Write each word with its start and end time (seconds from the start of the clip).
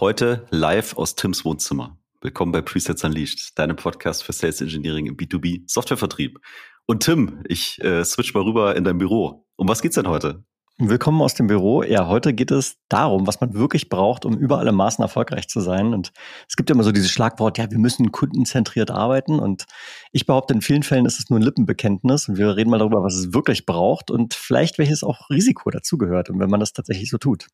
Heute 0.00 0.46
live 0.50 0.96
aus 0.96 1.16
Tims 1.16 1.44
Wohnzimmer. 1.44 1.98
Willkommen 2.20 2.52
bei 2.52 2.62
Presets 2.62 3.02
Unleashed, 3.02 3.58
deinem 3.58 3.74
Podcast 3.74 4.22
für 4.22 4.32
Sales 4.32 4.60
Engineering 4.60 5.06
im 5.06 5.16
B2B 5.16 5.62
Softwarevertrieb. 5.66 6.38
Und 6.86 7.02
Tim, 7.02 7.42
ich 7.48 7.82
äh, 7.82 8.04
switch 8.04 8.32
mal 8.32 8.44
rüber 8.44 8.76
in 8.76 8.84
dein 8.84 8.98
Büro. 8.98 9.44
Um 9.56 9.66
was 9.66 9.82
geht's 9.82 9.96
denn 9.96 10.06
heute? 10.06 10.44
Willkommen 10.78 11.20
aus 11.20 11.34
dem 11.34 11.48
Büro. 11.48 11.82
Ja, 11.82 12.06
heute 12.06 12.32
geht 12.32 12.52
es 12.52 12.76
darum, 12.88 13.26
was 13.26 13.40
man 13.40 13.54
wirklich 13.54 13.88
braucht, 13.88 14.24
um 14.24 14.38
über 14.38 14.60
alle 14.60 14.70
Maßen 14.70 15.02
erfolgreich 15.02 15.48
zu 15.48 15.60
sein. 15.60 15.92
Und 15.92 16.12
es 16.48 16.54
gibt 16.54 16.70
immer 16.70 16.84
so 16.84 16.92
dieses 16.92 17.10
Schlagwort, 17.10 17.58
ja, 17.58 17.68
wir 17.68 17.78
müssen 17.78 18.12
kundenzentriert 18.12 18.92
arbeiten. 18.92 19.40
Und 19.40 19.64
ich 20.12 20.26
behaupte, 20.26 20.54
in 20.54 20.62
vielen 20.62 20.84
Fällen 20.84 21.06
ist 21.06 21.18
es 21.18 21.28
nur 21.28 21.40
ein 21.40 21.42
Lippenbekenntnis. 21.42 22.28
Und 22.28 22.38
wir 22.38 22.54
reden 22.54 22.70
mal 22.70 22.78
darüber, 22.78 23.02
was 23.02 23.16
es 23.16 23.34
wirklich 23.34 23.66
braucht 23.66 24.12
und 24.12 24.34
vielleicht 24.34 24.78
welches 24.78 25.02
auch 25.02 25.28
Risiko 25.28 25.70
dazugehört. 25.70 26.30
Und 26.30 26.38
wenn 26.38 26.50
man 26.50 26.60
das 26.60 26.72
tatsächlich 26.72 27.10
so 27.10 27.18
tut. 27.18 27.48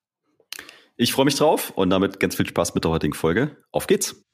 Ich 0.96 1.12
freue 1.12 1.24
mich 1.24 1.34
drauf 1.34 1.70
und 1.70 1.90
damit 1.90 2.20
ganz 2.20 2.36
viel 2.36 2.46
Spaß 2.46 2.76
mit 2.76 2.84
der 2.84 2.92
heutigen 2.92 3.14
Folge. 3.14 3.56
Auf 3.72 3.88
geht's! 3.88 4.24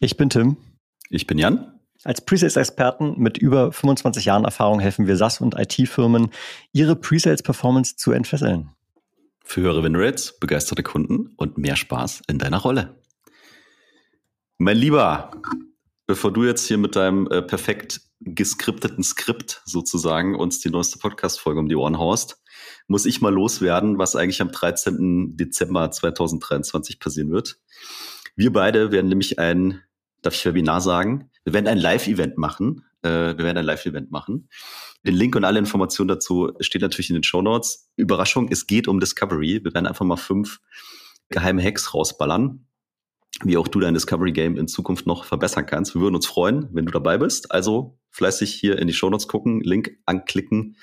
Ich 0.00 0.16
bin 0.16 0.28
Tim. 0.28 0.56
Ich 1.08 1.28
bin 1.28 1.38
Jan. 1.38 1.78
Als 2.02 2.20
Presales-Experten 2.24 3.20
mit 3.20 3.38
über 3.38 3.70
25 3.70 4.24
Jahren 4.24 4.44
Erfahrung 4.44 4.80
helfen 4.80 5.06
wir 5.06 5.16
SaaS 5.16 5.40
und 5.40 5.54
IT-Firmen, 5.56 6.30
ihre 6.72 6.96
Presales-Performance 6.96 7.96
zu 7.96 8.10
entfesseln. 8.10 8.70
Für 9.44 9.60
höhere 9.60 9.84
Winrates, 9.84 10.36
begeisterte 10.40 10.82
Kunden 10.82 11.32
und 11.36 11.58
mehr 11.58 11.76
Spaß 11.76 12.22
in 12.28 12.38
deiner 12.38 12.58
Rolle. 12.58 13.00
Mein 14.58 14.76
Lieber, 14.76 15.30
bevor 16.08 16.32
du 16.32 16.44
jetzt 16.44 16.66
hier 16.66 16.78
mit 16.78 16.96
deinem 16.96 17.28
äh, 17.28 17.42
perfekt 17.42 18.00
geskripteten 18.20 19.04
Skript 19.04 19.62
sozusagen 19.66 20.34
uns 20.34 20.58
die 20.58 20.70
neueste 20.70 20.98
Podcast-Folge 20.98 21.60
um 21.60 21.68
die 21.68 21.76
Ohren 21.76 21.98
haust, 21.98 22.42
muss 22.88 23.06
ich 23.06 23.20
mal 23.20 23.32
loswerden, 23.32 23.98
was 23.98 24.16
eigentlich 24.16 24.40
am 24.40 24.50
13. 24.50 25.36
Dezember 25.36 25.90
2023 25.90 26.98
passieren 26.98 27.30
wird. 27.30 27.60
Wir 28.34 28.52
beide 28.52 28.90
werden 28.90 29.08
nämlich 29.08 29.38
ein, 29.38 29.82
darf 30.22 30.34
ich 30.34 30.44
Webinar 30.46 30.80
sagen? 30.80 31.30
Wir 31.44 31.52
werden 31.52 31.68
ein 31.68 31.78
Live-Event 31.78 32.38
machen. 32.38 32.84
Äh, 33.02 33.36
wir 33.36 33.44
werden 33.44 33.58
ein 33.58 33.66
Live-Event 33.66 34.10
machen. 34.10 34.48
Den 35.06 35.14
Link 35.14 35.36
und 35.36 35.44
alle 35.44 35.58
Informationen 35.58 36.08
dazu 36.08 36.52
steht 36.60 36.82
natürlich 36.82 37.10
in 37.10 37.16
den 37.16 37.22
Show 37.22 37.42
Notes. 37.42 37.90
Überraschung, 37.96 38.48
es 38.50 38.66
geht 38.66 38.88
um 38.88 38.98
Discovery. 38.98 39.62
Wir 39.62 39.74
werden 39.74 39.86
einfach 39.86 40.06
mal 40.06 40.16
fünf 40.16 40.58
geheime 41.28 41.62
Hacks 41.62 41.92
rausballern 41.92 42.66
wie 43.44 43.56
auch 43.56 43.68
du 43.68 43.80
dein 43.80 43.94
Discovery 43.94 44.32
Game 44.32 44.56
in 44.56 44.68
Zukunft 44.68 45.06
noch 45.06 45.24
verbessern 45.24 45.66
kannst. 45.66 45.94
Wir 45.94 46.00
würden 46.00 46.16
uns 46.16 46.26
freuen, 46.26 46.68
wenn 46.72 46.86
du 46.86 46.92
dabei 46.92 47.18
bist. 47.18 47.52
Also 47.52 47.98
fleißig 48.10 48.52
hier 48.52 48.78
in 48.78 48.86
die 48.86 48.94
Show 48.94 49.10
Notes 49.10 49.28
gucken, 49.28 49.60
Link 49.60 49.92
anklicken 50.06 50.76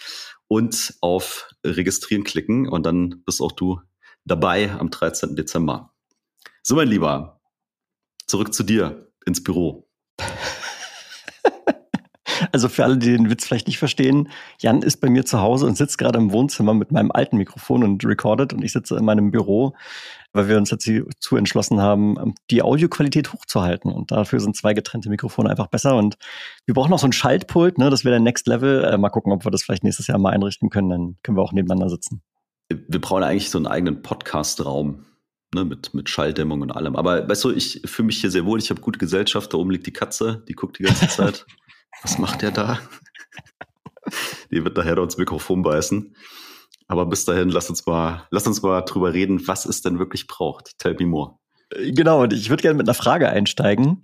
und 0.47 0.95
auf 1.01 1.49
Registrieren 1.65 2.23
klicken 2.23 2.67
und 2.69 2.85
dann 2.85 3.23
bist 3.25 3.41
auch 3.41 3.51
du 3.51 3.81
dabei 4.25 4.71
am 4.71 4.89
13. 4.89 5.35
Dezember. 5.35 5.93
So, 6.63 6.75
mein 6.75 6.87
Lieber, 6.87 7.41
zurück 8.27 8.53
zu 8.53 8.63
dir 8.63 9.11
ins 9.25 9.43
Büro. 9.43 9.89
Also 12.55 12.69
für 12.69 12.85
alle, 12.85 12.97
die 12.97 13.11
den 13.11 13.29
Witz 13.29 13.45
vielleicht 13.45 13.67
nicht 13.67 13.79
verstehen, 13.79 14.29
Jan 14.59 14.81
ist 14.81 15.01
bei 15.01 15.09
mir 15.09 15.25
zu 15.25 15.41
Hause 15.41 15.65
und 15.65 15.75
sitzt 15.75 15.97
gerade 15.97 16.17
im 16.17 16.31
Wohnzimmer 16.31 16.73
mit 16.73 16.89
meinem 16.89 17.11
alten 17.11 17.35
Mikrofon 17.35 17.83
und 17.83 18.05
recordet 18.05 18.53
und 18.53 18.63
ich 18.63 18.71
sitze 18.71 18.95
in 18.95 19.03
meinem 19.03 19.29
Büro, 19.29 19.75
weil 20.31 20.47
wir 20.47 20.55
uns 20.55 20.71
jetzt 20.71 20.87
dazu 20.87 21.35
entschlossen 21.35 21.81
haben, 21.81 22.33
die 22.49 22.61
Audioqualität 22.61 23.33
hochzuhalten. 23.33 23.91
Und 23.91 24.11
dafür 24.11 24.39
sind 24.39 24.55
zwei 24.55 24.73
getrennte 24.73 25.09
Mikrofone 25.09 25.49
einfach 25.49 25.67
besser. 25.67 25.97
Und 25.97 26.15
wir 26.65 26.73
brauchen 26.73 26.91
noch 26.91 26.99
so 26.99 27.07
ein 27.07 27.11
Schaltpult, 27.11 27.77
ne? 27.77 27.89
das 27.89 28.05
wäre 28.05 28.13
der 28.13 28.21
Next 28.21 28.47
Level. 28.47 28.85
Äh, 28.85 28.97
mal 28.97 29.09
gucken, 29.09 29.33
ob 29.33 29.43
wir 29.43 29.51
das 29.51 29.61
vielleicht 29.61 29.83
nächstes 29.83 30.07
Jahr 30.07 30.17
mal 30.17 30.31
einrichten 30.31 30.69
können. 30.69 30.89
Dann 30.89 31.17
können 31.23 31.35
wir 31.35 31.41
auch 31.41 31.51
nebeneinander 31.51 31.89
sitzen. 31.89 32.21
Wir 32.69 33.01
brauchen 33.01 33.23
eigentlich 33.23 33.49
so 33.49 33.57
einen 33.57 33.67
eigenen 33.67 34.01
Podcast-Raum. 34.01 35.03
Ne, 35.53 35.65
mit, 35.65 35.93
mit 35.93 36.09
Schalldämmung 36.09 36.61
und 36.61 36.71
allem. 36.71 36.95
Aber 36.95 37.27
weißt 37.29 37.43
du, 37.43 37.51
ich 37.51 37.81
fühle 37.85 38.07
mich 38.07 38.19
hier 38.19 38.31
sehr 38.31 38.45
wohl. 38.45 38.59
Ich 38.59 38.69
habe 38.69 38.81
gute 38.81 38.97
Gesellschaft. 38.97 39.53
Da 39.53 39.57
oben 39.57 39.71
liegt 39.71 39.85
die 39.87 39.93
Katze, 39.93 40.43
die 40.47 40.53
guckt 40.53 40.79
die 40.79 40.83
ganze 40.83 41.09
Zeit. 41.09 41.45
Was 42.05 42.19
macht 42.19 42.43
der 42.43 42.51
da? 42.51 42.79
Die 44.51 44.63
wird 44.63 44.77
daher 44.77 44.95
ins 44.99 45.17
Mikrofon 45.17 45.63
beißen. 45.63 46.15
Aber 46.87 47.07
bis 47.07 47.25
dahin, 47.25 47.49
lass 47.49 47.67
uns 47.67 47.83
mal, 47.87 48.27
lass 48.29 48.45
uns 48.45 48.61
mal 48.61 48.81
drüber 48.81 49.11
reden, 49.11 49.47
was 49.47 49.65
es 49.65 49.81
denn 49.81 49.97
wirklich 49.97 50.27
braucht. 50.27 50.77
Tell 50.77 50.93
me 50.99 51.07
more. 51.07 51.39
Genau, 51.71 52.21
und 52.21 52.31
ich 52.31 52.51
würde 52.51 52.61
gerne 52.61 52.77
mit 52.77 52.87
einer 52.87 52.93
Frage 52.93 53.27
einsteigen. 53.29 54.03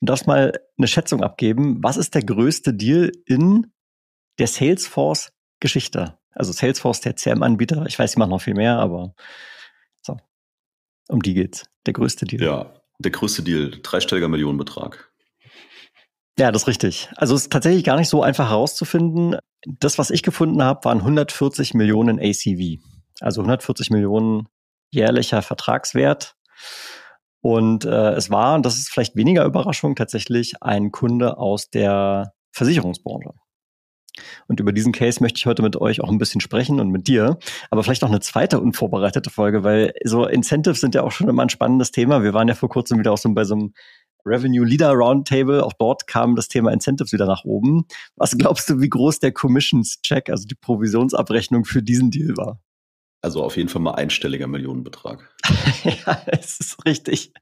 Du 0.00 0.06
darfst 0.06 0.26
mal 0.26 0.60
eine 0.76 0.88
Schätzung 0.88 1.22
abgeben. 1.22 1.82
Was 1.82 1.96
ist 1.96 2.14
der 2.14 2.22
größte 2.22 2.74
Deal 2.74 3.12
in 3.24 3.72
der 4.38 4.46
Salesforce-Geschichte? 4.46 6.18
Also 6.32 6.52
Salesforce, 6.52 7.00
der 7.00 7.16
CM-Anbieter. 7.16 7.86
Ich 7.86 7.98
weiß, 7.98 8.12
sie 8.12 8.18
machen 8.18 8.28
noch 8.28 8.42
viel 8.42 8.52
mehr, 8.56 8.76
aber 8.78 9.14
so. 10.02 10.18
Um 11.08 11.22
die 11.22 11.32
geht's. 11.32 11.64
Der 11.86 11.94
größte 11.94 12.26
Deal. 12.26 12.42
Ja, 12.42 12.74
der 12.98 13.10
größte 13.10 13.42
Deal. 13.42 13.70
Dreistelliger 13.82 14.28
Millionenbetrag. 14.28 15.10
Ja, 16.38 16.52
das 16.52 16.62
ist 16.62 16.68
richtig. 16.68 17.08
Also 17.16 17.34
es 17.34 17.42
ist 17.42 17.52
tatsächlich 17.52 17.82
gar 17.82 17.96
nicht 17.96 18.08
so 18.08 18.22
einfach 18.22 18.50
herauszufinden. 18.50 19.36
Das, 19.66 19.98
was 19.98 20.10
ich 20.10 20.22
gefunden 20.22 20.62
habe, 20.62 20.84
waren 20.84 20.98
140 20.98 21.74
Millionen 21.74 22.20
ACV. 22.20 22.80
Also 23.20 23.40
140 23.40 23.90
Millionen 23.90 24.46
jährlicher 24.90 25.42
Vertragswert. 25.42 26.36
Und 27.40 27.84
äh, 27.84 28.10
es 28.12 28.30
war, 28.30 28.54
und 28.54 28.64
das 28.64 28.76
ist 28.76 28.88
vielleicht 28.88 29.16
weniger 29.16 29.44
Überraschung, 29.44 29.96
tatsächlich 29.96 30.62
ein 30.62 30.92
Kunde 30.92 31.38
aus 31.38 31.70
der 31.70 32.32
Versicherungsbranche. 32.52 33.30
Und 34.46 34.60
über 34.60 34.72
diesen 34.72 34.92
Case 34.92 35.20
möchte 35.22 35.38
ich 35.38 35.46
heute 35.46 35.62
mit 35.62 35.76
euch 35.76 36.00
auch 36.00 36.08
ein 36.08 36.18
bisschen 36.18 36.40
sprechen 36.40 36.78
und 36.80 36.90
mit 36.90 37.08
dir. 37.08 37.38
Aber 37.70 37.82
vielleicht 37.82 38.02
noch 38.02 38.10
eine 38.10 38.20
zweite 38.20 38.60
unvorbereitete 38.60 39.30
Folge, 39.30 39.64
weil 39.64 39.92
so 40.04 40.26
Incentives 40.26 40.80
sind 40.80 40.94
ja 40.94 41.02
auch 41.02 41.12
schon 41.12 41.28
immer 41.28 41.42
ein 41.42 41.50
spannendes 41.50 41.90
Thema. 41.90 42.22
Wir 42.22 42.34
waren 42.34 42.48
ja 42.48 42.54
vor 42.54 42.68
kurzem 42.68 42.98
wieder 42.98 43.12
auch 43.12 43.18
so 43.18 43.32
bei 43.32 43.44
so 43.44 43.54
einem 43.54 43.74
Revenue 44.28 44.64
Leader 44.64 44.92
Roundtable. 44.92 45.64
Auch 45.64 45.72
dort 45.72 46.06
kam 46.06 46.36
das 46.36 46.48
Thema 46.48 46.72
Incentives 46.72 47.12
wieder 47.12 47.26
nach 47.26 47.44
oben. 47.44 47.86
Was 48.16 48.36
glaubst 48.36 48.68
du, 48.68 48.80
wie 48.80 48.88
groß 48.88 49.20
der 49.20 49.32
Commissions 49.32 50.00
Check, 50.02 50.30
also 50.30 50.46
die 50.46 50.54
Provisionsabrechnung 50.54 51.64
für 51.64 51.82
diesen 51.82 52.10
Deal 52.10 52.36
war? 52.36 52.60
Also 53.20 53.42
auf 53.42 53.56
jeden 53.56 53.68
Fall 53.68 53.82
mal 53.82 53.94
einstelliger 53.94 54.46
Millionenbetrag. 54.46 55.28
ja, 55.84 56.22
es 56.26 56.60
ist 56.60 56.84
richtig. 56.86 57.32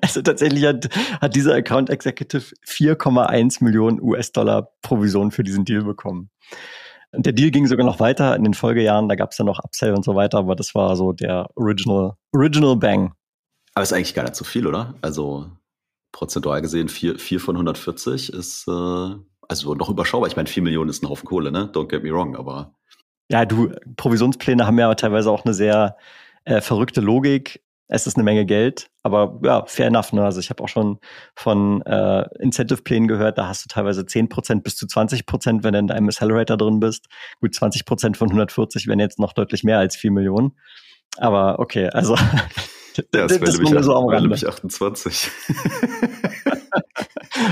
Also 0.00 0.22
tatsächlich 0.22 0.64
hat, 0.64 0.88
hat 1.20 1.36
dieser 1.36 1.54
Account 1.54 1.88
Executive 1.88 2.52
4,1 2.66 3.62
Millionen 3.62 4.02
US-Dollar 4.02 4.72
Provision 4.82 5.30
für 5.30 5.44
diesen 5.44 5.64
Deal 5.64 5.84
bekommen. 5.84 6.30
Und 7.12 7.26
der 7.26 7.32
Deal 7.32 7.50
ging 7.50 7.66
sogar 7.66 7.86
noch 7.86 8.00
weiter 8.00 8.34
in 8.34 8.42
den 8.42 8.54
Folgejahren. 8.54 9.08
Da 9.08 9.14
gab 9.14 9.30
es 9.30 9.38
ja 9.38 9.44
noch 9.44 9.62
Upsell 9.62 9.94
und 9.94 10.04
so 10.04 10.16
weiter, 10.16 10.38
aber 10.38 10.56
das 10.56 10.74
war 10.74 10.96
so 10.96 11.12
der 11.12 11.48
Original, 11.54 12.14
Original 12.32 12.76
Bang. 12.76 13.12
Aber 13.74 13.82
ist 13.82 13.92
eigentlich 13.92 14.14
gar 14.14 14.24
nicht 14.24 14.36
so 14.36 14.44
viel, 14.44 14.66
oder? 14.66 14.94
Also 15.00 15.50
prozentual 16.12 16.62
gesehen 16.62 16.88
4, 16.88 17.18
4 17.18 17.40
von 17.40 17.56
140 17.56 18.32
ist 18.32 18.66
äh, 18.68 19.14
also 19.48 19.74
noch 19.74 19.88
überschaubar. 19.88 20.28
Ich 20.28 20.36
meine, 20.36 20.48
4 20.48 20.62
Millionen 20.62 20.90
ist 20.90 21.02
ein 21.02 21.08
Haufen 21.08 21.26
Kohle, 21.26 21.50
ne? 21.50 21.70
Don't 21.72 21.88
get 21.88 22.02
me 22.02 22.12
wrong, 22.12 22.36
aber. 22.36 22.74
Ja, 23.30 23.44
du, 23.44 23.72
Provisionspläne 23.96 24.66
haben 24.66 24.78
ja 24.78 24.92
teilweise 24.94 25.30
auch 25.30 25.44
eine 25.44 25.54
sehr 25.54 25.96
äh, 26.44 26.60
verrückte 26.60 27.00
Logik. 27.00 27.62
Es 27.92 28.06
ist 28.06 28.16
eine 28.16 28.22
Menge 28.22 28.46
Geld, 28.46 28.88
aber 29.02 29.40
ja, 29.42 29.64
fair 29.66 29.88
enough. 29.88 30.12
Ne? 30.12 30.24
Also 30.24 30.38
ich 30.38 30.48
habe 30.50 30.62
auch 30.62 30.68
schon 30.68 31.00
von 31.34 31.82
äh, 31.82 32.24
Incentive-Plänen 32.38 33.08
gehört, 33.08 33.36
da 33.36 33.48
hast 33.48 33.64
du 33.64 33.68
teilweise 33.68 34.02
10% 34.02 34.62
bis 34.62 34.76
zu 34.76 34.86
20%, 34.86 35.64
wenn 35.64 35.72
du 35.72 35.78
in 35.80 35.86
deinem 35.88 36.06
Accelerator 36.06 36.56
drin 36.56 36.78
bist. 36.78 37.08
Gut, 37.40 37.52
20% 37.52 38.14
von 38.14 38.28
140 38.28 38.86
wären 38.86 39.00
jetzt 39.00 39.18
noch 39.18 39.32
deutlich 39.32 39.64
mehr 39.64 39.78
als 39.78 39.96
4 39.96 40.12
Millionen. 40.12 40.52
Aber 41.16 41.58
okay, 41.58 41.88
also 41.88 42.14
Ja, 42.96 43.04
das, 43.10 43.38
das 43.38 43.40
wäre 43.40 43.62
nämlich, 43.62 43.84
so 43.84 43.94
am 43.94 44.22
nämlich 44.22 44.46
28. 44.46 45.30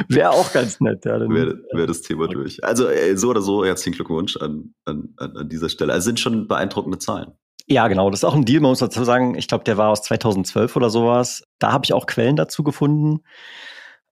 wäre 0.08 0.30
auch 0.32 0.52
ganz 0.52 0.80
nett. 0.80 1.04
Ja, 1.04 1.20
wäre 1.20 1.62
wär 1.72 1.86
das 1.86 2.02
Thema 2.02 2.28
durch. 2.28 2.62
Also 2.64 2.88
äh, 2.88 3.16
so 3.16 3.30
oder 3.30 3.40
so, 3.40 3.64
herzlichen 3.64 3.96
Glückwunsch 3.96 4.36
an, 4.36 4.74
an, 4.84 5.14
an 5.16 5.48
dieser 5.48 5.68
Stelle. 5.68 5.92
Also 5.92 6.06
sind 6.06 6.20
schon 6.20 6.48
beeindruckende 6.48 6.98
Zahlen. 6.98 7.32
Ja, 7.70 7.86
genau. 7.88 8.10
Das 8.10 8.20
ist 8.20 8.24
auch 8.24 8.34
ein 8.34 8.46
Deal, 8.46 8.60
man 8.60 8.70
muss 8.70 8.78
dazu 8.78 9.04
sagen. 9.04 9.34
Ich 9.34 9.46
glaube, 9.46 9.64
der 9.64 9.76
war 9.76 9.90
aus 9.90 10.02
2012 10.02 10.74
oder 10.74 10.88
sowas. 10.88 11.42
Da 11.58 11.70
habe 11.70 11.84
ich 11.84 11.92
auch 11.92 12.06
Quellen 12.06 12.36
dazu 12.36 12.62
gefunden. 12.62 13.20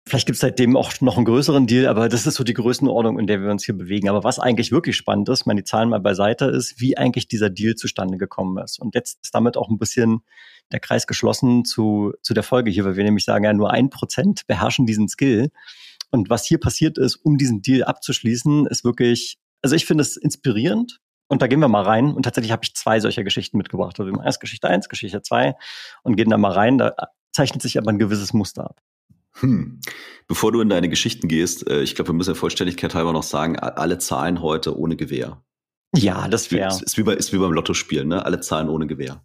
Vielleicht 0.09 0.27
gibt 0.27 0.37
es 0.37 0.41
seitdem 0.41 0.77
auch 0.77 0.93
noch 1.01 1.17
einen 1.17 1.27
größeren 1.27 1.67
Deal, 1.67 1.87
aber 1.87 2.09
das 2.09 2.27
ist 2.27 2.35
so 2.35 2.45
die 2.45 2.55
Größenordnung, 2.55 3.19
in 3.19 3.27
der 3.27 3.43
wir 3.43 3.51
uns 3.51 3.65
hier 3.65 3.77
bewegen. 3.77 4.09
Aber 4.09 4.25
was 4.25 4.39
eigentlich 4.39 4.73
wirklich 4.73 4.97
spannend 4.97 5.29
ist, 5.29 5.47
meine 5.47 5.61
die 5.61 5.65
Zahlen 5.65 5.91
mal 5.91 6.01
beiseite, 6.01 6.47
ist, 6.47 6.81
wie 6.81 6.97
eigentlich 6.97 7.29
dieser 7.29 7.51
Deal 7.51 7.75
zustande 7.75 8.17
gekommen 8.17 8.57
ist. 8.63 8.79
Und 8.79 8.95
jetzt 8.95 9.19
ist 9.23 9.35
damit 9.35 9.57
auch 9.57 9.69
ein 9.69 9.79
bisschen 9.79 10.23
der 10.73 10.81
Kreis 10.81 11.07
geschlossen 11.07 11.65
zu, 11.65 12.13
zu 12.23 12.35
der 12.35 12.43
Folge 12.43 12.71
hier, 12.71 12.85
weil 12.85 12.97
wir 12.97 13.05
nämlich 13.05 13.25
sagen, 13.25 13.45
ja, 13.45 13.53
nur 13.53 13.71
ein 13.71 13.91
Prozent 13.91 14.47
beherrschen 14.47 14.87
diesen 14.87 15.09
Skill. 15.09 15.51
Und 16.11 16.31
was 16.31 16.45
hier 16.47 16.59
passiert 16.59 16.99
ist, 16.99 17.17
um 17.17 17.37
diesen 17.37 17.63
Deal 17.63 17.85
abzuschließen, 17.85 18.67
ist 18.67 18.85
wirklich, 18.85 19.39
also 19.63 19.77
ich 19.77 19.87
finde 19.87 20.03
es 20.03 20.17
inspirierend. 20.17 21.01
Und 21.29 21.43
da 21.43 21.47
gehen 21.47 21.61
wir 21.61 21.69
mal 21.69 21.83
rein. 21.83 22.15
Und 22.15 22.23
tatsächlich 22.23 22.53
habe 22.53 22.65
ich 22.65 22.75
zwei 22.75 23.01
solcher 23.01 23.23
Geschichten 23.23 23.59
mitgebracht. 23.59 24.01
Also 24.01 24.13
erst 24.23 24.41
Geschichte 24.41 24.69
eins, 24.69 24.89
Geschichte 24.89 25.21
zwei 25.21 25.55
und 26.03 26.17
gehen 26.17 26.31
da 26.31 26.39
mal 26.39 26.53
rein. 26.53 26.79
Da 26.79 26.95
zeichnet 27.33 27.63
sich 27.63 27.77
aber 27.77 27.91
ein 27.91 27.99
gewisses 27.99 28.33
Muster 28.33 28.65
ab. 28.65 28.81
Hm. 29.41 29.81
Bevor 30.27 30.53
du 30.53 30.61
in 30.61 30.71
deine 30.71 30.89
Geschichten 30.89 31.29
gehst, 31.29 31.69
äh, 31.69 31.83
ich 31.83 31.95
glaube, 31.95 32.11
wir 32.11 32.15
müssen 32.15 32.31
der 32.31 32.37
Vollständigkeit 32.37 32.95
halber 32.95 33.13
noch 33.13 33.23
sagen, 33.23 33.59
alle 33.59 33.99
Zahlen 33.99 34.43
heute 34.43 34.77
ohne 34.79 34.97
Gewehr. 34.97 35.43
Ja, 35.95 36.29
das 36.29 36.51
wäre. 36.51 36.69
Ist, 36.69 36.83
ist, 36.83 36.99
wie 36.99 37.03
bei, 37.03 37.15
ist 37.15 37.33
wie 37.33 37.39
beim 37.39 37.53
Lottospielen, 37.53 38.09
ne? 38.09 38.25
Alle 38.25 38.41
Zahlen 38.41 38.69
ohne 38.69 38.87
Gewehr. 38.87 39.23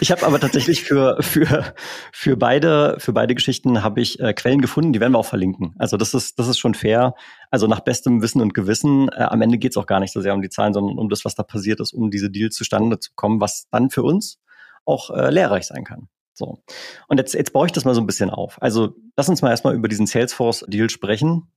Ich 0.00 0.12
habe 0.12 0.24
aber 0.24 0.38
tatsächlich 0.38 0.82
für, 0.82 1.16
für, 1.20 1.74
für, 2.12 2.36
beide, 2.36 2.96
für 2.98 3.12
beide 3.12 3.34
Geschichten 3.34 3.82
habe 3.82 4.00
ich 4.00 4.20
äh, 4.20 4.32
Quellen 4.32 4.60
gefunden, 4.60 4.92
die 4.92 5.00
werden 5.00 5.12
wir 5.12 5.18
auch 5.18 5.26
verlinken. 5.26 5.74
Also 5.78 5.96
das 5.96 6.14
ist, 6.14 6.38
das 6.38 6.48
ist 6.48 6.58
schon 6.58 6.74
fair. 6.74 7.14
Also 7.50 7.66
nach 7.66 7.80
bestem 7.80 8.22
Wissen 8.22 8.40
und 8.40 8.54
Gewissen, 8.54 9.08
äh, 9.08 9.22
am 9.22 9.42
Ende 9.42 9.58
geht 9.58 9.72
es 9.72 9.76
auch 9.76 9.86
gar 9.86 10.00
nicht 10.00 10.12
so 10.12 10.20
sehr 10.20 10.34
um 10.34 10.42
die 10.42 10.48
Zahlen, 10.48 10.74
sondern 10.74 10.98
um 10.98 11.08
das, 11.08 11.24
was 11.24 11.34
da 11.34 11.42
passiert 11.42 11.80
ist, 11.80 11.92
um 11.92 12.10
diese 12.10 12.30
Deals 12.30 12.54
zustande 12.54 12.98
zu 13.00 13.10
kommen, 13.14 13.40
was 13.40 13.66
dann 13.70 13.90
für 13.90 14.02
uns 14.02 14.38
auch 14.84 15.10
äh, 15.10 15.30
lehrreich 15.30 15.66
sein 15.66 15.84
kann. 15.84 16.08
So. 16.34 16.62
Und 17.08 17.18
jetzt, 17.18 17.34
jetzt 17.34 17.52
baue 17.52 17.66
ich 17.66 17.72
das 17.72 17.84
mal 17.84 17.94
so 17.94 18.00
ein 18.00 18.06
bisschen 18.06 18.30
auf. 18.30 18.60
Also 18.62 18.96
lass 19.16 19.28
uns 19.28 19.42
mal 19.42 19.50
erstmal 19.50 19.74
über 19.74 19.88
diesen 19.88 20.06
Salesforce-Deal 20.06 20.90
sprechen. 20.90 21.48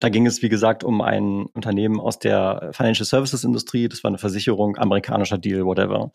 Da 0.00 0.08
ging 0.08 0.26
es, 0.26 0.42
wie 0.42 0.48
gesagt, 0.48 0.84
um 0.84 1.00
ein 1.00 1.46
Unternehmen 1.46 2.00
aus 2.00 2.18
der 2.18 2.70
Financial 2.72 3.04
Services 3.06 3.44
Industrie. 3.44 3.88
Das 3.88 4.04
war 4.04 4.08
eine 4.08 4.18
Versicherung, 4.18 4.76
amerikanischer 4.76 5.38
Deal, 5.38 5.64
whatever. 5.64 6.12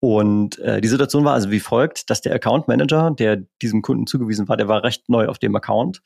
Und 0.00 0.58
äh, 0.60 0.80
die 0.80 0.88
Situation 0.88 1.24
war 1.24 1.34
also 1.34 1.50
wie 1.50 1.60
folgt, 1.60 2.08
dass 2.10 2.20
der 2.20 2.34
Account 2.34 2.68
Manager, 2.68 3.10
der 3.10 3.42
diesem 3.62 3.82
Kunden 3.82 4.06
zugewiesen 4.06 4.48
war, 4.48 4.56
der 4.56 4.68
war 4.68 4.84
recht 4.84 5.08
neu 5.08 5.26
auf 5.26 5.38
dem 5.38 5.56
Account. 5.56 6.02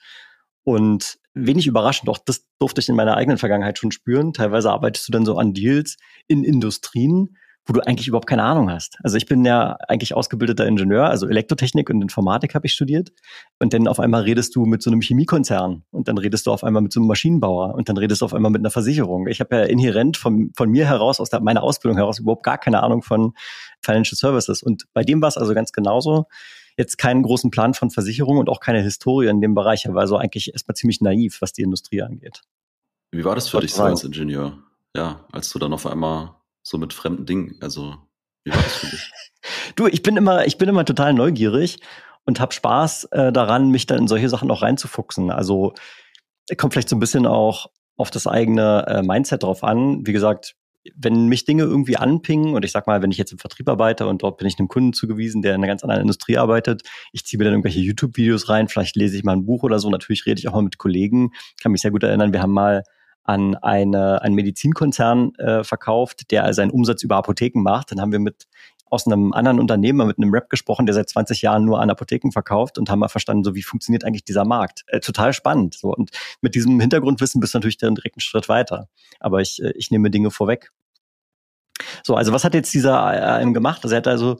Und 0.65 1.19
wenig 1.35 1.67
überraschend, 1.67 2.09
auch 2.09 2.19
das 2.19 2.47
durfte 2.59 2.81
ich 2.81 2.89
in 2.89 2.97
meiner 2.97 3.17
eigenen 3.17 3.39
Vergangenheit 3.39 3.79
schon 3.79 3.91
spüren. 3.91 4.33
Teilweise 4.33 4.71
arbeitest 4.71 5.09
du 5.09 5.13
dann 5.13 5.27
so 5.27 5.37
an 5.37 5.55
Deals 5.55 5.97
in 6.27 6.45
Industrien, 6.45 7.37
wo 7.65 7.73
du 7.73 7.81
eigentlich 7.87 8.09
überhaupt 8.09 8.27
keine 8.27 8.43
Ahnung 8.43 8.71
hast. 8.71 8.99
Also 9.05 9.17
ich 9.17 9.27
bin 9.27 9.45
ja 9.45 9.77
eigentlich 9.89 10.15
ausgebildeter 10.15 10.67
Ingenieur, 10.67 11.09
also 11.09 11.29
Elektrotechnik 11.29 11.91
und 11.91 12.03
Informatik 12.03 12.55
habe 12.55 12.67
ich 12.67 12.73
studiert. 12.73 13.13
Und 13.61 13.73
dann 13.73 13.87
auf 13.87 14.01
einmal 14.01 14.23
redest 14.23 14.57
du 14.57 14.65
mit 14.67 14.83
so 14.83 14.91
einem 14.91 15.01
Chemiekonzern 15.01 15.85
und 15.91 16.09
dann 16.09 16.19
redest 16.19 16.47
du 16.47 16.53
auf 16.53 16.65
einmal 16.65 16.83
mit 16.83 16.93
so 16.93 16.99
einem 16.99 17.07
Maschinenbauer 17.07 17.75
und 17.75 17.89
dann 17.89 17.97
redest 17.97 18.21
du 18.21 18.25
auf 18.25 18.35
einmal 18.35 18.51
mit 18.51 18.61
einer 18.61 18.71
Versicherung. 18.71 19.29
Ich 19.29 19.41
habe 19.41 19.57
ja 19.57 19.63
inhärent 19.63 20.17
von, 20.17 20.51
von 20.57 20.71
mir 20.71 20.87
heraus, 20.87 21.21
aus 21.21 21.31
der, 21.31 21.41
meiner 21.41 21.63
Ausbildung 21.63 21.97
heraus, 21.97 22.19
überhaupt 22.19 22.43
gar 22.43 22.59
keine 22.59 22.83
Ahnung 22.83 23.03
von 23.03 23.35
Financial 23.81 24.17
Services. 24.17 24.63
Und 24.63 24.87
bei 24.93 25.05
dem 25.05 25.23
war 25.23 25.29
es 25.29 25.37
also 25.37 25.55
ganz 25.55 25.73
genauso. 25.73 26.27
Jetzt 26.77 26.99
keinen 26.99 27.23
großen 27.23 27.51
Plan 27.51 27.75
von 27.75 27.91
Versicherung 27.91 28.39
und 28.39 28.49
auch 28.49 28.59
keine 28.59 28.81
Historie 28.81 29.29
in 29.29 29.41
dem 29.41 29.55
Bereich. 29.55 29.85
Er 29.85 29.95
war 29.95 30.09
so 30.09 30.17
eigentlich 30.17 30.53
erstmal 30.53 30.75
ziemlich 30.75 31.01
naiv, 31.01 31.41
was 31.41 31.53
die 31.53 31.63
Industrie 31.63 32.03
angeht. 32.03 32.43
Wie 33.13 33.25
war 33.25 33.35
das 33.35 33.49
für 33.49 33.61
dich 33.61 33.75
so 33.75 33.83
als 33.83 34.05
Ingenieur? 34.05 34.59
Ja, 34.97 35.27
als 35.31 35.51
du 35.51 35.59
dann 35.59 35.73
auf 35.73 35.87
einmal 35.87 36.35
so 36.63 36.79
mit 36.79 36.93
fremden 36.93 37.27
Dingen. 37.27 37.57
Also, 37.61 37.97
wie 38.45 38.53
war 38.53 38.63
das 38.63 38.77
für 38.77 38.87
dich? 38.87 39.11
du, 39.77 39.87
ich 39.87 40.03
bin 40.03 40.17
immer, 40.17 40.47
ich 40.47 40.59
bin 40.59 40.69
immer 40.69 40.85
total 40.85 41.13
neugierig 41.13 41.81
und 42.25 42.41
habe 42.41 42.53
Spaß 42.53 43.05
äh, 43.13 43.33
daran, 43.33 43.71
mich 43.71 43.87
dann 43.87 43.99
in 43.99 44.09
solche 44.09 44.29
Sachen 44.29 44.51
auch 44.51 44.63
reinzufuchsen. 44.63 45.31
Also 45.31 45.75
kommt 46.57 46.73
vielleicht 46.73 46.89
so 46.89 46.97
ein 46.97 47.01
bisschen 47.01 47.27
auch 47.27 47.67
auf 47.97 48.11
das 48.11 48.27
eigene 48.27 48.87
äh, 48.87 49.03
Mindset 49.03 49.43
drauf 49.43 49.65
an. 49.65 50.07
Wie 50.07 50.13
gesagt, 50.13 50.55
wenn 50.97 51.27
mich 51.27 51.45
Dinge 51.45 51.63
irgendwie 51.63 51.97
anpingen 51.97 52.55
und 52.55 52.65
ich 52.65 52.73
sag 52.73 52.87
mal, 52.87 53.03
wenn 53.03 53.13
ich 53.13 53.19
jetzt 53.19 53.33
im 53.33 53.39
Vertrieb 53.39 53.69
arbeite 53.69 54.07
und 54.09 54.23
dort 54.23 54.39
bin 54.39 54.49
ich 54.49 54.59
einem 54.59 54.69
Kunden 54.69 54.93
zugewiesen, 54.93 55.43
der 55.43 55.55
in 55.55 55.61
einer 55.61 55.69
ganz 55.69 55.83
anderen 55.85 56.03
Industrie 56.03 56.39
arbeitet, 56.39 56.83
ich 57.13 57.25
ziehe 57.25 57.39
mir 57.39 57.45
dann 57.45 57.55
irgendwelche 57.55 57.81
YouTube-Videos 57.81 58.49
rein, 58.49 58.69
vielleicht 58.69 58.97
lese 58.97 59.17
ich 59.17 59.23
mal 59.23 59.33
ein 59.33 59.47
Buch 59.47 59.63
oder 59.63 59.79
so, 59.79 59.91
natürlich 59.91 60.27
rede 60.27 60.41
ich 60.41 60.49
auch 60.49 60.55
mal 60.55 60.63
mit 60.63 60.79
Kollegen, 60.79 61.31
kann 61.63 61.71
mich 61.71 61.83
sehr 61.83 61.93
gut 61.93 62.03
erinnern, 62.03 62.33
wir 62.33 62.43
haben 62.43 62.53
mal 62.53 62.83
an 63.25 63.55
eine, 63.57 64.23
einen 64.23 64.35
Medizinkonzern 64.35 65.35
äh, 65.37 65.65
verkauft, 65.65 66.31
der 66.31 66.53
seinen 66.55 66.71
Umsatz 66.71 67.03
über 67.03 67.17
Apotheken 67.17 67.61
macht. 67.61 67.93
Dann 67.93 68.01
haben 68.01 68.13
wir 68.13 68.19
mit 68.19 68.47
aus 68.93 69.07
einem 69.07 69.33
anderen 69.33 69.59
Unternehmen 69.59 70.07
mit 70.07 70.19
einem 70.19 70.35
Rap 70.35 70.51
gesprochen, 70.51 70.85
der 70.85 70.95
seit 70.95 71.09
20 71.09 71.41
Jahren 71.41 71.65
nur 71.65 71.81
an 71.81 71.89
Apotheken 71.89 72.31
verkauft 72.31 72.77
und 72.77 72.91
haben 72.91 72.99
mal 72.99 73.09
verstanden, 73.09 73.43
so 73.43 73.55
wie 73.55 73.63
funktioniert 73.63 74.05
eigentlich 74.05 74.25
dieser 74.25 74.45
Markt. 74.45 74.85
Äh, 74.89 75.01
total 75.01 75.33
spannend. 75.33 75.75
So 75.75 75.95
und 75.95 76.11
mit 76.43 76.55
diesem 76.55 76.79
Hintergrundwissen 76.79 77.41
bist 77.41 77.55
du 77.55 77.59
natürlich 77.59 77.79
dann 77.79 77.95
direkt 77.95 78.17
einen 78.17 78.21
Schritt 78.21 78.51
weiter. 78.51 78.89
Aber 79.19 79.41
ich, 79.41 79.63
äh, 79.63 79.73
ich 79.77 79.91
nehme 79.91 80.11
Dinge 80.11 80.31
vorweg. 80.31 80.73
So, 82.05 82.17
also 82.17 82.33
was 82.33 82.45
hat 82.45 82.53
jetzt 82.53 82.75
dieser 82.75 83.01
AM 83.01 83.55
gemacht? 83.55 83.81
Also 83.83 83.95
er 83.95 83.99
hat 83.99 84.09
also 84.09 84.37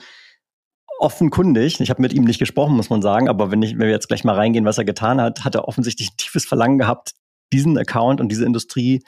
offenkundig, 0.99 1.81
ich 1.81 1.89
habe 1.89 2.03
mit 2.03 2.13
ihm 2.13 2.25
nicht 2.25 2.39
gesprochen, 2.39 2.77
muss 2.77 2.91
man 2.91 3.01
sagen, 3.01 3.31
aber 3.31 3.51
wenn, 3.51 3.63
ich, 3.63 3.73
wenn 3.73 3.87
wir 3.87 3.91
jetzt 3.91 4.09
gleich 4.09 4.23
mal 4.23 4.35
reingehen, 4.35 4.67
was 4.67 4.79
er 4.79 4.85
getan 4.85 5.21
hat, 5.21 5.45
hat 5.45 5.55
er 5.55 5.67
offensichtlich 5.67 6.11
ein 6.11 6.17
tiefes 6.19 6.45
Verlangen 6.45 6.79
gehabt, 6.79 7.13
diesen 7.53 7.79
Account 7.79 8.21
und 8.21 8.29
diese 8.29 8.45
Industrie 8.45 9.03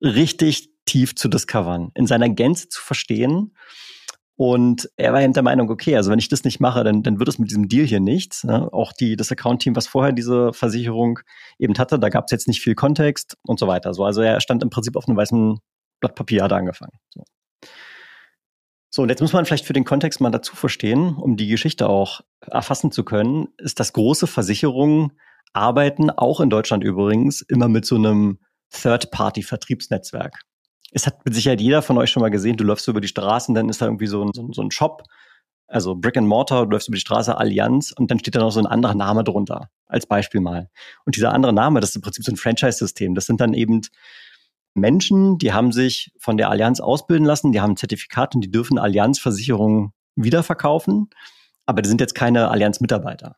richtig 0.00 0.70
tief 0.84 1.14
zu 1.14 1.28
discovern, 1.28 1.90
in 1.94 2.06
seiner 2.06 2.28
Gänze 2.28 2.68
zu 2.68 2.80
verstehen. 2.80 3.54
Und 4.34 4.88
er 4.96 5.12
war 5.12 5.22
eben 5.22 5.34
der 5.34 5.42
Meinung, 5.42 5.70
okay, 5.70 5.94
also 5.94 6.10
wenn 6.10 6.18
ich 6.18 6.28
das 6.28 6.42
nicht 6.42 6.58
mache, 6.58 6.82
dann, 6.82 7.02
dann 7.02 7.18
wird 7.18 7.28
es 7.28 7.38
mit 7.38 7.50
diesem 7.50 7.68
Deal 7.68 7.86
hier 7.86 8.00
nichts. 8.00 8.44
Ne? 8.44 8.72
Auch 8.72 8.92
die, 8.92 9.14
das 9.14 9.30
Account-Team, 9.30 9.76
was 9.76 9.86
vorher 9.86 10.12
diese 10.12 10.52
Versicherung 10.52 11.20
eben 11.58 11.78
hatte, 11.78 11.98
da 11.98 12.08
gab 12.08 12.24
es 12.24 12.32
jetzt 12.32 12.48
nicht 12.48 12.60
viel 12.60 12.74
Kontext 12.74 13.36
und 13.46 13.60
so 13.60 13.68
weiter. 13.68 13.94
So, 13.94 14.04
also 14.04 14.22
er 14.22 14.40
stand 14.40 14.62
im 14.62 14.70
Prinzip 14.70 14.96
auf 14.96 15.06
einem 15.06 15.16
weißen 15.16 15.58
Blatt 16.00 16.14
Papier, 16.14 16.42
hat 16.42 16.50
er 16.50 16.56
angefangen. 16.58 16.98
So. 17.10 17.22
So, 18.94 19.02
und 19.02 19.08
jetzt 19.08 19.20
muss 19.20 19.32
man 19.32 19.46
vielleicht 19.46 19.64
für 19.64 19.72
den 19.72 19.84
Kontext 19.84 20.20
mal 20.20 20.30
dazu 20.30 20.54
verstehen, 20.54 21.14
um 21.14 21.38
die 21.38 21.46
Geschichte 21.46 21.88
auch 21.88 22.20
erfassen 22.40 22.92
zu 22.92 23.04
können, 23.04 23.48
ist, 23.56 23.80
dass 23.80 23.94
große 23.94 24.26
Versicherungen 24.26 25.12
arbeiten, 25.52 26.10
auch 26.10 26.40
in 26.40 26.50
Deutschland 26.50 26.84
übrigens, 26.84 27.42
immer 27.42 27.68
mit 27.68 27.84
so 27.84 27.96
einem 27.96 28.38
Third-Party-Vertriebsnetzwerk. 28.70 30.40
Es 30.92 31.06
hat 31.06 31.24
mit 31.24 31.34
Sicherheit 31.34 31.60
jeder 31.60 31.82
von 31.82 31.98
euch 31.98 32.10
schon 32.10 32.20
mal 32.20 32.30
gesehen, 32.30 32.56
du 32.56 32.64
läufst 32.64 32.86
über 32.88 33.00
die 33.00 33.08
Straßen, 33.08 33.54
dann 33.54 33.68
ist 33.68 33.80
da 33.80 33.86
irgendwie 33.86 34.06
so 34.06 34.24
ein, 34.24 34.32
so, 34.32 34.62
ein 34.62 34.70
Shop, 34.70 35.04
also 35.66 35.94
Brick 35.94 36.16
and 36.16 36.28
Mortar, 36.28 36.66
du 36.66 36.72
läufst 36.72 36.88
über 36.88 36.96
die 36.96 37.00
Straße 37.00 37.36
Allianz 37.36 37.92
und 37.92 38.10
dann 38.10 38.18
steht 38.18 38.34
da 38.34 38.40
noch 38.40 38.52
so 38.52 38.60
ein 38.60 38.66
anderer 38.66 38.94
Name 38.94 39.24
drunter, 39.24 39.70
als 39.86 40.06
Beispiel 40.06 40.40
mal. 40.40 40.68
Und 41.06 41.16
dieser 41.16 41.32
andere 41.32 41.52
Name, 41.52 41.80
das 41.80 41.90
ist 41.90 41.96
im 41.96 42.02
Prinzip 42.02 42.24
so 42.24 42.32
ein 42.32 42.36
Franchise-System. 42.36 43.14
Das 43.14 43.26
sind 43.26 43.40
dann 43.40 43.54
eben 43.54 43.80
Menschen, 44.74 45.38
die 45.38 45.52
haben 45.52 45.72
sich 45.72 46.12
von 46.18 46.36
der 46.36 46.50
Allianz 46.50 46.80
ausbilden 46.80 47.26
lassen, 47.26 47.52
die 47.52 47.60
haben 47.60 47.72
ein 47.72 47.76
Zertifikat 47.76 48.34
und 48.34 48.42
die 48.42 48.50
dürfen 48.50 48.78
Allianz-Versicherungen 48.78 49.92
wiederverkaufen, 50.14 51.08
aber 51.66 51.82
die 51.82 51.88
sind 51.88 52.00
jetzt 52.00 52.14
keine 52.14 52.50
Allianz-Mitarbeiter. 52.50 53.36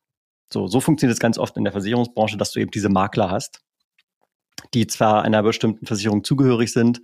So, 0.52 0.67
so 0.67 0.81
funktioniert 0.81 1.14
es 1.14 1.20
ganz 1.20 1.38
oft 1.38 1.56
in 1.56 1.64
der 1.64 1.73
Versicherungsbranche, 1.73 2.37
dass 2.37 2.52
du 2.52 2.61
eben 2.61 2.70
diese 2.70 2.88
Makler 2.88 3.31
hast, 3.31 3.61
die 4.73 4.87
zwar 4.87 5.23
einer 5.23 5.43
bestimmten 5.43 5.87
Versicherung 5.87 6.25
zugehörig 6.25 6.73
sind, 6.73 7.00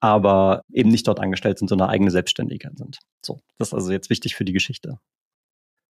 aber 0.00 0.62
eben 0.72 0.90
nicht 0.90 1.06
dort 1.06 1.20
angestellt 1.20 1.58
sind, 1.58 1.68
sondern 1.68 1.88
eigene 1.88 2.10
Selbstständigkeit 2.10 2.76
sind. 2.76 2.98
So, 3.24 3.40
das 3.58 3.68
ist 3.68 3.74
also 3.74 3.92
jetzt 3.92 4.10
wichtig 4.10 4.34
für 4.34 4.44
die 4.44 4.52
Geschichte. 4.52 4.98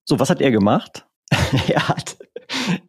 So, 0.05 0.19
was 0.19 0.31
hat 0.31 0.41
er 0.41 0.51
gemacht? 0.51 1.07
er 1.69 1.89
hat, 1.89 2.19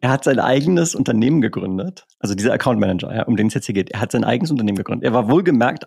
er 0.00 0.10
hat 0.10 0.24
sein 0.24 0.38
eigenes 0.38 0.94
Unternehmen 0.94 1.40
gegründet. 1.40 2.06
Also 2.18 2.34
dieser 2.34 2.52
Account 2.52 2.78
Manager, 2.78 3.14
ja, 3.14 3.22
um 3.24 3.36
den 3.36 3.46
es 3.46 3.54
jetzt 3.54 3.66
hier 3.66 3.74
geht. 3.74 3.90
Er 3.90 4.00
hat 4.00 4.12
sein 4.12 4.24
eigenes 4.24 4.50
Unternehmen 4.50 4.76
gegründet. 4.76 5.04
Er 5.04 5.14
war 5.14 5.30
wohlgemerkt 5.30 5.86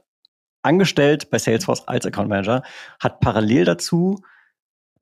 angestellt 0.64 1.30
bei 1.30 1.38
Salesforce 1.38 1.88
als 1.88 2.06
Account 2.06 2.30
Manager, 2.30 2.64
hat 3.00 3.20
parallel 3.20 3.66
dazu 3.66 4.22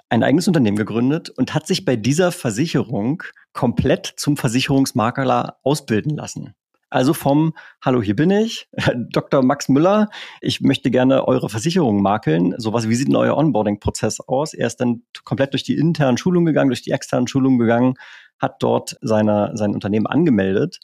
ein 0.10 0.24
eigenes 0.24 0.48
Unternehmen 0.48 0.78
gegründet 0.78 1.30
und 1.30 1.54
hat 1.54 1.68
sich 1.68 1.86
bei 1.86 1.96
dieser 1.96 2.32
Versicherung 2.32 3.24
komplett 3.54 4.14
zum 4.18 4.38
Versicherungsmakler 4.38 5.58
ausbilden 5.64 6.16
lassen. 6.16 6.54
Also 6.90 7.14
vom 7.14 7.54
Hallo, 7.82 8.02
hier 8.02 8.16
bin 8.16 8.30
ich, 8.30 8.70
Dr. 8.96 9.44
Max 9.44 9.68
Müller. 9.68 10.10
Ich 10.40 10.62
möchte 10.62 10.92
gerne 10.92 11.28
eure 11.28 11.50
Versicherung 11.50 12.02
makeln. 12.02 12.54
Sowas, 12.58 12.88
wie 12.88 12.96
sieht 12.96 13.08
denn 13.08 13.16
euer 13.16 13.36
Onboarding-Prozess 13.36 14.22
aus? 14.22 14.54
Er 14.54 14.68
ist 14.68 14.78
dann 14.78 15.04
komplett 15.24 15.54
durch 15.54 15.64
die 15.64 15.76
internen 15.76 16.18
Schulungen 16.18 16.46
gegangen, 16.46 16.70
durch 16.70 16.84
die 16.84 16.92
externen 16.92 17.28
Schulungen 17.28 17.60
gegangen, 17.60 17.96
hat 18.40 18.64
dort 18.64 18.98
seine, 19.02 19.52
sein 19.56 19.74
Unternehmen 19.74 20.08
angemeldet 20.08 20.80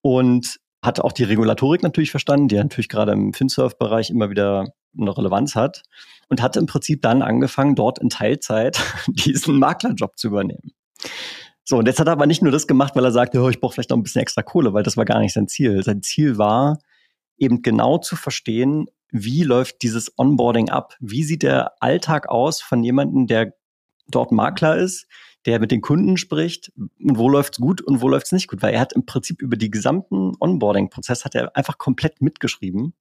und 0.00 0.58
hat 0.82 0.98
auch 1.00 1.12
die 1.12 1.24
Regulatorik 1.24 1.82
natürlich 1.82 2.10
verstanden, 2.10 2.48
die 2.48 2.56
natürlich 2.56 2.88
gerade 2.88 3.12
im 3.12 3.32
FinSurf-Bereich 3.32 4.10
immer 4.10 4.30
wieder 4.30 4.74
eine 4.98 5.16
Relevanz 5.16 5.54
hat 5.54 5.82
und 6.28 6.42
hat 6.42 6.56
im 6.56 6.66
Prinzip 6.66 7.02
dann 7.02 7.22
angefangen, 7.22 7.74
dort 7.74 7.98
in 7.98 8.08
Teilzeit 8.08 8.80
diesen 9.08 9.58
Maklerjob 9.58 10.18
zu 10.18 10.28
übernehmen. 10.28 10.72
So, 11.64 11.78
und 11.78 11.86
jetzt 11.86 12.00
hat 12.00 12.08
er 12.08 12.12
aber 12.12 12.26
nicht 12.26 12.42
nur 12.42 12.52
das 12.52 12.66
gemacht, 12.66 12.96
weil 12.96 13.04
er 13.04 13.12
sagte, 13.12 13.40
oh, 13.40 13.48
ich 13.48 13.60
brauche 13.60 13.74
vielleicht 13.74 13.90
noch 13.90 13.96
ein 13.96 14.02
bisschen 14.02 14.22
extra 14.22 14.42
Kohle, 14.42 14.74
weil 14.74 14.82
das 14.82 14.96
war 14.96 15.04
gar 15.04 15.20
nicht 15.20 15.32
sein 15.32 15.48
Ziel. 15.48 15.82
Sein 15.82 16.02
Ziel 16.02 16.36
war, 16.38 16.78
eben 17.38 17.62
genau 17.62 17.98
zu 17.98 18.16
verstehen, 18.16 18.86
wie 19.10 19.42
läuft 19.44 19.82
dieses 19.82 20.18
Onboarding 20.18 20.70
ab? 20.70 20.96
Wie 20.98 21.22
sieht 21.22 21.42
der 21.42 21.72
Alltag 21.80 22.28
aus 22.28 22.62
von 22.62 22.82
jemandem, 22.82 23.26
der 23.26 23.54
dort 24.08 24.32
Makler 24.32 24.76
ist, 24.76 25.06
der 25.46 25.60
mit 25.60 25.70
den 25.70 25.80
Kunden 25.80 26.16
spricht 26.16 26.72
und 26.76 27.18
wo 27.18 27.28
läuft's 27.28 27.58
gut 27.58 27.80
und 27.80 28.00
wo 28.00 28.08
läuft's 28.08 28.32
nicht 28.32 28.48
gut, 28.48 28.62
weil 28.62 28.74
er 28.74 28.80
hat 28.80 28.92
im 28.92 29.06
Prinzip 29.06 29.42
über 29.42 29.56
die 29.56 29.70
gesamten 29.70 30.32
Onboarding-Prozess 30.40 31.24
hat 31.24 31.34
er 31.34 31.56
einfach 31.56 31.78
komplett 31.78 32.22
mitgeschrieben. 32.22 32.94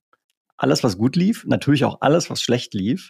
Alles, 0.62 0.84
was 0.84 1.00
gut 1.00 1.15
lief, 1.15 1.44
natürlich 1.48 1.86
auch 1.86 2.01
alles, 2.01 2.30
was 2.30 2.39
schlecht 2.39 2.75
lief 2.75 3.10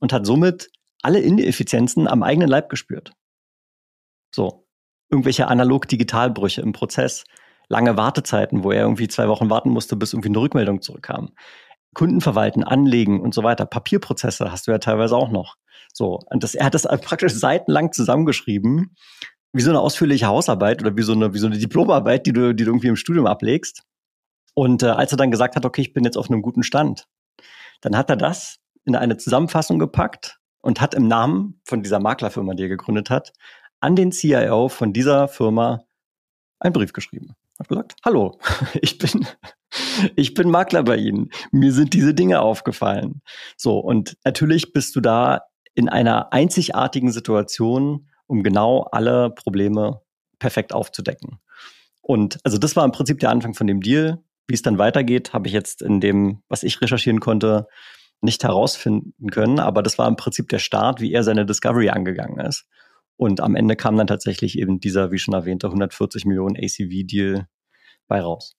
und 0.00 0.12
hat 0.12 0.26
somit 0.26 0.70
alle 1.02 1.20
Ineffizienzen 1.20 2.08
am 2.08 2.24
eigenen 2.24 2.48
Leib 2.48 2.68
gespürt. 2.68 3.12
So. 4.34 4.66
Irgendwelche 5.08 5.46
analog-digital-Brüche 5.46 6.62
im 6.62 6.72
Prozess, 6.72 7.24
lange 7.68 7.96
Wartezeiten, 7.96 8.64
wo 8.64 8.72
er 8.72 8.82
irgendwie 8.82 9.06
zwei 9.06 9.28
Wochen 9.28 9.50
warten 9.50 9.70
musste, 9.70 9.94
bis 9.94 10.12
irgendwie 10.12 10.30
eine 10.30 10.40
Rückmeldung 10.40 10.82
zurückkam. 10.82 11.30
Kunden 11.94 12.20
verwalten, 12.20 12.64
anlegen 12.64 13.20
und 13.20 13.34
so 13.34 13.44
weiter. 13.44 13.66
Papierprozesse 13.66 14.50
hast 14.50 14.66
du 14.66 14.72
ja 14.72 14.78
teilweise 14.78 15.16
auch 15.16 15.30
noch. 15.30 15.56
So, 15.92 16.18
und 16.26 16.42
das, 16.42 16.56
er 16.56 16.66
hat 16.66 16.74
das 16.74 16.82
praktisch 17.02 17.34
seitenlang 17.34 17.92
zusammengeschrieben 17.92 18.96
wie 19.52 19.62
so 19.62 19.70
eine 19.70 19.80
ausführliche 19.80 20.26
Hausarbeit 20.26 20.80
oder 20.82 20.96
wie 20.96 21.02
so 21.02 21.12
eine, 21.12 21.34
wie 21.34 21.38
so 21.38 21.46
eine 21.46 21.58
Diplomarbeit, 21.58 22.26
die 22.26 22.32
du, 22.32 22.52
die 22.52 22.64
du 22.64 22.70
irgendwie 22.70 22.88
im 22.88 22.96
Studium 22.96 23.26
ablegst. 23.26 23.82
Und 24.54 24.82
äh, 24.82 24.86
als 24.86 25.12
er 25.12 25.18
dann 25.18 25.30
gesagt 25.30 25.56
hat, 25.56 25.64
okay, 25.64 25.82
ich 25.82 25.92
bin 25.92 26.04
jetzt 26.04 26.16
auf 26.16 26.30
einem 26.30 26.42
guten 26.42 26.62
Stand, 26.62 27.06
dann 27.80 27.96
hat 27.96 28.10
er 28.10 28.16
das 28.16 28.58
in 28.84 28.96
eine 28.96 29.16
Zusammenfassung 29.16 29.78
gepackt 29.78 30.38
und 30.62 30.80
hat 30.80 30.94
im 30.94 31.08
Namen 31.08 31.60
von 31.64 31.82
dieser 31.82 32.00
Maklerfirma, 32.00 32.54
die 32.54 32.64
er 32.64 32.68
gegründet 32.68 33.10
hat, 33.10 33.32
an 33.80 33.96
den 33.96 34.12
CIO 34.12 34.68
von 34.68 34.92
dieser 34.92 35.28
Firma 35.28 35.84
einen 36.58 36.72
Brief 36.72 36.92
geschrieben. 36.92 37.34
Hat 37.58 37.68
gesagt, 37.68 37.94
hallo, 38.04 38.38
ich 38.80 38.98
bin, 38.98 39.26
ich 40.16 40.34
bin 40.34 40.50
Makler 40.50 40.82
bei 40.82 40.96
Ihnen. 40.96 41.30
Mir 41.50 41.72
sind 41.72 41.94
diese 41.94 42.14
Dinge 42.14 42.40
aufgefallen. 42.40 43.22
So, 43.56 43.78
und 43.78 44.16
natürlich 44.24 44.72
bist 44.72 44.94
du 44.96 45.00
da 45.00 45.42
in 45.74 45.88
einer 45.88 46.32
einzigartigen 46.32 47.12
Situation, 47.12 48.08
um 48.26 48.42
genau 48.42 48.82
alle 48.92 49.30
Probleme 49.30 50.00
perfekt 50.38 50.72
aufzudecken. 50.72 51.38
Und 52.02 52.38
also 52.44 52.58
das 52.58 52.76
war 52.76 52.84
im 52.84 52.92
Prinzip 52.92 53.20
der 53.20 53.30
Anfang 53.30 53.54
von 53.54 53.66
dem 53.66 53.80
Deal. 53.80 54.22
Wie 54.50 54.54
es 54.54 54.62
dann 54.62 54.78
weitergeht, 54.78 55.32
habe 55.32 55.46
ich 55.46 55.54
jetzt 55.54 55.80
in 55.80 56.00
dem, 56.00 56.42
was 56.48 56.64
ich 56.64 56.80
recherchieren 56.80 57.20
konnte, 57.20 57.68
nicht 58.20 58.42
herausfinden 58.42 59.30
können. 59.30 59.60
Aber 59.60 59.80
das 59.80 59.96
war 59.96 60.08
im 60.08 60.16
Prinzip 60.16 60.48
der 60.48 60.58
Start, 60.58 61.00
wie 61.00 61.12
er 61.12 61.22
seine 61.22 61.46
Discovery 61.46 61.90
angegangen 61.90 62.44
ist. 62.44 62.66
Und 63.16 63.40
am 63.40 63.54
Ende 63.54 63.76
kam 63.76 63.96
dann 63.96 64.08
tatsächlich 64.08 64.58
eben 64.58 64.80
dieser, 64.80 65.12
wie 65.12 65.20
schon 65.20 65.34
erwähnte, 65.34 65.68
140 65.68 66.24
Millionen 66.24 66.56
ACV-Deal 66.56 67.46
bei 68.08 68.20
raus. 68.20 68.56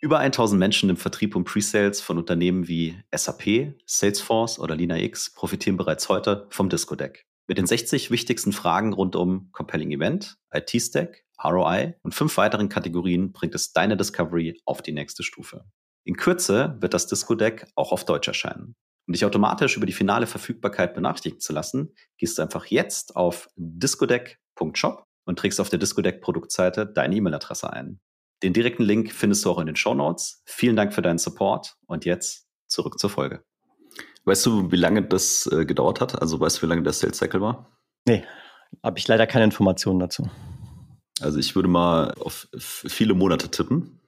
Über 0.00 0.20
1000 0.20 0.58
Menschen 0.58 0.88
im 0.88 0.96
Vertrieb 0.96 1.36
und 1.36 1.44
Presales 1.44 2.00
von 2.00 2.16
Unternehmen 2.16 2.66
wie 2.66 2.96
SAP, 3.14 3.74
Salesforce 3.84 4.58
oder 4.58 4.74
LinaX 4.74 5.34
profitieren 5.34 5.76
bereits 5.76 6.08
heute 6.08 6.46
vom 6.48 6.70
Disco 6.70 6.94
Deck. 6.94 7.26
Mit 7.46 7.58
den 7.58 7.66
60 7.66 8.10
wichtigsten 8.10 8.52
Fragen 8.52 8.94
rund 8.94 9.16
um 9.16 9.50
Compelling 9.52 9.90
Event, 9.90 10.38
IT-Stack, 10.50 11.23
ROI 11.42 11.94
und 12.02 12.14
fünf 12.14 12.36
weiteren 12.36 12.68
Kategorien 12.68 13.32
bringt 13.32 13.54
es 13.54 13.72
deine 13.72 13.96
Discovery 13.96 14.60
auf 14.64 14.82
die 14.82 14.92
nächste 14.92 15.22
Stufe. 15.22 15.64
In 16.04 16.16
Kürze 16.16 16.76
wird 16.80 16.94
das 16.94 17.06
Disco 17.06 17.34
Deck 17.34 17.66
auch 17.74 17.92
auf 17.92 18.04
Deutsch 18.04 18.28
erscheinen. 18.28 18.76
Um 19.06 19.12
dich 19.12 19.24
automatisch 19.24 19.76
über 19.76 19.86
die 19.86 19.92
finale 19.92 20.26
Verfügbarkeit 20.26 20.94
benachrichtigen 20.94 21.40
zu 21.40 21.52
lassen, 21.52 21.94
gehst 22.16 22.38
du 22.38 22.42
einfach 22.42 22.66
jetzt 22.66 23.16
auf 23.16 23.48
discodeck.shop 23.56 25.04
und 25.26 25.38
trägst 25.38 25.60
auf 25.60 25.68
der 25.68 25.78
Discodeck 25.78 26.20
Produktseite 26.20 26.86
deine 26.86 27.16
E-Mail-Adresse 27.16 27.72
ein. 27.72 28.00
Den 28.42 28.52
direkten 28.52 28.82
Link 28.82 29.12
findest 29.12 29.44
du 29.44 29.50
auch 29.50 29.58
in 29.58 29.66
den 29.66 29.76
Show 29.76 29.94
Notes. 29.94 30.42
Vielen 30.46 30.76
Dank 30.76 30.92
für 30.92 31.02
deinen 31.02 31.18
Support 31.18 31.76
und 31.86 32.04
jetzt 32.04 32.46
zurück 32.66 32.98
zur 32.98 33.10
Folge. 33.10 33.44
Weißt 34.24 34.44
du, 34.46 34.70
wie 34.70 34.76
lange 34.76 35.02
das 35.02 35.46
äh, 35.46 35.66
gedauert 35.66 36.00
hat? 36.00 36.20
Also 36.20 36.40
weißt 36.40 36.58
du, 36.58 36.62
wie 36.62 36.70
lange 36.70 36.82
der 36.82 36.92
Sales 36.92 37.18
Cycle 37.18 37.40
war? 37.40 37.78
Nee, 38.06 38.24
habe 38.82 38.98
ich 38.98 39.06
leider 39.06 39.26
keine 39.26 39.44
Informationen 39.44 40.00
dazu. 40.00 40.28
Also 41.24 41.38
ich 41.38 41.54
würde 41.54 41.68
mal 41.68 42.12
auf 42.20 42.48
viele 42.52 43.14
Monate 43.14 43.50
tippen. 43.50 44.00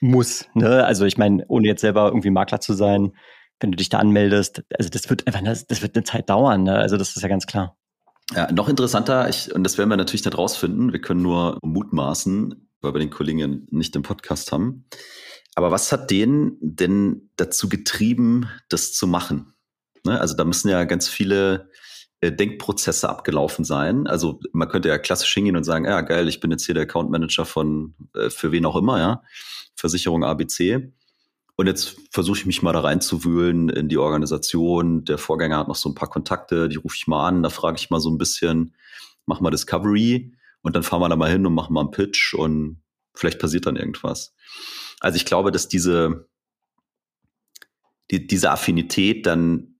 Muss, 0.00 0.46
ne? 0.54 0.84
Also 0.84 1.04
ich 1.04 1.18
meine, 1.18 1.44
ohne 1.48 1.66
jetzt 1.66 1.80
selber 1.80 2.06
irgendwie 2.06 2.30
Makler 2.30 2.60
zu 2.60 2.72
sein, 2.74 3.12
wenn 3.60 3.70
du 3.70 3.76
dich 3.76 3.88
da 3.88 3.98
anmeldest, 3.98 4.62
also 4.76 4.90
das 4.90 5.08
wird 5.08 5.26
einfach, 5.26 5.42
das, 5.42 5.66
das 5.66 5.82
wird 5.82 5.94
eine 5.94 6.04
Zeit 6.04 6.28
dauern, 6.28 6.64
ne? 6.64 6.76
Also 6.76 6.96
das 6.96 7.14
ist 7.14 7.22
ja 7.22 7.28
ganz 7.28 7.46
klar. 7.46 7.76
Ja, 8.34 8.50
noch 8.50 8.68
interessanter, 8.68 9.28
ich, 9.28 9.54
und 9.54 9.62
das 9.62 9.78
werden 9.78 9.90
wir 9.90 9.96
natürlich 9.96 10.24
nicht 10.24 10.36
rausfinden, 10.36 10.92
wir 10.92 11.00
können 11.00 11.22
nur 11.22 11.58
mutmaßen, 11.62 12.68
weil 12.80 12.94
wir 12.94 12.98
den 12.98 13.10
Kollegen 13.10 13.66
nicht 13.70 13.94
im 13.94 14.02
Podcast 14.02 14.50
haben. 14.52 14.86
Aber 15.54 15.70
was 15.70 15.92
hat 15.92 16.10
den 16.10 16.56
denn 16.60 17.30
dazu 17.36 17.68
getrieben, 17.68 18.48
das 18.68 18.92
zu 18.92 19.06
machen? 19.06 19.54
Ne? 20.04 20.18
Also 20.18 20.34
da 20.34 20.44
müssen 20.44 20.68
ja 20.68 20.82
ganz 20.84 21.08
viele 21.08 21.70
Denkprozesse 22.30 23.08
abgelaufen 23.08 23.64
sein. 23.64 24.06
Also 24.06 24.40
man 24.52 24.68
könnte 24.68 24.88
ja 24.88 24.98
klassisch 24.98 25.34
hingehen 25.34 25.56
und 25.56 25.64
sagen, 25.64 25.84
ja 25.84 26.00
geil, 26.02 26.28
ich 26.28 26.40
bin 26.40 26.50
jetzt 26.50 26.64
hier 26.64 26.74
der 26.74 26.84
Account 26.84 27.10
Manager 27.10 27.44
von 27.44 27.94
äh, 28.14 28.30
für 28.30 28.52
wen 28.52 28.64
auch 28.64 28.76
immer, 28.76 28.98
ja, 28.98 29.22
Versicherung 29.74 30.22
ABC. 30.24 30.92
Und 31.56 31.66
jetzt 31.66 31.96
versuche 32.10 32.38
ich 32.38 32.46
mich 32.46 32.62
mal 32.62 32.72
da 32.72 32.80
reinzuwühlen 32.80 33.68
in 33.68 33.88
die 33.88 33.98
Organisation. 33.98 35.04
Der 35.04 35.18
Vorgänger 35.18 35.58
hat 35.58 35.68
noch 35.68 35.76
so 35.76 35.88
ein 35.88 35.94
paar 35.94 36.08
Kontakte, 36.08 36.68
die 36.68 36.76
rufe 36.76 36.96
ich 36.96 37.06
mal 37.06 37.26
an, 37.26 37.42
da 37.42 37.50
frage 37.50 37.76
ich 37.78 37.90
mal 37.90 38.00
so 38.00 38.10
ein 38.10 38.18
bisschen, 38.18 38.74
mach 39.26 39.40
mal 39.40 39.50
Discovery 39.50 40.32
und 40.62 40.76
dann 40.76 40.82
fahren 40.82 41.00
wir 41.00 41.08
da 41.08 41.16
mal 41.16 41.30
hin 41.30 41.44
und 41.44 41.54
machen 41.54 41.74
mal 41.74 41.80
einen 41.80 41.90
Pitch 41.90 42.34
und 42.34 42.82
vielleicht 43.14 43.38
passiert 43.38 43.66
dann 43.66 43.76
irgendwas. 43.76 44.34
Also 45.00 45.16
ich 45.16 45.24
glaube, 45.24 45.50
dass 45.50 45.68
diese, 45.68 46.28
die, 48.10 48.26
diese 48.26 48.50
Affinität 48.50 49.26
dann 49.26 49.71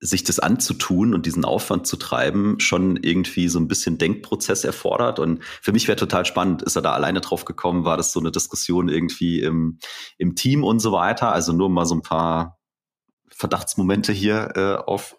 sich 0.00 0.22
das 0.22 0.38
anzutun 0.38 1.12
und 1.12 1.26
diesen 1.26 1.44
Aufwand 1.44 1.86
zu 1.86 1.96
treiben, 1.96 2.60
schon 2.60 2.96
irgendwie 2.96 3.48
so 3.48 3.58
ein 3.58 3.66
bisschen 3.66 3.98
Denkprozess 3.98 4.62
erfordert. 4.64 5.18
Und 5.18 5.42
für 5.42 5.72
mich 5.72 5.88
wäre 5.88 5.96
total 5.96 6.24
spannend, 6.24 6.62
ist 6.62 6.76
er 6.76 6.82
da 6.82 6.92
alleine 6.92 7.20
drauf 7.20 7.44
gekommen? 7.44 7.84
War 7.84 7.96
das 7.96 8.12
so 8.12 8.20
eine 8.20 8.30
Diskussion 8.30 8.88
irgendwie 8.88 9.40
im, 9.40 9.78
im 10.16 10.36
Team 10.36 10.62
und 10.62 10.78
so 10.78 10.92
weiter? 10.92 11.32
Also 11.32 11.52
nur 11.52 11.68
mal 11.68 11.84
so 11.84 11.96
ein 11.96 12.02
paar 12.02 12.58
Verdachtsmomente 13.28 14.12
hier 14.12 14.52
äh, 14.54 14.74
auf, 14.74 15.16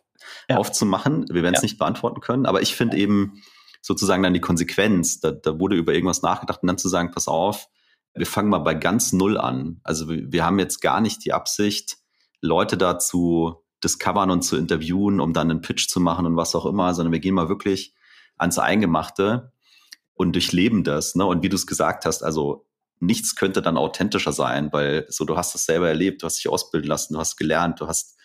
ja. 0.50 0.57
aufzumachen. 0.57 1.25
Wir 1.29 1.43
werden 1.43 1.55
es 1.55 1.62
ja. 1.62 1.65
nicht 1.65 1.77
beantworten 1.77 2.21
können, 2.21 2.45
aber 2.45 2.62
ich 2.62 2.74
finde 2.75 2.98
eben 2.98 3.41
sozusagen 3.81 4.24
dann 4.24 4.33
die 4.33 4.41
Konsequenz, 4.41 5.19
da, 5.19 5.31
da 5.31 5.59
wurde 5.59 5.75
über 5.75 5.93
irgendwas 5.93 6.21
nachgedacht 6.21 6.62
und 6.62 6.67
dann 6.67 6.77
zu 6.77 6.89
sagen, 6.89 7.12
pass 7.12 7.27
auf, 7.27 7.67
wir 8.13 8.25
fangen 8.25 8.50
mal 8.50 8.59
bei 8.59 8.74
ganz 8.74 9.13
Null 9.13 9.38
an. 9.38 9.79
Also 9.83 10.09
wir, 10.09 10.31
wir 10.31 10.45
haben 10.45 10.59
jetzt 10.59 10.81
gar 10.81 11.01
nicht 11.01 11.24
die 11.25 11.33
Absicht, 11.33 11.98
Leute 12.41 12.77
dazu 12.77 13.63
discovern 13.83 14.31
und 14.31 14.41
zu 14.41 14.57
interviewen, 14.57 15.19
um 15.19 15.33
dann 15.33 15.50
einen 15.50 15.62
Pitch 15.62 15.88
zu 15.88 16.00
machen 16.00 16.25
und 16.25 16.36
was 16.36 16.55
auch 16.55 16.65
immer, 16.65 16.93
sondern 16.93 17.13
wir 17.13 17.19
gehen 17.19 17.36
mal 17.36 17.50
wirklich 17.50 17.93
ans 18.38 18.59
Eingemachte 18.59 19.51
und 20.13 20.33
durchleben 20.33 20.83
das. 20.83 21.15
Ne? 21.15 21.25
Und 21.25 21.43
wie 21.43 21.50
du 21.50 21.55
es 21.55 21.67
gesagt 21.67 22.05
hast, 22.05 22.24
also 22.24 22.65
nichts 23.00 23.36
könnte 23.36 23.62
dann 23.62 23.77
authentischer 23.77 24.33
sein, 24.33 24.69
weil 24.71 25.05
so 25.09 25.25
du 25.25 25.38
hast 25.38 25.55
es 25.55 25.65
selber 25.65 25.88
erlebt, 25.88 26.21
du 26.21 26.25
hast 26.25 26.38
dich 26.38 26.50
ausbilden 26.50 26.89
lassen, 26.89 27.13
du 27.13 27.19
hast 27.19 27.38
gelernt, 27.38 27.79
du 27.79 27.88
hast 27.88 28.17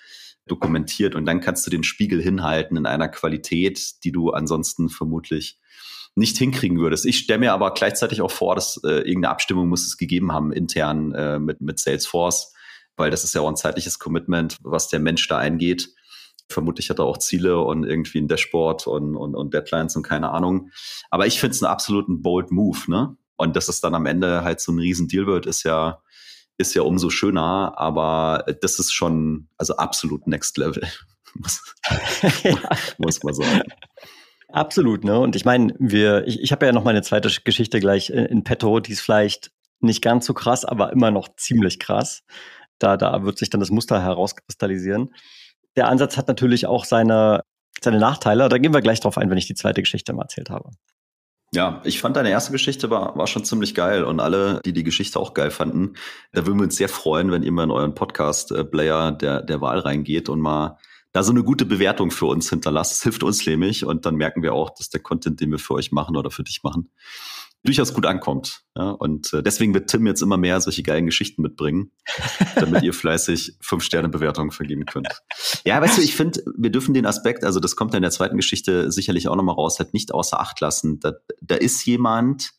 dokumentiert 0.46 1.14
und 1.14 1.26
dann 1.26 1.40
kannst 1.40 1.66
du 1.66 1.70
den 1.70 1.84
Spiegel 1.84 2.20
hinhalten 2.20 2.76
in 2.76 2.87
einer 2.87 3.08
Qualität, 3.08 4.04
die 4.04 4.12
du 4.12 4.30
ansonsten 4.30 4.88
vermutlich 4.88 5.58
nicht 6.16 6.37
hinkriegen 6.37 6.78
würdest. 6.78 7.06
Ich 7.06 7.18
stelle 7.18 7.40
mir 7.40 7.52
aber 7.52 7.73
gleichzeitig 7.73 8.20
auch 8.23 8.30
vor, 8.30 8.54
dass 8.54 8.80
äh, 8.84 8.99
irgendeine 8.99 9.30
Abstimmung 9.30 9.68
muss 9.68 9.87
es 9.87 9.96
gegeben 9.96 10.32
haben 10.32 10.52
intern 10.52 11.12
äh, 11.12 11.38
mit, 11.38 11.61
mit 11.61 11.78
Salesforce, 11.80 12.53
weil 12.96 13.10
das 13.10 13.24
ist 13.24 13.34
ja 13.34 13.40
auch 13.40 13.48
ein 13.48 13.56
zeitliches 13.56 13.98
Commitment, 13.98 14.58
was 14.62 14.88
der 14.88 15.00
Mensch 15.00 15.26
da 15.28 15.38
eingeht. 15.38 15.90
Vermutlich 16.48 16.90
hat 16.90 16.98
er 16.98 17.06
auch 17.06 17.18
Ziele 17.18 17.58
und 17.60 17.84
irgendwie 17.84 18.18
ein 18.18 18.28
Dashboard 18.28 18.86
und, 18.86 19.16
und, 19.16 19.34
und 19.34 19.54
Deadlines 19.54 19.96
und 19.96 20.02
keine 20.02 20.30
Ahnung. 20.30 20.70
Aber 21.10 21.26
ich 21.26 21.40
finde 21.40 21.54
es 21.54 21.62
einen 21.62 21.72
absoluten 21.72 22.22
bold 22.22 22.50
Move, 22.50 22.78
ne? 22.88 23.16
Und 23.36 23.56
dass 23.56 23.68
es 23.68 23.80
dann 23.80 23.94
am 23.94 24.06
Ende 24.06 24.44
halt 24.44 24.60
so 24.60 24.70
ein 24.72 24.78
riesen 24.78 25.08
Deal 25.08 25.26
wird, 25.26 25.46
ist 25.46 25.64
ja, 25.64 26.02
ist 26.56 26.74
ja 26.74 26.82
umso 26.82 27.10
schöner, 27.10 27.74
aber 27.76 28.44
das 28.60 28.78
ist 28.78 28.92
schon, 28.92 29.48
also 29.56 29.76
absolut 29.76 30.26
Next 30.26 30.56
Level. 30.56 30.86
muss, 31.34 31.60
muss 32.98 33.22
man 33.22 33.34
sagen. 33.34 33.62
Absolut, 34.48 35.02
ne? 35.02 35.18
Und 35.18 35.34
ich 35.34 35.44
meine, 35.44 35.74
wir, 35.78 36.26
ich, 36.28 36.40
ich 36.40 36.52
habe 36.52 36.66
ja 36.66 36.72
noch 36.72 36.84
meine 36.84 37.02
zweite 37.02 37.28
Geschichte 37.42 37.80
gleich 37.80 38.10
in, 38.10 38.24
in 38.26 38.44
petto, 38.44 38.78
die 38.78 38.92
ist 38.92 39.00
vielleicht 39.00 39.50
nicht 39.80 40.02
ganz 40.02 40.26
so 40.26 40.34
krass, 40.34 40.64
aber 40.64 40.92
immer 40.92 41.10
noch 41.10 41.34
ziemlich 41.36 41.80
krass. 41.80 42.22
Da, 42.78 42.96
da 42.96 43.24
wird 43.24 43.38
sich 43.38 43.50
dann 43.50 43.60
das 43.60 43.70
Muster 43.70 44.02
herauskristallisieren. 44.02 45.14
Der 45.76 45.88
Ansatz 45.88 46.16
hat 46.16 46.28
natürlich 46.28 46.66
auch 46.66 46.84
seine, 46.84 47.42
seine 47.80 47.98
Nachteile. 47.98 48.48
Da 48.48 48.58
gehen 48.58 48.74
wir 48.74 48.80
gleich 48.80 49.00
drauf 49.00 49.18
ein, 49.18 49.30
wenn 49.30 49.38
ich 49.38 49.46
die 49.46 49.54
zweite 49.54 49.82
Geschichte 49.82 50.12
mal 50.12 50.22
erzählt 50.22 50.50
habe. 50.50 50.70
Ja, 51.54 51.80
ich 51.84 52.00
fand 52.00 52.16
deine 52.16 52.30
erste 52.30 52.50
Geschichte 52.50 52.90
war, 52.90 53.16
war 53.16 53.28
schon 53.28 53.44
ziemlich 53.44 53.76
geil 53.76 54.02
und 54.02 54.18
alle, 54.18 54.60
die 54.64 54.72
die 54.72 54.82
Geschichte 54.82 55.20
auch 55.20 55.34
geil 55.34 55.52
fanden, 55.52 55.94
da 56.32 56.46
würden 56.46 56.58
wir 56.58 56.64
uns 56.64 56.74
sehr 56.74 56.88
freuen, 56.88 57.30
wenn 57.30 57.44
ihr 57.44 57.52
mal 57.52 57.62
in 57.62 57.70
euren 57.70 57.94
Podcast-Player 57.94 59.12
der, 59.12 59.40
der 59.40 59.60
Wahl 59.60 59.78
reingeht 59.78 60.28
und 60.28 60.40
mal 60.40 60.78
da 61.12 61.22
so 61.22 61.30
eine 61.30 61.44
gute 61.44 61.64
Bewertung 61.64 62.10
für 62.10 62.26
uns 62.26 62.50
hinterlasst. 62.50 62.92
Das 62.92 63.02
hilft 63.04 63.22
uns 63.22 63.46
nämlich 63.46 63.84
und 63.84 64.04
dann 64.04 64.16
merken 64.16 64.42
wir 64.42 64.52
auch, 64.52 64.70
dass 64.70 64.90
der 64.90 65.00
Content, 65.00 65.40
den 65.40 65.52
wir 65.52 65.60
für 65.60 65.74
euch 65.74 65.92
machen 65.92 66.16
oder 66.16 66.32
für 66.32 66.42
dich 66.42 66.64
machen, 66.64 66.90
durchaus 67.64 67.94
gut 67.94 68.06
ankommt. 68.06 68.62
Ja, 68.76 68.90
und 68.90 69.33
äh, 69.33 69.42
deswegen 69.42 69.75
wird 69.75 69.88
Tim 69.90 70.06
jetzt 70.06 70.23
immer 70.23 70.37
mehr 70.37 70.61
solche 70.61 70.83
geilen 70.83 71.06
Geschichten 71.06 71.42
mitbringen, 71.42 71.90
damit 72.56 72.83
ihr 72.83 72.92
fleißig 72.94 73.56
fünf 73.61 73.83
Sterne 73.83 74.09
Bewertungen 74.09 74.50
vergeben 74.50 74.85
könnt. 74.85 75.09
Ja, 75.64 75.80
weißt 75.80 75.99
du, 75.99 76.02
ich 76.02 76.14
finde, 76.14 76.42
wir 76.56 76.71
dürfen 76.71 76.94
den 76.94 77.06
Aspekt, 77.06 77.44
also 77.44 77.61
das 77.61 77.75
kommt 77.75 77.92
ja 77.92 77.97
in 77.97 78.02
der 78.02 78.11
zweiten 78.11 78.37
Geschichte 78.37 78.92
sicherlich 78.92 79.28
auch 79.28 79.37
nochmal 79.37 79.54
raus, 79.54 79.78
halt 79.78 79.94
nicht 79.94 80.12
außer 80.12 80.38
Acht 80.38 80.61
lassen. 80.61 81.00
Da, 81.00 81.12
da 81.40 81.54
ist 81.54 81.85
jemand, 81.87 82.50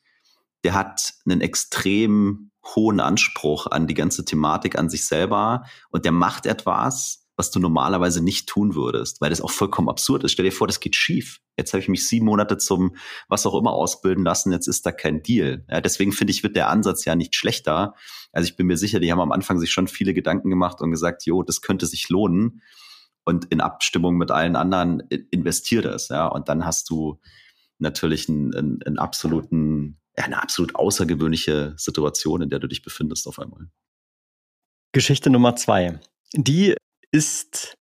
der 0.63 0.73
hat 0.73 1.13
einen 1.25 1.41
extrem 1.41 2.51
hohen 2.75 2.99
Anspruch 2.99 3.67
an 3.67 3.85
die 3.85 3.93
ganze 3.93 4.25
Thematik 4.25 4.77
an 4.77 4.89
sich 4.89 5.05
selber 5.05 5.65
und 5.91 6.05
der 6.05 6.11
macht 6.11 6.47
etwas, 6.47 7.24
was 7.37 7.51
du 7.51 7.59
normalerweise 7.59 8.23
nicht 8.23 8.47
tun 8.47 8.75
würdest, 8.75 9.19
weil 9.19 9.29
das 9.29 9.41
auch 9.41 9.51
vollkommen 9.51 9.89
absurd 9.89 10.23
ist. 10.23 10.31
Stell 10.31 10.45
dir 10.45 10.51
vor, 10.51 10.67
das 10.67 10.79
geht 10.79 10.95
schief. 10.95 11.41
Jetzt 11.57 11.73
habe 11.73 11.81
ich 11.81 11.89
mich 11.89 12.07
sieben 12.07 12.25
Monate 12.25 12.57
zum 12.57 12.95
was 13.27 13.45
auch 13.45 13.55
immer 13.55 13.73
ausbilden 13.73 14.23
lassen, 14.23 14.51
jetzt 14.51 14.67
ist 14.67 14.85
da 14.85 14.91
kein 14.91 15.21
Deal. 15.21 15.65
Ja, 15.69 15.81
deswegen 15.81 16.11
finde 16.11 16.31
ich, 16.31 16.43
wird 16.43 16.55
der 16.55 16.69
Ansatz 16.69 17.03
ja 17.05 17.15
nicht 17.15 17.35
schlechter. 17.35 17.95
Also 18.31 18.47
ich 18.47 18.55
bin 18.55 18.67
mir 18.67 18.77
sicher, 18.77 18.99
die 18.99 19.11
haben 19.11 19.19
am 19.19 19.31
Anfang 19.31 19.59
sich 19.59 19.71
schon 19.71 19.87
viele 19.87 20.13
Gedanken 20.13 20.49
gemacht 20.49 20.81
und 20.81 20.91
gesagt, 20.91 21.25
jo, 21.25 21.43
das 21.43 21.61
könnte 21.61 21.85
sich 21.85 22.09
lohnen. 22.09 22.61
Und 23.25 23.45
in 23.45 23.59
Abstimmung 23.59 24.17
mit 24.17 24.31
allen 24.31 24.55
anderen 24.55 25.01
investiert 25.31 25.85
es, 25.85 26.09
ja. 26.09 26.27
Und 26.27 26.47
dann 26.47 26.65
hast 26.65 26.89
du 26.89 27.19
natürlich 27.79 28.29
einen, 28.29 28.53
einen, 28.53 28.83
einen 28.83 28.99
absoluten, 28.99 29.99
eine 30.15 30.41
absolut 30.41 30.75
außergewöhnliche 30.75 31.73
Situation, 31.77 32.43
in 32.43 32.49
der 32.49 32.59
du 32.59 32.67
dich 32.67 32.83
befindest 32.83 33.27
auf 33.27 33.39
einmal. 33.39 33.67
Geschichte 34.93 35.29
Nummer 35.29 35.55
zwei. 35.55 35.99
Die 36.33 36.75
ist 37.15 37.77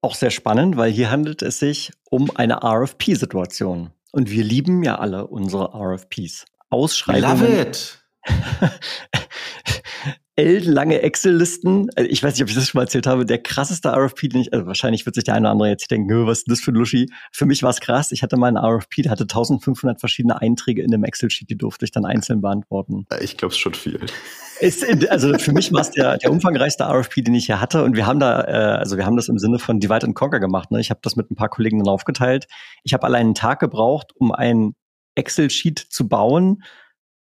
auch 0.00 0.16
sehr 0.16 0.32
spannend, 0.32 0.76
weil 0.76 0.90
hier 0.90 1.08
handelt 1.08 1.40
es 1.42 1.60
sich 1.60 1.92
um 2.10 2.36
eine 2.36 2.64
RFP-Situation. 2.64 3.92
Und 4.10 4.30
wir 4.30 4.42
lieben 4.42 4.82
ja 4.82 4.98
alle 4.98 5.28
unsere 5.28 5.72
RFPs. 5.72 6.46
Ausschreibungen. 6.68 7.38
Love 7.38 7.60
it! 7.60 8.04
ellenlange 10.42 11.00
Excel-Listen. 11.00 11.88
Also 11.94 12.10
ich 12.10 12.22
weiß 12.22 12.34
nicht, 12.34 12.42
ob 12.42 12.48
ich 12.48 12.54
das 12.54 12.68
schon 12.68 12.78
mal 12.78 12.84
erzählt 12.84 13.06
habe. 13.06 13.24
Der 13.24 13.38
krasseste 13.38 13.90
RFP, 13.90 14.28
den 14.28 14.40
ich, 14.42 14.52
also 14.52 14.66
wahrscheinlich 14.66 15.06
wird 15.06 15.14
sich 15.14 15.24
der 15.24 15.34
eine 15.34 15.46
oder 15.46 15.52
andere 15.52 15.68
jetzt 15.68 15.90
denken, 15.90 16.26
was 16.26 16.38
ist 16.38 16.50
das 16.50 16.60
für 16.60 16.72
ein 16.72 16.74
Luschi? 16.74 17.10
Für 17.30 17.46
mich 17.46 17.62
war 17.62 17.70
es 17.70 17.80
krass. 17.80 18.12
Ich 18.12 18.22
hatte 18.22 18.36
mal 18.36 18.48
einen 18.48 18.58
RFP, 18.58 19.02
der 19.02 19.12
hatte 19.12 19.24
1500 19.24 20.00
verschiedene 20.00 20.40
Einträge 20.40 20.82
in 20.82 20.92
einem 20.92 21.04
Excel-Sheet, 21.04 21.50
die 21.50 21.56
durfte 21.56 21.84
ich 21.84 21.92
dann 21.92 22.04
einzeln 22.04 22.40
beantworten. 22.40 23.06
Ich 23.20 23.36
glaube, 23.36 23.52
es 23.52 23.58
schon 23.58 23.74
viel. 23.74 24.00
Ist, 24.60 24.84
also 25.10 25.36
für 25.38 25.52
mich 25.52 25.72
war 25.72 25.80
es 25.80 25.90
der, 25.90 26.18
der 26.18 26.30
umfangreichste 26.30 26.84
RFP, 26.84 27.22
den 27.22 27.34
ich 27.34 27.46
hier 27.46 27.60
hatte. 27.60 27.82
Und 27.84 27.96
wir 27.96 28.06
haben 28.06 28.20
da, 28.20 28.42
äh, 28.42 28.78
also 28.78 28.96
wir 28.96 29.06
haben 29.06 29.16
das 29.16 29.28
im 29.28 29.38
Sinne 29.38 29.58
von 29.58 29.80
Divide 29.80 30.06
and 30.06 30.14
Conquer 30.14 30.40
gemacht. 30.40 30.70
Ne? 30.70 30.80
Ich 30.80 30.90
habe 30.90 31.00
das 31.02 31.16
mit 31.16 31.30
ein 31.30 31.36
paar 31.36 31.48
Kollegen 31.48 31.78
dann 31.78 31.88
aufgeteilt. 31.88 32.46
Ich 32.84 32.94
habe 32.94 33.04
allein 33.04 33.26
einen 33.26 33.34
Tag 33.34 33.60
gebraucht, 33.60 34.12
um 34.14 34.32
ein 34.32 34.74
Excel-Sheet 35.14 35.78
zu 35.78 36.08
bauen, 36.08 36.62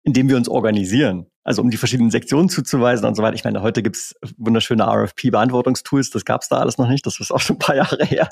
in 0.03 0.13
dem 0.13 0.29
wir 0.29 0.37
uns 0.37 0.49
organisieren. 0.49 1.30
Also 1.43 1.61
um 1.61 1.71
die 1.71 1.77
verschiedenen 1.77 2.11
Sektionen 2.11 2.49
zuzuweisen 2.49 3.07
und 3.07 3.15
so 3.15 3.23
weiter. 3.23 3.35
Ich 3.35 3.43
meine, 3.43 3.61
heute 3.61 3.81
gibt's 3.81 4.15
wunderschöne 4.37 4.83
RFP-Beantwortungstools, 4.83 6.11
das 6.11 6.23
gab's 6.23 6.49
da 6.49 6.57
alles 6.57 6.77
noch 6.77 6.87
nicht, 6.87 7.05
das 7.05 7.19
ist 7.19 7.31
auch 7.31 7.39
schon 7.39 7.55
ein 7.55 7.59
paar 7.59 7.75
Jahre 7.77 8.05
her. 8.05 8.29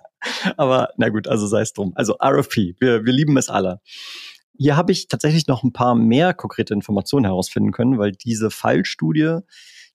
Aber 0.58 0.90
na 0.98 1.10
gut, 1.10 1.28
also 1.28 1.48
sei 1.48 1.62
es 1.62 1.74
drum. 1.74 1.94
Also 1.96 2.16
RFP, 2.22 2.76
wir, 2.80 3.06
wir 3.06 3.14
lieben 3.14 3.36
es 3.38 3.50
alle. 3.50 3.82
Hier 4.58 4.76
habe 4.76 4.92
ich 4.92 5.08
tatsächlich 5.08 5.48
noch 5.48 5.64
ein 5.64 5.74
paar 5.74 5.96
mehr 5.96 6.34
konkrete 6.34 6.74
Informationen 6.74 7.26
herausfinden 7.26 7.72
können, 7.72 7.98
weil 7.98 8.12
diese 8.12 8.52
Fallstudie, 8.52 9.40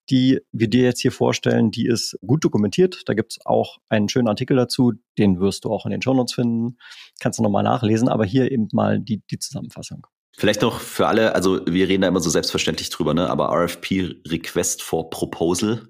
die 0.09 0.39
wir 0.51 0.67
dir 0.67 0.83
jetzt 0.83 1.01
hier 1.01 1.11
vorstellen, 1.11 1.71
die 1.71 1.87
ist 1.87 2.17
gut 2.25 2.43
dokumentiert. 2.43 3.03
Da 3.05 3.13
gibt's 3.13 3.39
auch 3.45 3.77
einen 3.89 4.09
schönen 4.09 4.27
Artikel 4.27 4.57
dazu, 4.57 4.93
den 5.17 5.39
wirst 5.39 5.65
du 5.65 5.71
auch 5.71 5.85
in 5.85 5.91
den 5.91 6.01
Shownotes 6.01 6.33
finden. 6.33 6.77
Kannst 7.19 7.39
du 7.39 7.43
nochmal 7.43 7.63
nachlesen, 7.63 8.09
aber 8.09 8.25
hier 8.25 8.51
eben 8.51 8.67
mal 8.71 8.99
die, 8.99 9.21
die 9.29 9.39
Zusammenfassung. 9.39 10.05
Vielleicht 10.37 10.61
noch 10.61 10.81
für 10.81 11.07
alle, 11.07 11.33
also 11.33 11.61
wir 11.65 11.87
reden 11.87 12.01
da 12.01 12.09
immer 12.09 12.19
so 12.19 12.29
selbstverständlich 12.29 12.89
drüber, 12.89 13.13
ne? 13.13 13.29
aber 13.29 13.53
RFP 13.53 14.15
Request 14.27 14.83
for 14.83 15.09
Proposal 15.09 15.87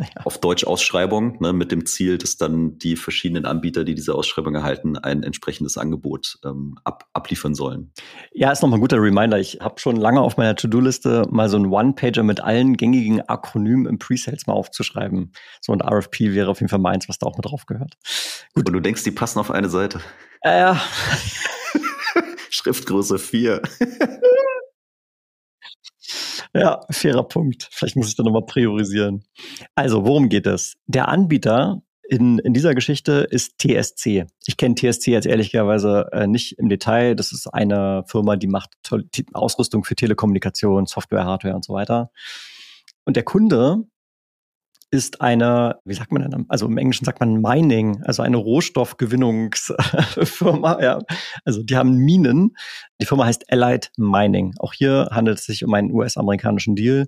ja. 0.00 0.06
auf 0.24 0.38
Deutsch 0.40 0.64
Ausschreibung, 0.64 1.40
ne? 1.40 1.52
mit 1.52 1.70
dem 1.70 1.86
Ziel, 1.86 2.18
dass 2.18 2.36
dann 2.36 2.78
die 2.78 2.96
verschiedenen 2.96 3.46
Anbieter, 3.46 3.84
die 3.84 3.94
diese 3.94 4.16
Ausschreibung 4.16 4.56
erhalten, 4.56 4.96
ein 4.96 5.22
entsprechendes 5.22 5.78
Angebot 5.78 6.38
ähm, 6.44 6.76
ab, 6.82 7.04
abliefern 7.12 7.54
sollen. 7.54 7.92
Ja, 8.32 8.50
ist 8.50 8.62
nochmal 8.62 8.78
ein 8.78 8.82
guter 8.82 9.00
Reminder. 9.00 9.38
Ich 9.38 9.60
habe 9.60 9.78
schon 9.78 9.94
lange 9.94 10.20
auf 10.20 10.36
meiner 10.36 10.56
To-Do-Liste 10.56 11.26
mal 11.30 11.48
so 11.48 11.56
einen 11.56 11.66
One-Pager 11.66 12.24
mit 12.24 12.40
allen 12.40 12.76
gängigen 12.76 13.20
Akronymen 13.28 13.86
im 13.86 13.98
Pre-Sales 14.00 14.48
mal 14.48 14.54
aufzuschreiben. 14.54 15.32
So 15.60 15.72
ein 15.72 15.80
RFP 15.80 16.34
wäre 16.34 16.50
auf 16.50 16.58
jeden 16.58 16.68
Fall 16.68 16.80
meins, 16.80 17.08
was 17.08 17.18
da 17.18 17.26
auch 17.26 17.36
mit 17.36 17.46
drauf 17.46 17.66
gehört. 17.66 17.94
Gut. 18.54 18.66
Und 18.68 18.72
du 18.72 18.80
denkst, 18.80 19.04
die 19.04 19.12
passen 19.12 19.38
auf 19.38 19.52
eine 19.52 19.68
Seite. 19.68 20.00
Äh, 20.42 20.58
ja. 20.58 20.80
Schriftgröße 22.58 23.18
4. 23.18 23.62
ja, 26.54 26.80
fairer 26.90 27.26
Punkt. 27.26 27.68
Vielleicht 27.70 27.96
muss 27.96 28.08
ich 28.08 28.16
da 28.16 28.22
nochmal 28.22 28.46
priorisieren. 28.46 29.24
Also, 29.74 30.04
worum 30.04 30.28
geht 30.28 30.46
es? 30.46 30.76
Der 30.86 31.08
Anbieter 31.08 31.82
in, 32.08 32.38
in 32.38 32.54
dieser 32.54 32.74
Geschichte 32.74 33.26
ist 33.30 33.58
TSC. 33.58 34.26
Ich 34.46 34.56
kenne 34.56 34.74
TSC 34.74 35.08
jetzt 35.08 35.26
ehrlicherweise 35.26 36.08
äh, 36.12 36.26
nicht 36.26 36.58
im 36.58 36.68
Detail. 36.68 37.14
Das 37.14 37.32
ist 37.32 37.46
eine 37.46 38.02
Firma, 38.06 38.36
die 38.36 38.46
macht 38.46 38.70
Ausrüstung 39.34 39.84
für 39.84 39.94
Telekommunikation, 39.94 40.86
Software, 40.86 41.24
Hardware 41.24 41.54
und 41.54 41.64
so 41.64 41.74
weiter. 41.74 42.10
Und 43.04 43.16
der 43.16 43.24
Kunde 43.24 43.84
ist 44.90 45.20
eine, 45.20 45.78
wie 45.84 45.92
sagt 45.94 46.10
man 46.12 46.22
denn, 46.22 46.46
also 46.48 46.66
im 46.66 46.78
Englischen 46.78 47.04
sagt 47.04 47.20
man 47.20 47.42
Mining, 47.42 48.02
also 48.04 48.22
eine 48.22 48.38
Rohstoffgewinnungsfirma, 48.38 50.78
ja. 50.82 51.00
Also 51.44 51.62
die 51.62 51.76
haben 51.76 51.98
Minen. 51.98 52.56
Die 53.00 53.06
Firma 53.06 53.26
heißt 53.26 53.52
Allied 53.52 53.92
Mining. 53.96 54.54
Auch 54.58 54.72
hier 54.72 55.10
handelt 55.10 55.38
es 55.38 55.44
sich 55.44 55.64
um 55.64 55.72
einen 55.74 55.92
US-amerikanischen 55.92 56.74
Deal, 56.74 57.06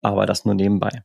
aber 0.00 0.26
das 0.26 0.46
nur 0.46 0.54
nebenbei. 0.54 1.02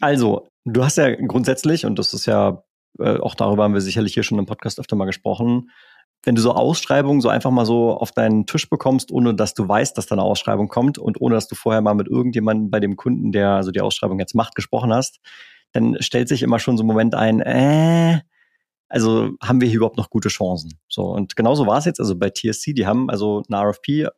Also, 0.00 0.48
du 0.64 0.84
hast 0.84 0.98
ja 0.98 1.14
grundsätzlich, 1.14 1.86
und 1.86 1.98
das 1.98 2.12
ist 2.12 2.26
ja, 2.26 2.62
äh, 2.98 3.18
auch 3.18 3.34
darüber 3.34 3.64
haben 3.64 3.74
wir 3.74 3.80
sicherlich 3.80 4.14
hier 4.14 4.24
schon 4.24 4.38
im 4.38 4.46
Podcast 4.46 4.80
öfter 4.80 4.96
mal 4.96 5.06
gesprochen, 5.06 5.70
wenn 6.24 6.34
du 6.34 6.42
so 6.42 6.52
Ausschreibungen 6.52 7.20
so 7.20 7.28
einfach 7.28 7.50
mal 7.50 7.66
so 7.66 7.92
auf 7.92 8.10
deinen 8.10 8.46
Tisch 8.46 8.68
bekommst, 8.68 9.12
ohne 9.12 9.34
dass 9.34 9.54
du 9.54 9.68
weißt, 9.68 9.96
dass 9.96 10.06
da 10.06 10.14
eine 10.14 10.22
Ausschreibung 10.22 10.68
kommt 10.68 10.98
und 10.98 11.20
ohne 11.20 11.36
dass 11.36 11.46
du 11.46 11.54
vorher 11.54 11.82
mal 11.82 11.94
mit 11.94 12.08
irgendjemandem 12.08 12.70
bei 12.70 12.80
dem 12.80 12.96
Kunden, 12.96 13.32
der 13.32 13.50
also 13.50 13.70
die 13.70 13.80
Ausschreibung 13.80 14.18
jetzt 14.18 14.34
macht, 14.34 14.54
gesprochen 14.54 14.92
hast, 14.92 15.20
dann 15.72 15.96
stellt 16.00 16.28
sich 16.28 16.42
immer 16.42 16.58
schon 16.58 16.76
so 16.76 16.82
ein 16.82 16.86
Moment 16.86 17.14
ein, 17.14 17.40
äh, 17.40 18.20
also 18.88 19.30
haben 19.42 19.60
wir 19.60 19.68
hier 19.68 19.78
überhaupt 19.78 19.96
noch 19.96 20.10
gute 20.10 20.28
Chancen? 20.28 20.78
So, 20.88 21.04
und 21.04 21.36
genauso 21.36 21.66
war 21.66 21.78
es 21.78 21.84
jetzt, 21.84 22.00
also 22.00 22.16
bei 22.16 22.30
TSC, 22.30 22.72
die 22.72 22.86
haben 22.86 23.10
also 23.10 23.42
eine 23.48 23.60
RFP 23.62 24.08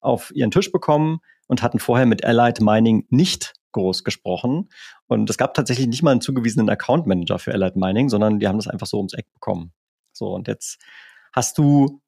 auf 0.00 0.32
ihren 0.34 0.50
Tisch 0.50 0.72
bekommen 0.72 1.20
und 1.48 1.62
hatten 1.62 1.78
vorher 1.78 2.06
mit 2.06 2.24
Allied 2.24 2.60
Mining 2.60 3.06
nicht 3.10 3.54
groß 3.72 4.04
gesprochen. 4.04 4.70
Und 5.06 5.28
es 5.30 5.38
gab 5.38 5.54
tatsächlich 5.54 5.86
nicht 5.86 6.02
mal 6.02 6.12
einen 6.12 6.20
zugewiesenen 6.20 6.68
Account 6.70 7.06
Manager 7.06 7.38
für 7.38 7.52
Allied 7.52 7.76
Mining, 7.76 8.08
sondern 8.08 8.38
die 8.38 8.48
haben 8.48 8.58
das 8.58 8.68
einfach 8.68 8.86
so 8.86 8.96
ums 8.96 9.14
Eck 9.14 9.32
bekommen. 9.32 9.72
So, 10.12 10.34
und 10.34 10.48
jetzt 10.48 10.78
hast 11.36 11.58
du 11.58 12.00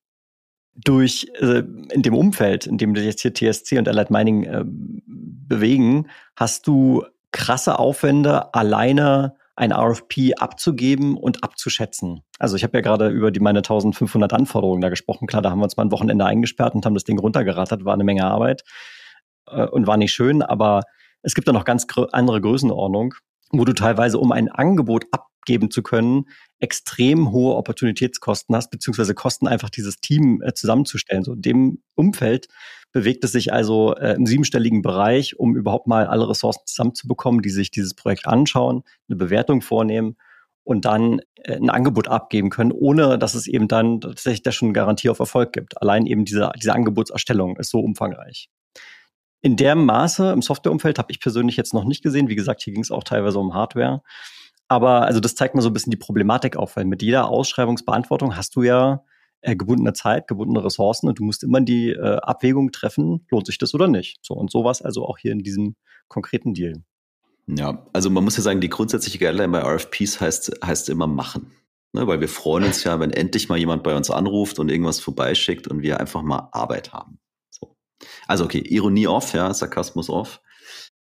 durch 0.74 1.28
äh, 1.40 1.62
in 1.92 2.02
dem 2.02 2.14
Umfeld, 2.14 2.66
in 2.66 2.78
dem 2.78 2.94
du 2.94 3.02
jetzt 3.02 3.20
hier 3.20 3.34
TSC 3.34 3.78
und 3.78 3.88
Allied 3.88 4.10
Mining 4.10 4.44
äh, 4.44 4.64
bewegen, 4.64 6.08
hast 6.34 6.66
du 6.66 7.04
krasse 7.30 7.78
Aufwände, 7.78 8.54
alleine 8.54 9.36
ein 9.54 9.72
RFP 9.72 10.34
abzugeben 10.38 11.16
und 11.16 11.42
abzuschätzen. 11.42 12.22
Also 12.38 12.56
ich 12.56 12.62
habe 12.62 12.78
ja 12.78 12.80
gerade 12.80 13.08
über 13.08 13.30
die 13.30 13.40
meine 13.40 13.58
1500 13.58 14.32
Anforderungen 14.32 14.80
da 14.80 14.88
gesprochen. 14.88 15.26
Klar, 15.26 15.42
da 15.42 15.50
haben 15.50 15.58
wir 15.58 15.64
uns 15.64 15.76
mal 15.76 15.84
ein 15.84 15.92
Wochenende 15.92 16.24
eingesperrt 16.24 16.74
und 16.74 16.86
haben 16.86 16.94
das 16.94 17.04
Ding 17.04 17.18
runtergerattert, 17.18 17.84
war 17.84 17.94
eine 17.94 18.04
Menge 18.04 18.24
Arbeit 18.24 18.62
äh, 19.50 19.66
und 19.66 19.86
war 19.86 19.96
nicht 19.96 20.12
schön, 20.12 20.42
aber 20.42 20.82
es 21.22 21.34
gibt 21.34 21.48
da 21.48 21.52
noch 21.52 21.64
ganz 21.64 21.86
andere 22.12 22.40
Größenordnung, 22.40 23.14
wo 23.50 23.64
du 23.64 23.72
teilweise, 23.72 24.18
um 24.18 24.30
ein 24.30 24.48
Angebot 24.48 25.06
abgeben 25.48 25.70
zu 25.70 25.82
können, 25.82 26.26
extrem 26.58 27.32
hohe 27.32 27.56
Opportunitätskosten 27.56 28.54
hast, 28.54 28.70
beziehungsweise 28.70 29.14
Kosten 29.14 29.48
einfach 29.48 29.70
dieses 29.70 30.00
Team 30.00 30.42
äh, 30.42 30.52
zusammenzustellen. 30.52 31.24
So 31.24 31.32
in 31.32 31.42
dem 31.42 31.82
Umfeld 31.94 32.48
bewegt 32.92 33.24
es 33.24 33.32
sich 33.32 33.52
also 33.52 33.94
äh, 33.94 34.14
im 34.14 34.26
siebenstelligen 34.26 34.82
Bereich, 34.82 35.38
um 35.38 35.56
überhaupt 35.56 35.86
mal 35.86 36.06
alle 36.06 36.28
Ressourcen 36.28 36.60
zusammenzubekommen, 36.66 37.40
die 37.40 37.50
sich 37.50 37.70
dieses 37.70 37.94
Projekt 37.94 38.26
anschauen, 38.26 38.82
eine 39.08 39.16
Bewertung 39.16 39.62
vornehmen 39.62 40.16
und 40.64 40.84
dann 40.84 41.20
äh, 41.36 41.56
ein 41.56 41.70
Angebot 41.70 42.08
abgeben 42.08 42.50
können, 42.50 42.72
ohne 42.72 43.18
dass 43.18 43.34
es 43.34 43.46
eben 43.46 43.68
dann 43.68 44.02
tatsächlich 44.02 44.42
da 44.42 44.52
schon 44.52 44.74
Garantie 44.74 45.08
auf 45.08 45.20
Erfolg 45.20 45.54
gibt. 45.54 45.80
Allein 45.80 46.04
eben 46.04 46.26
diese, 46.26 46.50
diese 46.60 46.74
Angebotserstellung 46.74 47.56
ist 47.56 47.70
so 47.70 47.80
umfangreich. 47.80 48.50
In 49.40 49.56
dem 49.56 49.86
Maße 49.86 50.32
im 50.32 50.42
Softwareumfeld 50.42 50.98
habe 50.98 51.12
ich 51.12 51.20
persönlich 51.20 51.56
jetzt 51.56 51.72
noch 51.72 51.84
nicht 51.84 52.02
gesehen. 52.02 52.28
Wie 52.28 52.34
gesagt, 52.34 52.60
hier 52.62 52.74
ging 52.74 52.82
es 52.82 52.90
auch 52.90 53.04
teilweise 53.04 53.38
um 53.38 53.54
Hardware. 53.54 54.02
Aber 54.68 55.02
also 55.02 55.20
das 55.20 55.34
zeigt 55.34 55.54
mal 55.54 55.62
so 55.62 55.70
ein 55.70 55.72
bisschen 55.72 55.90
die 55.90 55.96
Problematik 55.96 56.56
auf, 56.56 56.76
weil 56.76 56.84
mit 56.84 57.02
jeder 57.02 57.28
Ausschreibungsbeantwortung 57.28 58.36
hast 58.36 58.54
du 58.54 58.62
ja 58.62 59.02
äh, 59.40 59.56
gebundene 59.56 59.94
Zeit, 59.94 60.28
gebundene 60.28 60.64
Ressourcen 60.64 61.08
und 61.08 61.18
du 61.18 61.24
musst 61.24 61.42
immer 61.42 61.60
die 61.60 61.90
äh, 61.90 62.18
Abwägung 62.18 62.70
treffen, 62.70 63.26
lohnt 63.30 63.46
sich 63.46 63.58
das 63.58 63.74
oder 63.74 63.88
nicht. 63.88 64.18
So 64.22 64.34
und 64.34 64.50
sowas 64.50 64.82
also 64.82 65.06
auch 65.06 65.18
hier 65.18 65.32
in 65.32 65.40
diesem 65.40 65.76
konkreten 66.08 66.54
Deal. 66.54 66.82
Ja, 67.46 67.86
also 67.94 68.10
man 68.10 68.24
muss 68.24 68.36
ja 68.36 68.42
sagen, 68.42 68.60
die 68.60 68.68
grundsätzliche 68.68 69.18
Guideline 69.18 69.48
bei 69.48 69.60
RFPs 69.60 70.20
heißt, 70.20 70.60
heißt 70.64 70.88
immer 70.90 71.06
machen. 71.06 71.52
Ne, 71.94 72.06
weil 72.06 72.20
wir 72.20 72.28
freuen 72.28 72.64
uns 72.64 72.84
ja, 72.84 73.00
wenn 73.00 73.10
endlich 73.10 73.48
mal 73.48 73.56
jemand 73.56 73.82
bei 73.82 73.96
uns 73.96 74.10
anruft 74.10 74.58
und 74.58 74.70
irgendwas 74.70 75.00
vorbeischickt 75.00 75.68
und 75.68 75.80
wir 75.80 75.98
einfach 75.98 76.20
mal 76.20 76.50
Arbeit 76.52 76.92
haben. 76.92 77.18
So. 77.48 77.74
Also 78.26 78.44
okay, 78.44 78.58
Ironie 78.58 79.06
off, 79.06 79.32
ja, 79.32 79.54
Sarkasmus 79.54 80.10
off. 80.10 80.42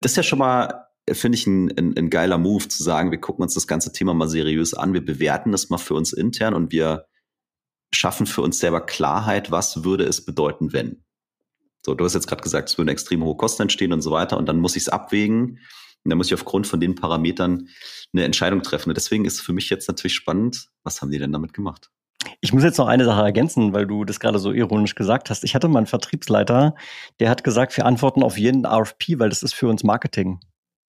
Das 0.00 0.12
ist 0.12 0.16
ja 0.16 0.22
schon 0.22 0.38
mal 0.38 0.87
finde 1.14 1.36
ich 1.36 1.46
ein, 1.46 1.76
ein, 1.78 1.96
ein 1.96 2.10
geiler 2.10 2.38
Move 2.38 2.68
zu 2.68 2.82
sagen, 2.82 3.10
wir 3.10 3.20
gucken 3.20 3.42
uns 3.42 3.54
das 3.54 3.66
ganze 3.66 3.92
Thema 3.92 4.14
mal 4.14 4.28
seriös 4.28 4.74
an, 4.74 4.94
wir 4.94 5.04
bewerten 5.04 5.52
das 5.52 5.70
mal 5.70 5.78
für 5.78 5.94
uns 5.94 6.12
intern 6.12 6.54
und 6.54 6.72
wir 6.72 7.06
schaffen 7.92 8.26
für 8.26 8.42
uns 8.42 8.58
selber 8.58 8.80
Klarheit, 8.80 9.50
was 9.50 9.84
würde 9.84 10.04
es 10.04 10.24
bedeuten, 10.24 10.72
wenn. 10.72 11.04
So, 11.84 11.94
du 11.94 12.04
hast 12.04 12.14
jetzt 12.14 12.26
gerade 12.26 12.42
gesagt, 12.42 12.68
es 12.68 12.78
würden 12.78 12.88
extrem 12.88 13.24
hohe 13.24 13.36
Kosten 13.36 13.62
entstehen 13.62 13.92
und 13.92 14.02
so 14.02 14.10
weiter 14.10 14.36
und 14.36 14.46
dann 14.46 14.58
muss 14.58 14.76
ich 14.76 14.82
es 14.82 14.88
abwägen 14.88 15.58
und 16.04 16.10
dann 16.10 16.18
muss 16.18 16.28
ich 16.28 16.34
aufgrund 16.34 16.66
von 16.66 16.80
den 16.80 16.94
Parametern 16.94 17.68
eine 18.12 18.24
Entscheidung 18.24 18.62
treffen. 18.62 18.90
Und 18.90 18.96
deswegen 18.96 19.24
ist 19.24 19.40
für 19.40 19.52
mich 19.52 19.70
jetzt 19.70 19.88
natürlich 19.88 20.14
spannend, 20.14 20.68
was 20.84 21.00
haben 21.00 21.10
die 21.10 21.18
denn 21.18 21.32
damit 21.32 21.52
gemacht? 21.52 21.90
Ich 22.40 22.52
muss 22.52 22.64
jetzt 22.64 22.78
noch 22.78 22.88
eine 22.88 23.04
Sache 23.04 23.22
ergänzen, 23.22 23.72
weil 23.72 23.86
du 23.86 24.04
das 24.04 24.20
gerade 24.20 24.38
so 24.38 24.52
ironisch 24.52 24.94
gesagt 24.94 25.30
hast. 25.30 25.44
Ich 25.44 25.54
hatte 25.54 25.68
mal 25.68 25.78
einen 25.78 25.86
Vertriebsleiter, 25.86 26.74
der 27.20 27.30
hat 27.30 27.44
gesagt, 27.44 27.76
wir 27.76 27.86
antworten 27.86 28.22
auf 28.22 28.38
jeden 28.38 28.66
RFP, 28.66 29.18
weil 29.18 29.28
das 29.28 29.42
ist 29.42 29.54
für 29.54 29.68
uns 29.68 29.84
Marketing. 29.84 30.40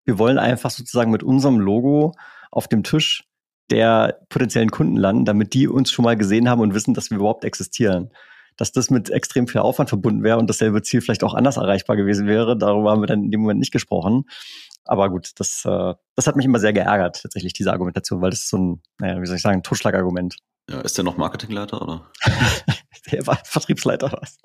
Wir 0.08 0.18
wollen 0.18 0.38
einfach 0.38 0.70
sozusagen 0.70 1.10
mit 1.10 1.22
unserem 1.22 1.60
Logo 1.60 2.14
auf 2.50 2.66
dem 2.66 2.82
Tisch 2.82 3.24
der 3.70 4.22
potenziellen 4.30 4.70
Kunden 4.70 4.96
landen, 4.96 5.26
damit 5.26 5.52
die 5.52 5.68
uns 5.68 5.90
schon 5.90 6.06
mal 6.06 6.16
gesehen 6.16 6.48
haben 6.48 6.62
und 6.62 6.72
wissen, 6.72 6.94
dass 6.94 7.10
wir 7.10 7.18
überhaupt 7.18 7.44
existieren. 7.44 8.10
dass 8.56 8.72
das 8.72 8.88
mit 8.88 9.10
extrem 9.10 9.46
viel 9.46 9.60
Aufwand 9.60 9.90
verbunden 9.90 10.24
wäre 10.24 10.38
und 10.38 10.48
dasselbe 10.48 10.80
Ziel 10.82 11.02
vielleicht 11.02 11.22
auch 11.22 11.34
anders 11.34 11.58
erreichbar 11.58 11.94
gewesen 11.94 12.26
wäre. 12.26 12.56
Darüber 12.56 12.90
haben 12.90 13.02
wir 13.02 13.06
dann 13.06 13.22
in 13.22 13.30
dem 13.30 13.42
Moment 13.42 13.60
nicht 13.60 13.70
gesprochen. 13.70 14.24
Aber 14.84 15.10
gut, 15.10 15.32
das, 15.36 15.64
äh, 15.66 15.94
das 16.16 16.26
hat 16.26 16.36
mich 16.36 16.46
immer 16.46 16.58
sehr 16.58 16.72
geärgert, 16.72 17.20
tatsächlich, 17.22 17.52
diese 17.52 17.70
Argumentation, 17.70 18.22
weil 18.22 18.30
das 18.30 18.40
ist 18.40 18.48
so 18.48 18.56
ein, 18.56 18.82
naja, 18.98 19.20
wie 19.20 19.26
soll 19.26 19.36
ich 19.36 19.42
sagen, 19.42 19.58
ein 19.58 19.62
Totschlagargument. 19.62 20.38
Ja, 20.70 20.80
ist 20.80 20.96
der 20.96 21.04
noch 21.04 21.18
Marketingleiter 21.18 21.82
oder? 21.82 22.10
der 23.12 23.26
war 23.26 23.38
Vertriebsleiter 23.44 24.10
was. 24.10 24.38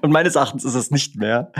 Und 0.00 0.10
meines 0.10 0.34
Erachtens 0.34 0.64
ist 0.64 0.74
es 0.74 0.90
nicht 0.90 1.16
mehr. 1.16 1.52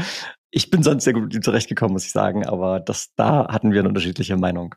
Ich 0.51 0.71
bin 0.71 0.83
sonst 0.83 1.05
sehr 1.05 1.13
gut 1.13 1.25
mit 1.25 1.35
ihm 1.35 1.43
zurechtgekommen, 1.43 1.93
muss 1.93 2.07
ich 2.07 2.13
sagen, 2.13 2.47
aber 2.47 2.81
das, 2.81 3.15
da 3.17 3.49
hatten 3.49 3.73
wir 3.73 3.81
eine 3.81 3.89
unterschiedliche 3.89 4.37
Meinung. 4.37 4.75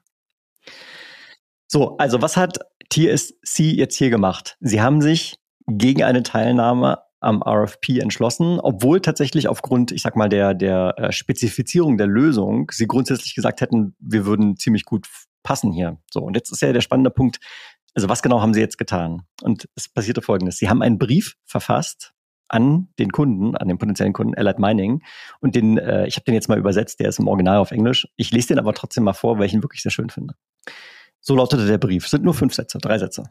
So, 1.67 1.97
also 1.97 2.21
was 2.21 2.37
hat 2.37 2.59
TSC 2.91 3.71
jetzt 3.71 3.95
hier 3.97 4.11
gemacht? 4.11 4.57
Sie 4.59 4.81
haben 4.81 5.01
sich 5.01 5.39
gegen 5.67 6.03
eine 6.03 6.21
Teilnahme 6.21 6.99
am 7.19 7.41
RFP 7.41 7.99
entschlossen, 7.99 8.59
obwohl 8.59 8.99
tatsächlich 8.99 9.47
aufgrund, 9.47 9.91
ich 9.91 10.01
sag 10.01 10.15
mal, 10.15 10.29
der, 10.29 10.53
der 10.53 10.93
äh, 10.97 11.11
Spezifizierung 11.11 11.97
der 11.97 12.07
Lösung 12.07 12.69
sie 12.71 12.85
grundsätzlich 12.85 13.33
gesagt 13.33 13.61
hätten, 13.61 13.95
wir 13.99 14.25
würden 14.25 14.57
ziemlich 14.57 14.83
gut 14.83 15.07
passen 15.41 15.71
hier. 15.71 15.97
So, 16.11 16.19
und 16.21 16.35
jetzt 16.35 16.51
ist 16.51 16.61
ja 16.61 16.73
der 16.73 16.81
spannende 16.81 17.09
Punkt, 17.09 17.39
also 17.95 18.09
was 18.09 18.21
genau 18.21 18.41
haben 18.41 18.53
sie 18.53 18.59
jetzt 18.59 18.77
getan? 18.77 19.23
Und 19.41 19.69
es 19.75 19.87
passierte 19.87 20.21
folgendes. 20.21 20.57
Sie 20.57 20.69
haben 20.69 20.81
einen 20.81 20.97
Brief 20.97 21.35
verfasst 21.45 22.12
an 22.53 22.87
den 22.99 23.11
Kunden, 23.11 23.55
an 23.57 23.67
den 23.67 23.77
potenziellen 23.79 24.13
Kunden 24.13 24.35
Allied 24.35 24.59
Mining. 24.59 25.01
Und 25.41 25.55
den, 25.55 25.77
äh, 25.77 26.05
ich 26.07 26.15
habe 26.15 26.25
den 26.25 26.35
jetzt 26.35 26.49
mal 26.49 26.59
übersetzt, 26.59 26.99
der 26.99 27.09
ist 27.09 27.19
im 27.19 27.27
Original 27.27 27.57
auf 27.57 27.71
Englisch. 27.71 28.07
Ich 28.15 28.31
lese 28.31 28.49
den 28.49 28.59
aber 28.59 28.73
trotzdem 28.73 29.03
mal 29.03 29.13
vor, 29.13 29.39
weil 29.39 29.47
ich 29.47 29.53
ihn 29.53 29.63
wirklich 29.63 29.81
sehr 29.81 29.91
schön 29.91 30.09
finde. 30.09 30.35
So 31.19 31.35
lautete 31.35 31.65
der 31.65 31.77
Brief. 31.77 32.07
Sind 32.07 32.23
nur 32.23 32.33
fünf 32.33 32.53
Sätze, 32.53 32.77
drei 32.77 32.99
Sätze. 32.99 33.23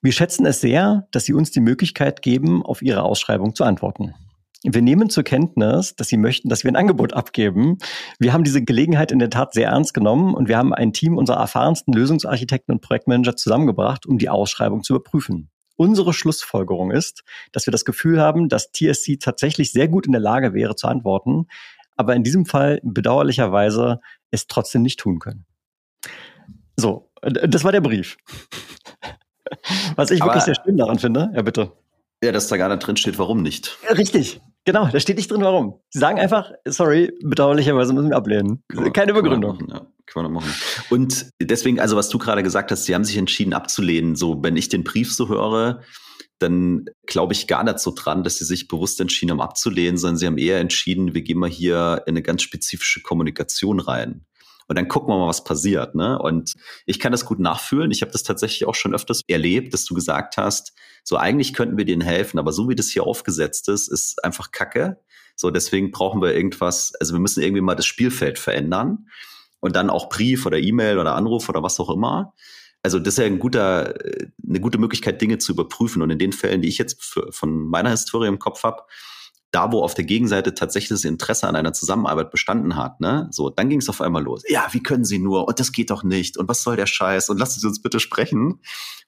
Wir 0.00 0.12
schätzen 0.12 0.46
es 0.46 0.60
sehr, 0.60 1.06
dass 1.10 1.24
Sie 1.24 1.34
uns 1.34 1.50
die 1.50 1.60
Möglichkeit 1.60 2.22
geben, 2.22 2.64
auf 2.64 2.80
Ihre 2.80 3.02
Ausschreibung 3.02 3.54
zu 3.54 3.64
antworten. 3.64 4.14
Wir 4.62 4.80
nehmen 4.80 5.10
zur 5.10 5.24
Kenntnis, 5.24 5.94
dass 5.94 6.08
Sie 6.08 6.16
möchten, 6.16 6.48
dass 6.48 6.64
wir 6.64 6.70
ein 6.70 6.76
Angebot 6.76 7.12
abgeben. 7.12 7.76
Wir 8.18 8.32
haben 8.32 8.44
diese 8.44 8.64
Gelegenheit 8.64 9.12
in 9.12 9.18
der 9.18 9.28
Tat 9.28 9.52
sehr 9.52 9.68
ernst 9.68 9.92
genommen 9.92 10.34
und 10.34 10.48
wir 10.48 10.56
haben 10.56 10.72
ein 10.72 10.94
Team 10.94 11.18
unserer 11.18 11.38
erfahrensten 11.38 11.92
Lösungsarchitekten 11.92 12.72
und 12.72 12.80
Projektmanager 12.80 13.36
zusammengebracht, 13.36 14.06
um 14.06 14.16
die 14.16 14.30
Ausschreibung 14.30 14.82
zu 14.82 14.94
überprüfen. 14.94 15.50
Unsere 15.76 16.12
Schlussfolgerung 16.12 16.90
ist, 16.90 17.24
dass 17.52 17.66
wir 17.66 17.72
das 17.72 17.84
Gefühl 17.84 18.20
haben, 18.20 18.48
dass 18.48 18.70
TSC 18.72 19.18
tatsächlich 19.18 19.72
sehr 19.72 19.88
gut 19.88 20.06
in 20.06 20.12
der 20.12 20.20
Lage 20.20 20.54
wäre 20.54 20.76
zu 20.76 20.86
antworten, 20.86 21.46
aber 21.96 22.14
in 22.14 22.22
diesem 22.22 22.46
Fall 22.46 22.80
bedauerlicherweise 22.82 24.00
es 24.30 24.46
trotzdem 24.46 24.82
nicht 24.82 25.00
tun 25.00 25.18
können. 25.18 25.46
So, 26.76 27.10
das 27.22 27.64
war 27.64 27.72
der 27.72 27.80
Brief. 27.80 28.16
Was 29.96 30.10
ich 30.10 30.22
aber, 30.22 30.32
wirklich 30.32 30.44
sehr 30.44 30.56
schön 30.64 30.76
daran 30.76 30.98
finde, 30.98 31.30
ja 31.34 31.42
bitte. 31.42 31.72
Ja, 32.22 32.32
dass 32.32 32.48
da 32.48 32.56
gar 32.56 32.68
nicht 32.68 32.86
drin 32.86 32.96
steht, 32.96 33.18
warum 33.18 33.42
nicht. 33.42 33.78
Richtig, 33.90 34.40
genau, 34.64 34.88
da 34.88 35.00
steht 35.00 35.16
nicht 35.16 35.30
drin, 35.30 35.42
warum. 35.42 35.80
Sie 35.90 35.98
sagen 35.98 36.18
einfach, 36.18 36.52
sorry, 36.66 37.12
bedauerlicherweise 37.22 37.92
müssen 37.92 38.10
wir 38.10 38.16
ablehnen. 38.16 38.62
Kann 38.68 38.92
Keine 38.92 39.14
Begründung. 39.14 39.56
Machen, 39.56 39.68
ja, 39.70 39.86
kann 40.06 40.22
man 40.24 40.32
machen. 40.32 40.52
Und 40.90 41.26
deswegen, 41.40 41.80
also 41.80 41.96
was 41.96 42.08
du 42.08 42.18
gerade 42.18 42.42
gesagt 42.42 42.70
hast, 42.70 42.84
sie 42.84 42.94
haben 42.94 43.04
sich 43.04 43.16
entschieden 43.16 43.52
abzulehnen. 43.52 44.16
So, 44.16 44.42
wenn 44.42 44.56
ich 44.56 44.68
den 44.68 44.84
Brief 44.84 45.12
so 45.12 45.28
höre, 45.28 45.82
dann 46.38 46.86
glaube 47.06 47.32
ich 47.32 47.46
gar 47.46 47.64
nicht 47.64 47.78
so 47.78 47.92
dran, 47.94 48.24
dass 48.24 48.38
sie 48.38 48.44
sich 48.44 48.68
bewusst 48.68 49.00
entschieden 49.00 49.30
haben 49.30 49.40
abzulehnen, 49.40 49.96
sondern 49.96 50.16
sie 50.16 50.26
haben 50.26 50.38
eher 50.38 50.60
entschieden, 50.60 51.14
wir 51.14 51.22
gehen 51.22 51.38
mal 51.38 51.48
hier 51.48 52.02
in 52.06 52.12
eine 52.12 52.22
ganz 52.22 52.42
spezifische 52.42 53.00
Kommunikation 53.02 53.80
rein. 53.80 54.26
Und 54.66 54.76
dann 54.76 54.88
gucken 54.88 55.08
wir 55.08 55.18
mal, 55.18 55.28
was 55.28 55.44
passiert. 55.44 55.94
Ne? 55.94 56.18
Und 56.18 56.54
ich 56.86 56.98
kann 56.98 57.12
das 57.12 57.24
gut 57.24 57.38
nachfühlen. 57.38 57.90
Ich 57.90 58.02
habe 58.02 58.12
das 58.12 58.22
tatsächlich 58.22 58.66
auch 58.66 58.74
schon 58.74 58.94
öfters 58.94 59.22
erlebt, 59.28 59.74
dass 59.74 59.84
du 59.84 59.94
gesagt 59.94 60.36
hast, 60.36 60.72
so 61.02 61.16
eigentlich 61.16 61.52
könnten 61.52 61.76
wir 61.76 61.84
denen 61.84 62.00
helfen, 62.00 62.38
aber 62.38 62.52
so 62.52 62.68
wie 62.68 62.74
das 62.74 62.88
hier 62.88 63.04
aufgesetzt 63.04 63.68
ist, 63.68 63.88
ist 63.88 64.24
einfach 64.24 64.52
Kacke. 64.52 64.98
So, 65.36 65.50
deswegen 65.50 65.90
brauchen 65.90 66.22
wir 66.22 66.34
irgendwas, 66.34 66.94
also 67.00 67.12
wir 67.12 67.20
müssen 67.20 67.42
irgendwie 67.42 67.60
mal 67.60 67.74
das 67.74 67.86
Spielfeld 67.86 68.38
verändern 68.38 69.08
und 69.60 69.76
dann 69.76 69.90
auch 69.90 70.08
Brief 70.08 70.46
oder 70.46 70.58
E-Mail 70.58 70.98
oder 70.98 71.14
Anruf 71.14 71.48
oder 71.48 71.62
was 71.62 71.80
auch 71.80 71.90
immer. 71.90 72.34
Also 72.82 72.98
das 72.98 73.14
ist 73.14 73.18
ja 73.18 73.24
ein 73.24 73.38
guter, 73.38 73.94
eine 74.46 74.60
gute 74.60 74.78
Möglichkeit, 74.78 75.20
Dinge 75.20 75.38
zu 75.38 75.52
überprüfen. 75.52 76.02
Und 76.02 76.10
in 76.10 76.18
den 76.18 76.32
Fällen, 76.32 76.60
die 76.60 76.68
ich 76.68 76.76
jetzt 76.76 77.02
für, 77.02 77.32
von 77.32 77.66
meiner 77.68 77.90
Historie 77.90 78.28
im 78.28 78.38
Kopf 78.38 78.62
habe, 78.62 78.82
da, 79.54 79.70
wo 79.72 79.82
auf 79.82 79.94
der 79.94 80.04
Gegenseite 80.04 80.54
tatsächlich 80.54 80.88
das 80.88 81.04
Interesse 81.04 81.46
an 81.46 81.56
einer 81.56 81.72
Zusammenarbeit 81.72 82.30
bestanden 82.30 82.76
hat, 82.76 83.00
ne, 83.00 83.28
so, 83.30 83.50
dann 83.50 83.68
ging 83.68 83.78
es 83.78 83.88
auf 83.88 84.00
einmal 84.00 84.22
los. 84.22 84.42
Ja, 84.48 84.66
wie 84.72 84.82
können 84.82 85.04
Sie 85.04 85.18
nur? 85.18 85.46
Und 85.46 85.60
das 85.60 85.72
geht 85.72 85.90
doch 85.90 86.02
nicht. 86.02 86.36
Und 86.36 86.48
was 86.48 86.62
soll 86.62 86.76
der 86.76 86.86
Scheiß? 86.86 87.28
Und 87.30 87.38
lassen 87.38 87.60
Sie 87.60 87.66
uns 87.66 87.80
bitte 87.80 88.00
sprechen. 88.00 88.60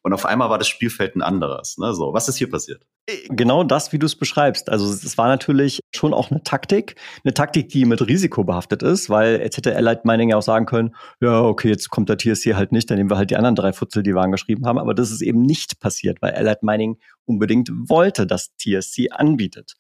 Und 0.03 0.13
auf 0.13 0.25
einmal 0.25 0.51
war 0.51 0.59
das 0.59 0.69
Spielfeld 0.69 1.17
ein 1.17 1.23
anderes. 1.23 1.79
Ne, 1.79 1.95
so, 1.95 2.13
was 2.13 2.29
ist 2.29 2.37
hier 2.37 2.49
passiert? 2.49 2.83
Genau 3.29 3.63
das, 3.63 3.93
wie 3.93 4.01
du 4.01 4.07
es 4.07 4.17
beschreibst. 4.17 4.69
Also 4.69 4.87
es 4.87 5.17
war 5.17 5.29
natürlich 5.29 5.81
schon 5.95 6.13
auch 6.13 6.31
eine 6.31 6.43
Taktik, 6.43 6.97
eine 7.25 7.35
Taktik, 7.35 7.69
die 7.69 7.85
mit 7.85 8.07
Risiko 8.07 8.43
behaftet 8.43 8.83
ist, 8.83 9.09
weil 9.09 9.41
jetzt 9.41 9.57
hätte 9.57 9.77
Allied 9.77 10.05
Mining 10.05 10.31
ja 10.31 10.37
auch 10.37 10.43
sagen 10.43 10.67
können, 10.67 10.95
ja, 11.21 11.41
okay, 11.43 11.69
jetzt 11.69 11.89
kommt 11.91 12.09
der 12.09 12.19
TSC 12.19 12.55
halt 12.55 12.73
nicht, 12.73 12.91
dann 12.91 12.99
nehmen 12.99 13.11
wir 13.11 13.17
halt 13.17 13.31
die 13.31 13.37
anderen 13.37 13.55
drei 13.55 13.73
Futzel, 13.73 14.03
die 14.03 14.13
wir 14.13 14.23
angeschrieben 14.23 14.67
haben. 14.67 14.79
Aber 14.79 14.93
das 14.93 15.13
ist 15.13 15.23
eben 15.23 15.43
nicht 15.43 15.79
passiert, 15.79 16.21
weil 16.21 16.35
Allied 16.35 16.65
Mining 16.65 16.99
unbedingt 17.27 17.71
wollte, 17.73 18.27
dass 18.27 18.57
TSC 18.57 19.11
anbietet. 19.11 19.75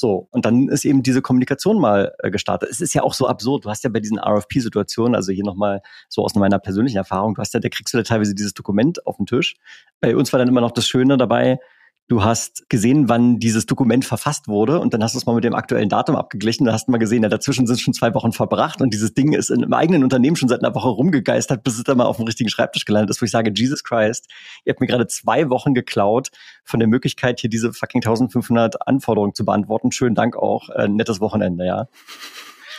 So, 0.00 0.28
und 0.30 0.46
dann 0.46 0.70
ist 0.70 0.86
eben 0.86 1.02
diese 1.02 1.20
Kommunikation 1.20 1.78
mal 1.78 2.14
äh, 2.20 2.30
gestartet. 2.30 2.70
Es 2.70 2.80
ist 2.80 2.94
ja 2.94 3.02
auch 3.02 3.12
so 3.12 3.28
absurd. 3.28 3.66
Du 3.66 3.68
hast 3.68 3.84
ja 3.84 3.90
bei 3.90 4.00
diesen 4.00 4.18
RFP-Situationen, 4.18 5.14
also 5.14 5.30
hier 5.30 5.44
nochmal 5.44 5.82
so 6.08 6.24
aus 6.24 6.34
meiner 6.34 6.58
persönlichen 6.58 6.96
Erfahrung, 6.96 7.34
du 7.34 7.42
hast 7.42 7.52
ja, 7.52 7.60
da 7.60 7.68
kriegst 7.68 7.92
du 7.92 7.98
ja 7.98 8.02
teilweise 8.02 8.34
dieses 8.34 8.54
Dokument 8.54 9.06
auf 9.06 9.18
den 9.18 9.26
Tisch. 9.26 9.56
Bei 10.00 10.16
uns 10.16 10.32
war 10.32 10.38
dann 10.38 10.48
immer 10.48 10.62
noch 10.62 10.70
das 10.70 10.88
Schöne 10.88 11.18
dabei, 11.18 11.58
Du 12.10 12.24
hast 12.24 12.68
gesehen, 12.68 13.08
wann 13.08 13.38
dieses 13.38 13.66
Dokument 13.66 14.04
verfasst 14.04 14.48
wurde 14.48 14.80
und 14.80 14.92
dann 14.92 15.00
hast 15.00 15.14
du 15.14 15.18
es 15.18 15.26
mal 15.26 15.34
mit 15.36 15.44
dem 15.44 15.54
aktuellen 15.54 15.88
Datum 15.88 16.16
abgeglichen. 16.16 16.64
Da 16.64 16.72
hast 16.72 16.88
du 16.88 16.90
mal 16.90 16.98
gesehen, 16.98 17.22
ja, 17.22 17.28
dazwischen 17.28 17.68
sind 17.68 17.78
schon 17.78 17.94
zwei 17.94 18.12
Wochen 18.14 18.32
verbracht 18.32 18.80
und 18.80 18.92
dieses 18.92 19.14
Ding 19.14 19.32
ist 19.32 19.48
in 19.48 19.62
einem 19.62 19.72
eigenen 19.74 20.02
Unternehmen 20.02 20.34
schon 20.34 20.48
seit 20.48 20.58
einer 20.58 20.74
Woche 20.74 20.88
rumgegeistert, 20.88 21.62
bis 21.62 21.78
es 21.78 21.84
dann 21.84 21.98
mal 21.98 22.06
auf 22.06 22.16
dem 22.16 22.26
richtigen 22.26 22.50
Schreibtisch 22.50 22.84
gelandet 22.84 23.10
ist, 23.10 23.22
wo 23.22 23.26
ich 23.26 23.30
sage, 23.30 23.52
Jesus 23.54 23.84
Christ, 23.84 24.26
ihr 24.64 24.72
habt 24.72 24.80
mir 24.80 24.88
gerade 24.88 25.06
zwei 25.06 25.50
Wochen 25.50 25.72
geklaut 25.72 26.32
von 26.64 26.80
der 26.80 26.88
Möglichkeit, 26.88 27.38
hier 27.38 27.48
diese 27.48 27.72
fucking 27.72 28.00
1500 28.00 28.88
Anforderungen 28.88 29.32
zu 29.32 29.44
beantworten. 29.44 29.92
Schönen 29.92 30.16
Dank 30.16 30.36
auch. 30.36 30.68
Äh, 30.70 30.88
nettes 30.88 31.20
Wochenende, 31.20 31.64
ja. 31.64 31.86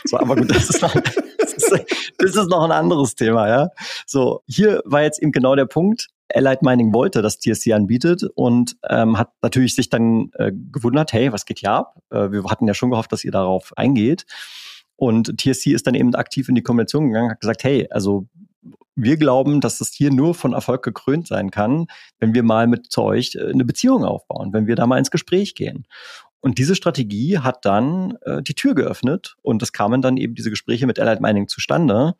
So, 0.04 0.18
aber 0.18 0.36
gut, 0.36 0.50
das 0.50 0.68
ist, 0.68 0.82
noch, 0.82 0.92
das, 1.38 1.54
ist, 1.54 1.72
das 2.18 2.36
ist 2.36 2.48
noch 2.50 2.64
ein 2.64 2.72
anderes 2.72 3.14
Thema, 3.14 3.48
ja. 3.48 3.68
So, 4.04 4.42
hier 4.46 4.82
war 4.84 5.00
jetzt 5.00 5.22
eben 5.22 5.32
genau 5.32 5.56
der 5.56 5.64
Punkt. 5.64 6.08
Allied 6.34 6.62
Mining 6.62 6.92
wollte, 6.92 7.22
dass 7.22 7.38
TSC 7.38 7.72
anbietet 7.72 8.24
und 8.34 8.76
ähm, 8.88 9.18
hat 9.18 9.32
natürlich 9.42 9.74
sich 9.74 9.90
dann 9.90 10.30
äh, 10.34 10.52
gewundert, 10.52 11.12
hey, 11.12 11.32
was 11.32 11.46
geht 11.46 11.60
hier 11.60 11.72
ab? 11.72 11.96
Äh, 12.10 12.30
wir 12.30 12.44
hatten 12.44 12.66
ja 12.66 12.74
schon 12.74 12.90
gehofft, 12.90 13.12
dass 13.12 13.24
ihr 13.24 13.32
darauf 13.32 13.72
eingeht. 13.76 14.26
Und 14.96 15.36
TSC 15.38 15.72
ist 15.72 15.86
dann 15.86 15.94
eben 15.94 16.14
aktiv 16.14 16.48
in 16.48 16.54
die 16.54 16.62
Kombination 16.62 17.08
gegangen, 17.08 17.30
hat 17.30 17.40
gesagt, 17.40 17.64
hey, 17.64 17.88
also 17.90 18.28
wir 18.94 19.16
glauben, 19.16 19.60
dass 19.60 19.78
das 19.78 19.92
hier 19.92 20.12
nur 20.12 20.34
von 20.34 20.52
Erfolg 20.52 20.82
gekrönt 20.82 21.26
sein 21.26 21.50
kann, 21.50 21.86
wenn 22.20 22.34
wir 22.34 22.42
mal 22.42 22.66
mit 22.66 22.90
zu 22.90 23.02
euch 23.02 23.34
äh, 23.34 23.50
eine 23.50 23.64
Beziehung 23.64 24.04
aufbauen, 24.04 24.52
wenn 24.52 24.66
wir 24.66 24.76
da 24.76 24.86
mal 24.86 24.98
ins 24.98 25.10
Gespräch 25.10 25.54
gehen. 25.54 25.86
Und 26.40 26.58
diese 26.58 26.74
Strategie 26.74 27.38
hat 27.38 27.64
dann 27.64 28.18
äh, 28.22 28.42
die 28.42 28.54
Tür 28.54 28.74
geöffnet 28.74 29.36
und 29.42 29.62
es 29.62 29.72
kamen 29.72 30.02
dann 30.02 30.16
eben 30.16 30.34
diese 30.34 30.50
Gespräche 30.50 30.86
mit 30.86 30.98
Allied 30.98 31.20
Mining 31.20 31.48
zustande. 31.48 32.14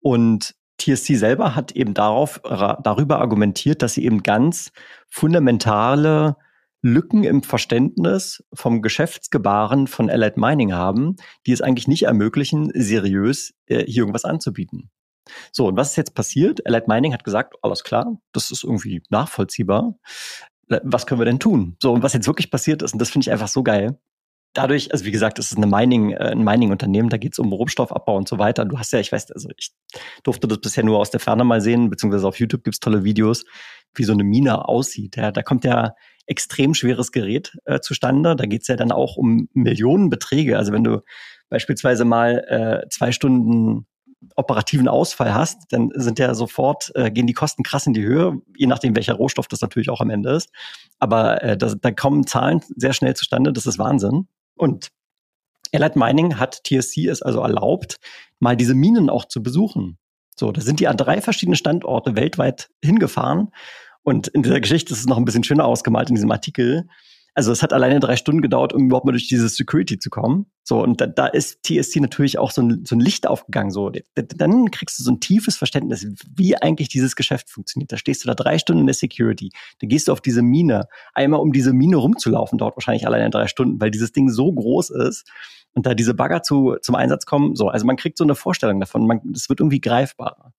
Und 0.00 0.54
TSC 0.84 1.16
selber 1.16 1.54
hat 1.54 1.72
eben 1.72 1.94
darauf, 1.94 2.40
darüber 2.42 3.20
argumentiert, 3.20 3.82
dass 3.82 3.94
sie 3.94 4.04
eben 4.04 4.22
ganz 4.22 4.72
fundamentale 5.08 6.36
Lücken 6.82 7.22
im 7.22 7.42
Verständnis 7.42 8.44
vom 8.52 8.82
Geschäftsgebaren 8.82 9.86
von 9.86 10.10
Allied 10.10 10.36
Mining 10.36 10.72
haben, 10.72 11.16
die 11.46 11.52
es 11.52 11.60
eigentlich 11.60 11.86
nicht 11.86 12.04
ermöglichen, 12.04 12.72
seriös 12.74 13.54
äh, 13.66 13.84
hier 13.84 14.02
irgendwas 14.02 14.24
anzubieten. 14.24 14.90
So, 15.52 15.68
und 15.68 15.76
was 15.76 15.90
ist 15.90 15.96
jetzt 15.96 16.14
passiert? 16.14 16.66
Allied 16.66 16.88
Mining 16.88 17.12
hat 17.12 17.22
gesagt, 17.22 17.54
alles 17.62 17.84
klar, 17.84 18.18
das 18.32 18.50
ist 18.50 18.64
irgendwie 18.64 19.02
nachvollziehbar. 19.10 19.94
Was 20.68 21.06
können 21.06 21.20
wir 21.20 21.24
denn 21.24 21.38
tun? 21.38 21.76
So, 21.80 21.92
und 21.92 22.02
was 22.02 22.14
jetzt 22.14 22.26
wirklich 22.26 22.50
passiert 22.50 22.82
ist, 22.82 22.92
und 22.92 22.98
das 22.98 23.10
finde 23.10 23.26
ich 23.26 23.30
einfach 23.30 23.48
so 23.48 23.62
geil, 23.62 23.98
dadurch, 24.54 24.92
also 24.92 25.04
wie 25.04 25.10
gesagt, 25.10 25.38
es 25.38 25.50
ist 25.50 25.56
eine 25.56 25.66
Mining, 25.66 26.12
äh, 26.12 26.30
ein 26.30 26.44
Mining-Unternehmen, 26.44 27.08
da 27.08 27.16
geht 27.16 27.32
es 27.32 27.38
um 27.38 27.52
Rohstoffabbau 27.52 28.16
und 28.16 28.28
so 28.28 28.38
weiter. 28.38 28.64
Du 28.64 28.78
hast 28.78 28.92
ja, 28.92 29.00
ich 29.00 29.12
weiß, 29.12 29.30
also 29.32 29.48
ich 29.56 29.72
durfte 30.22 30.48
das 30.48 30.60
bisher 30.60 30.84
nur 30.84 30.98
aus 30.98 31.10
der 31.10 31.20
Ferne 31.20 31.44
mal 31.44 31.60
sehen, 31.60 31.90
beziehungsweise 31.90 32.26
auf 32.26 32.38
YouTube 32.38 32.64
gibt's 32.64 32.80
tolle 32.80 33.04
Videos, 33.04 33.44
wie 33.94 34.04
so 34.04 34.12
eine 34.12 34.24
Mine 34.24 34.68
aussieht. 34.68 35.16
Ja, 35.16 35.32
da 35.32 35.42
kommt 35.42 35.64
ja 35.64 35.94
extrem 36.26 36.74
schweres 36.74 37.12
Gerät 37.12 37.52
äh, 37.64 37.80
zustande. 37.80 38.36
Da 38.36 38.46
geht's 38.46 38.68
ja 38.68 38.76
dann 38.76 38.92
auch 38.92 39.16
um 39.16 39.48
Millionenbeträge. 39.54 40.56
Also 40.56 40.72
wenn 40.72 40.84
du 40.84 41.02
beispielsweise 41.48 42.04
mal 42.04 42.44
äh, 42.48 42.88
zwei 42.88 43.12
Stunden 43.12 43.86
operativen 44.36 44.88
Ausfall 44.88 45.34
hast, 45.34 45.72
dann 45.72 45.90
sind 45.94 46.18
ja 46.18 46.34
sofort, 46.34 46.92
äh, 46.94 47.10
gehen 47.10 47.26
die 47.26 47.32
Kosten 47.32 47.62
krass 47.62 47.86
in 47.86 47.92
die 47.92 48.04
Höhe, 48.04 48.40
je 48.56 48.66
nachdem, 48.66 48.94
welcher 48.94 49.14
Rohstoff 49.14 49.48
das 49.48 49.60
natürlich 49.60 49.90
auch 49.90 50.00
am 50.00 50.10
Ende 50.10 50.30
ist. 50.30 50.50
Aber 50.98 51.42
äh, 51.42 51.56
das, 51.56 51.76
da 51.80 51.90
kommen 51.90 52.26
Zahlen 52.26 52.60
sehr 52.76 52.92
schnell 52.92 53.14
zustande, 53.14 53.52
das 53.52 53.66
ist 53.66 53.78
Wahnsinn. 53.78 54.28
Und 54.56 54.88
Allied 55.72 55.96
Mining 55.96 56.38
hat 56.38 56.64
TSC 56.64 57.06
es 57.08 57.22
also 57.22 57.40
erlaubt, 57.40 57.98
mal 58.38 58.56
diese 58.56 58.74
Minen 58.74 59.08
auch 59.08 59.24
zu 59.24 59.42
besuchen. 59.42 59.98
So, 60.36 60.52
da 60.52 60.60
sind 60.60 60.80
die 60.80 60.88
an 60.88 60.96
drei 60.96 61.20
verschiedene 61.20 61.56
Standorte 61.56 62.16
weltweit 62.16 62.70
hingefahren. 62.82 63.52
Und 64.02 64.28
in 64.28 64.42
dieser 64.42 64.60
Geschichte 64.60 64.92
ist 64.92 65.00
es 65.00 65.06
noch 65.06 65.16
ein 65.16 65.24
bisschen 65.24 65.44
schöner 65.44 65.64
ausgemalt 65.64 66.08
in 66.08 66.16
diesem 66.16 66.30
Artikel. 66.30 66.88
Also 67.34 67.50
es 67.50 67.62
hat 67.62 67.72
alleine 67.72 67.98
drei 67.98 68.16
Stunden 68.16 68.42
gedauert, 68.42 68.74
um 68.74 68.86
überhaupt 68.86 69.06
mal 69.06 69.12
durch 69.12 69.26
diese 69.26 69.48
Security 69.48 69.98
zu 69.98 70.10
kommen. 70.10 70.46
So, 70.64 70.82
und 70.82 71.00
da, 71.00 71.06
da 71.06 71.26
ist 71.26 71.62
TSC 71.62 72.00
natürlich 72.00 72.38
auch 72.38 72.50
so 72.50 72.60
ein, 72.60 72.84
so 72.84 72.94
ein 72.94 73.00
Licht 73.00 73.26
aufgegangen. 73.26 73.70
So, 73.70 73.90
dann 74.14 74.70
kriegst 74.70 74.98
du 74.98 75.02
so 75.02 75.12
ein 75.12 75.20
tiefes 75.20 75.56
Verständnis, 75.56 76.06
wie 76.36 76.56
eigentlich 76.56 76.88
dieses 76.88 77.16
Geschäft 77.16 77.48
funktioniert. 77.48 77.90
Da 77.90 77.96
stehst 77.96 78.22
du 78.22 78.28
da 78.28 78.34
drei 78.34 78.58
Stunden 78.58 78.80
in 78.80 78.86
der 78.86 78.94
Security. 78.94 79.50
Da 79.80 79.86
gehst 79.86 80.08
du 80.08 80.12
auf 80.12 80.20
diese 80.20 80.42
Mine. 80.42 80.88
Einmal 81.14 81.40
um 81.40 81.52
diese 81.52 81.72
Mine 81.72 81.96
rumzulaufen, 81.96 82.58
dauert 82.58 82.76
wahrscheinlich 82.76 83.06
alleine 83.06 83.30
drei 83.30 83.46
Stunden, 83.46 83.80
weil 83.80 83.90
dieses 83.90 84.12
Ding 84.12 84.28
so 84.28 84.52
groß 84.52 84.90
ist 84.90 85.26
und 85.72 85.86
da 85.86 85.94
diese 85.94 86.12
Bagger 86.12 86.42
zu, 86.42 86.76
zum 86.82 86.96
Einsatz 86.96 87.24
kommen. 87.24 87.56
So, 87.56 87.68
also 87.68 87.86
man 87.86 87.96
kriegt 87.96 88.18
so 88.18 88.24
eine 88.24 88.34
Vorstellung 88.34 88.78
davon. 88.78 89.32
Es 89.34 89.48
wird 89.48 89.60
irgendwie 89.60 89.80
greifbarer. 89.80 90.52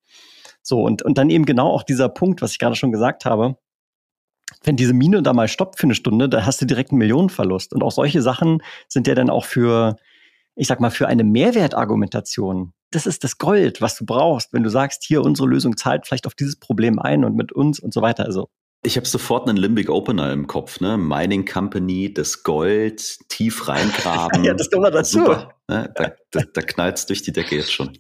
So, 0.64 0.82
und, 0.82 1.04
und 1.04 1.20
dann 1.20 1.30
eben 1.30 1.46
genau 1.46 1.70
auch 1.70 1.84
dieser 1.84 2.10
Punkt, 2.10 2.42
was 2.42 2.54
ich 2.54 2.60
gerade 2.60 2.76
schon 2.76 2.92
gesagt 2.92 3.26
habe 3.26 3.58
wenn 4.64 4.76
diese 4.76 4.94
Mine 4.94 5.22
da 5.22 5.34
mal 5.34 5.48
stoppt 5.48 5.80
für 5.80 5.88
eine 5.88 5.96
Stunde, 5.96 6.30
da 6.30 6.46
hast 6.46 6.62
du 6.62 6.66
direkt 6.66 6.92
einen 6.92 7.00
Millionenverlust. 7.00 7.74
Und 7.74 7.84
auch 7.84 7.92
solche 7.92 8.22
Sachen 8.22 8.62
sind 8.88 9.08
ja 9.08 9.16
dann 9.16 9.30
auch 9.30 9.46
für, 9.46 9.96
ich 10.56 10.68
sag 10.68 10.80
mal, 10.80 10.92
für 10.92 11.08
eine 11.08 11.24
Mehrwertargumentation. 11.24 12.74
Das 12.92 13.06
ist 13.06 13.24
das 13.24 13.38
Gold, 13.38 13.82
was 13.82 13.96
du 13.98 14.06
brauchst, 14.06 14.54
wenn 14.54 14.64
du 14.64 14.70
sagst, 14.70 15.04
hier, 15.04 15.24
unsere 15.24 15.48
Lösung 15.48 15.78
zahlt 15.78 16.06
vielleicht 16.06 16.28
auf 16.28 16.36
dieses 16.36 16.56
Problem 16.58 17.00
ein 17.00 17.26
und 17.26 17.36
mit 17.36 17.52
uns 17.52 17.80
und 17.80 17.94
so 17.94 18.02
weiter. 18.02 18.26
Also 18.26 18.50
ich 18.86 18.98
habe 18.98 19.08
sofort 19.08 19.48
einen 19.48 19.58
Limbic 19.58 19.90
Opener 19.90 20.34
im 20.34 20.46
Kopf, 20.46 20.82
ne? 20.82 20.98
Mining 20.98 21.46
Company, 21.46 22.14
das 22.14 22.44
Gold, 22.44 23.18
tief 23.30 23.68
reingraben. 23.68 24.44
ja, 24.44 24.54
das 24.54 24.70
kommt 24.70 24.84
mal 24.84 24.92
dazu. 24.92 25.20
Super, 25.20 25.54
ne? 25.70 25.92
Da, 25.96 26.12
da, 26.32 26.42
da 26.54 26.62
knallt 26.62 26.98
es 26.98 27.06
durch 27.06 27.22
die 27.22 27.32
Decke 27.32 27.56
jetzt 27.56 27.72
schon. 27.72 27.98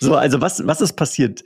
So, 0.00 0.16
also 0.16 0.40
was, 0.40 0.66
was 0.66 0.80
ist 0.80 0.94
passiert? 0.94 1.44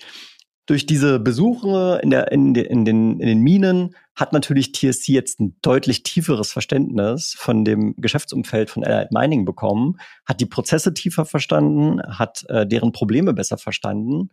Durch 0.68 0.84
diese 0.84 1.18
Besuche 1.18 1.98
in, 2.02 2.10
der, 2.10 2.30
in, 2.30 2.52
de, 2.52 2.62
in, 2.62 2.84
den, 2.84 3.20
in 3.20 3.26
den 3.26 3.40
Minen 3.40 3.96
hat 4.14 4.34
natürlich 4.34 4.72
TSC 4.72 5.12
jetzt 5.12 5.40
ein 5.40 5.56
deutlich 5.62 6.02
tieferes 6.02 6.52
Verständnis 6.52 7.34
von 7.38 7.64
dem 7.64 7.94
Geschäftsumfeld 7.96 8.68
von 8.68 8.84
Allied 8.84 9.10
Mining 9.10 9.46
bekommen, 9.46 9.98
hat 10.26 10.42
die 10.42 10.46
Prozesse 10.46 10.92
tiefer 10.92 11.24
verstanden, 11.24 12.02
hat 12.02 12.44
äh, 12.50 12.66
deren 12.66 12.92
Probleme 12.92 13.32
besser 13.32 13.56
verstanden 13.56 14.28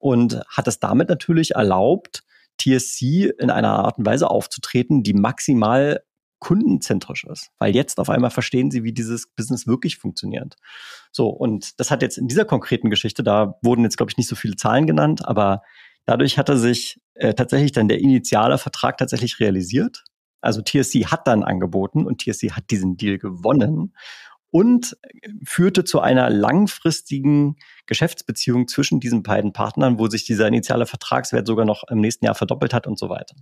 und 0.00 0.42
hat 0.48 0.66
es 0.66 0.80
damit 0.80 1.10
natürlich 1.10 1.52
erlaubt, 1.52 2.24
TSC 2.60 3.32
in 3.38 3.50
einer 3.50 3.78
Art 3.78 3.98
und 3.98 4.04
Weise 4.04 4.28
aufzutreten, 4.28 5.04
die 5.04 5.14
maximal 5.14 6.02
kundenzentrisch 6.38 7.24
ist, 7.24 7.50
weil 7.58 7.74
jetzt 7.74 7.98
auf 7.98 8.10
einmal 8.10 8.30
verstehen 8.30 8.70
sie, 8.70 8.84
wie 8.84 8.92
dieses 8.92 9.26
Business 9.28 9.66
wirklich 9.66 9.98
funktioniert. 9.98 10.56
So, 11.10 11.28
und 11.28 11.78
das 11.80 11.90
hat 11.90 12.02
jetzt 12.02 12.18
in 12.18 12.28
dieser 12.28 12.44
konkreten 12.44 12.90
Geschichte, 12.90 13.22
da 13.22 13.58
wurden 13.62 13.82
jetzt, 13.82 13.96
glaube 13.96 14.10
ich, 14.10 14.16
nicht 14.16 14.28
so 14.28 14.36
viele 14.36 14.56
Zahlen 14.56 14.86
genannt, 14.86 15.26
aber 15.26 15.62
dadurch 16.04 16.38
hatte 16.38 16.56
sich 16.56 17.00
äh, 17.14 17.34
tatsächlich 17.34 17.72
dann 17.72 17.88
der 17.88 17.98
initiale 17.98 18.58
Vertrag 18.58 18.98
tatsächlich 18.98 19.40
realisiert. 19.40 20.04
Also 20.40 20.62
TSC 20.62 21.06
hat 21.06 21.26
dann 21.26 21.42
angeboten 21.42 22.06
und 22.06 22.22
TSC 22.22 22.52
hat 22.52 22.70
diesen 22.70 22.96
Deal 22.96 23.18
gewonnen 23.18 23.94
und 24.50 24.96
führte 25.44 25.84
zu 25.84 26.00
einer 26.00 26.30
langfristigen 26.30 27.56
Geschäftsbeziehung 27.86 28.68
zwischen 28.68 29.00
diesen 29.00 29.22
beiden 29.22 29.52
Partnern, 29.52 29.98
wo 29.98 30.08
sich 30.08 30.24
dieser 30.24 30.46
initiale 30.46 30.86
Vertragswert 30.86 31.46
sogar 31.46 31.66
noch 31.66 31.84
im 31.90 32.00
nächsten 32.00 32.24
Jahr 32.24 32.34
verdoppelt 32.34 32.72
hat 32.72 32.86
und 32.86 32.98
so 32.98 33.08
weiter. 33.08 33.34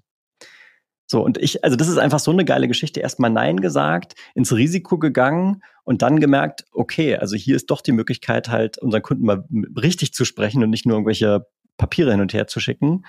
So, 1.07 1.23
und 1.23 1.39
ich, 1.39 1.63
also 1.63 1.77
das 1.77 1.89
ist 1.89 1.99
einfach 1.99 2.19
so 2.19 2.33
eine 2.33 2.45
geile 2.45 2.67
Geschichte. 2.67 3.01
Erstmal 3.01 3.31
Nein 3.31 3.61
gesagt, 3.61 4.15
ins 4.35 4.53
Risiko 4.53 4.99
gegangen 4.99 5.63
und 5.85 6.03
dann 6.03 6.19
gemerkt, 6.19 6.65
okay, 6.73 7.17
also 7.17 7.37
hier 7.37 7.55
ist 7.55 7.71
doch 7.71 7.81
die 7.81 7.93
Möglichkeit, 7.93 8.49
halt 8.49 8.79
unseren 8.79 9.03
Kunden 9.03 9.25
mal 9.25 9.45
richtig 9.81 10.13
zu 10.13 10.25
sprechen 10.25 10.65
und 10.65 10.71
nicht 10.71 10.85
nur 10.85 10.97
irgendwelche 10.97 11.47
Papiere 11.77 12.11
hin 12.11 12.21
und 12.21 12.33
her 12.33 12.49
zu 12.49 12.59
schicken. 12.59 13.05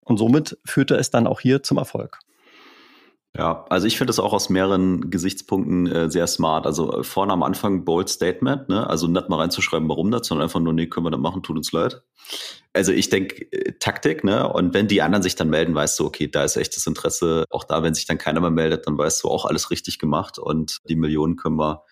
Und 0.00 0.18
somit 0.18 0.58
führte 0.64 0.94
es 0.94 1.10
dann 1.10 1.26
auch 1.26 1.40
hier 1.40 1.62
zum 1.62 1.78
Erfolg. 1.78 2.18
Ja, 3.38 3.64
also 3.68 3.86
ich 3.86 3.96
finde 3.96 4.08
das 4.08 4.18
auch 4.18 4.32
aus 4.32 4.48
mehreren 4.48 5.10
Gesichtspunkten 5.10 5.86
äh, 5.86 6.10
sehr 6.10 6.26
smart. 6.26 6.66
Also 6.66 6.92
äh, 6.92 7.04
vorne 7.04 7.32
am 7.32 7.44
Anfang 7.44 7.84
Bold 7.84 8.08
Statement, 8.08 8.68
ne? 8.68 8.90
also 8.90 9.06
nicht 9.06 9.28
mal 9.28 9.36
reinzuschreiben, 9.36 9.88
warum 9.88 10.10
das, 10.10 10.26
sondern 10.26 10.46
einfach 10.46 10.58
nur, 10.58 10.72
nee, 10.72 10.88
können 10.88 11.06
wir 11.06 11.12
das 11.12 11.20
machen, 11.20 11.44
tut 11.44 11.56
uns 11.56 11.70
leid. 11.70 12.02
Also 12.72 12.90
ich 12.90 13.10
denke, 13.10 13.46
äh, 13.52 13.74
Taktik, 13.78 14.24
ne? 14.24 14.52
Und 14.52 14.74
wenn 14.74 14.88
die 14.88 15.02
anderen 15.02 15.22
sich 15.22 15.36
dann 15.36 15.50
melden, 15.50 15.72
weißt 15.72 16.00
du, 16.00 16.06
okay, 16.06 16.28
da 16.28 16.42
ist 16.42 16.56
echtes 16.56 16.84
Interesse. 16.88 17.44
Auch 17.48 17.62
da, 17.62 17.84
wenn 17.84 17.94
sich 17.94 18.06
dann 18.06 18.18
keiner 18.18 18.40
mehr 18.40 18.50
meldet, 18.50 18.88
dann 18.88 18.98
weißt 18.98 19.22
du 19.22 19.28
auch 19.28 19.44
alles 19.44 19.70
richtig 19.70 20.00
gemacht 20.00 20.40
und 20.40 20.78
die 20.88 20.96
Millionen 20.96 21.36
können 21.36 21.60
wir 21.60 21.84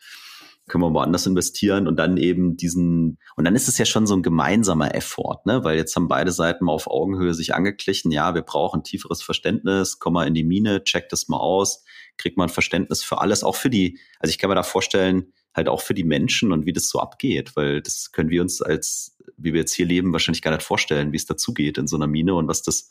können 0.68 0.82
wir 0.82 0.92
woanders 0.92 1.26
investieren 1.26 1.86
und 1.86 1.96
dann 1.96 2.16
eben 2.16 2.56
diesen, 2.56 3.18
und 3.36 3.44
dann 3.44 3.54
ist 3.54 3.68
es 3.68 3.78
ja 3.78 3.84
schon 3.84 4.06
so 4.06 4.14
ein 4.14 4.22
gemeinsamer 4.22 4.94
Effort, 4.94 5.42
ne? 5.44 5.62
Weil 5.62 5.76
jetzt 5.76 5.94
haben 5.94 6.08
beide 6.08 6.32
Seiten 6.32 6.64
mal 6.64 6.72
auf 6.72 6.88
Augenhöhe 6.88 7.34
sich 7.34 7.54
angeglichen, 7.54 8.10
ja, 8.10 8.34
wir 8.34 8.42
brauchen 8.42 8.82
tieferes 8.82 9.22
Verständnis, 9.22 9.98
komm 9.98 10.14
mal 10.14 10.26
in 10.26 10.34
die 10.34 10.44
Mine, 10.44 10.82
check 10.82 11.08
das 11.08 11.28
mal 11.28 11.38
aus, 11.38 11.84
kriegt 12.16 12.36
man 12.36 12.48
Verständnis 12.48 13.02
für 13.04 13.20
alles, 13.20 13.44
auch 13.44 13.56
für 13.56 13.70
die, 13.70 13.98
also 14.18 14.30
ich 14.30 14.38
kann 14.38 14.48
mir 14.48 14.56
da 14.56 14.64
vorstellen, 14.64 15.32
halt 15.54 15.68
auch 15.68 15.80
für 15.80 15.94
die 15.94 16.04
Menschen 16.04 16.52
und 16.52 16.66
wie 16.66 16.72
das 16.72 16.88
so 16.88 17.00
abgeht, 17.00 17.56
weil 17.56 17.80
das 17.80 18.12
können 18.12 18.28
wir 18.28 18.42
uns 18.42 18.60
als, 18.60 19.16
wie 19.36 19.52
wir 19.52 19.60
jetzt 19.60 19.72
hier 19.72 19.86
leben, 19.86 20.12
wahrscheinlich 20.12 20.42
gar 20.42 20.50
nicht 20.50 20.62
vorstellen, 20.62 21.12
wie 21.12 21.16
es 21.16 21.26
dazugeht 21.26 21.78
in 21.78 21.86
so 21.86 21.96
einer 21.96 22.06
Mine 22.06 22.34
und 22.34 22.48
was 22.48 22.62
das 22.62 22.90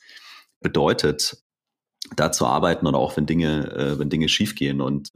bedeutet, 0.62 1.44
da 2.16 2.32
zu 2.32 2.46
arbeiten 2.46 2.88
oder 2.88 2.98
auch 2.98 3.18
wenn 3.18 3.26
Dinge, 3.26 3.72
äh, 3.72 4.00
wenn 4.00 4.10
Dinge 4.10 4.30
schiefgehen. 4.30 4.82
Und 4.82 5.12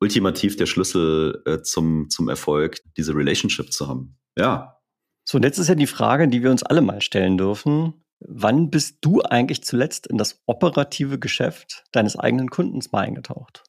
ultimativ 0.00 0.56
der 0.56 0.66
Schlüssel 0.66 1.42
äh, 1.46 1.62
zum, 1.62 2.08
zum 2.10 2.28
Erfolg, 2.28 2.78
diese 2.96 3.14
Relationship 3.14 3.72
zu 3.72 3.88
haben. 3.88 4.18
Ja. 4.36 4.78
So, 5.24 5.36
und 5.36 5.44
jetzt 5.44 5.58
ist 5.58 5.68
ja 5.68 5.74
die 5.74 5.86
Frage, 5.86 6.26
die 6.28 6.42
wir 6.42 6.50
uns 6.50 6.62
alle 6.62 6.80
mal 6.80 7.02
stellen 7.02 7.38
dürfen. 7.38 8.04
Wann 8.20 8.70
bist 8.70 8.98
du 9.02 9.22
eigentlich 9.22 9.62
zuletzt 9.62 10.06
in 10.06 10.18
das 10.18 10.42
operative 10.46 11.18
Geschäft 11.18 11.84
deines 11.92 12.18
eigenen 12.18 12.50
Kundens 12.50 12.92
mal 12.92 13.00
eingetaucht? 13.00 13.64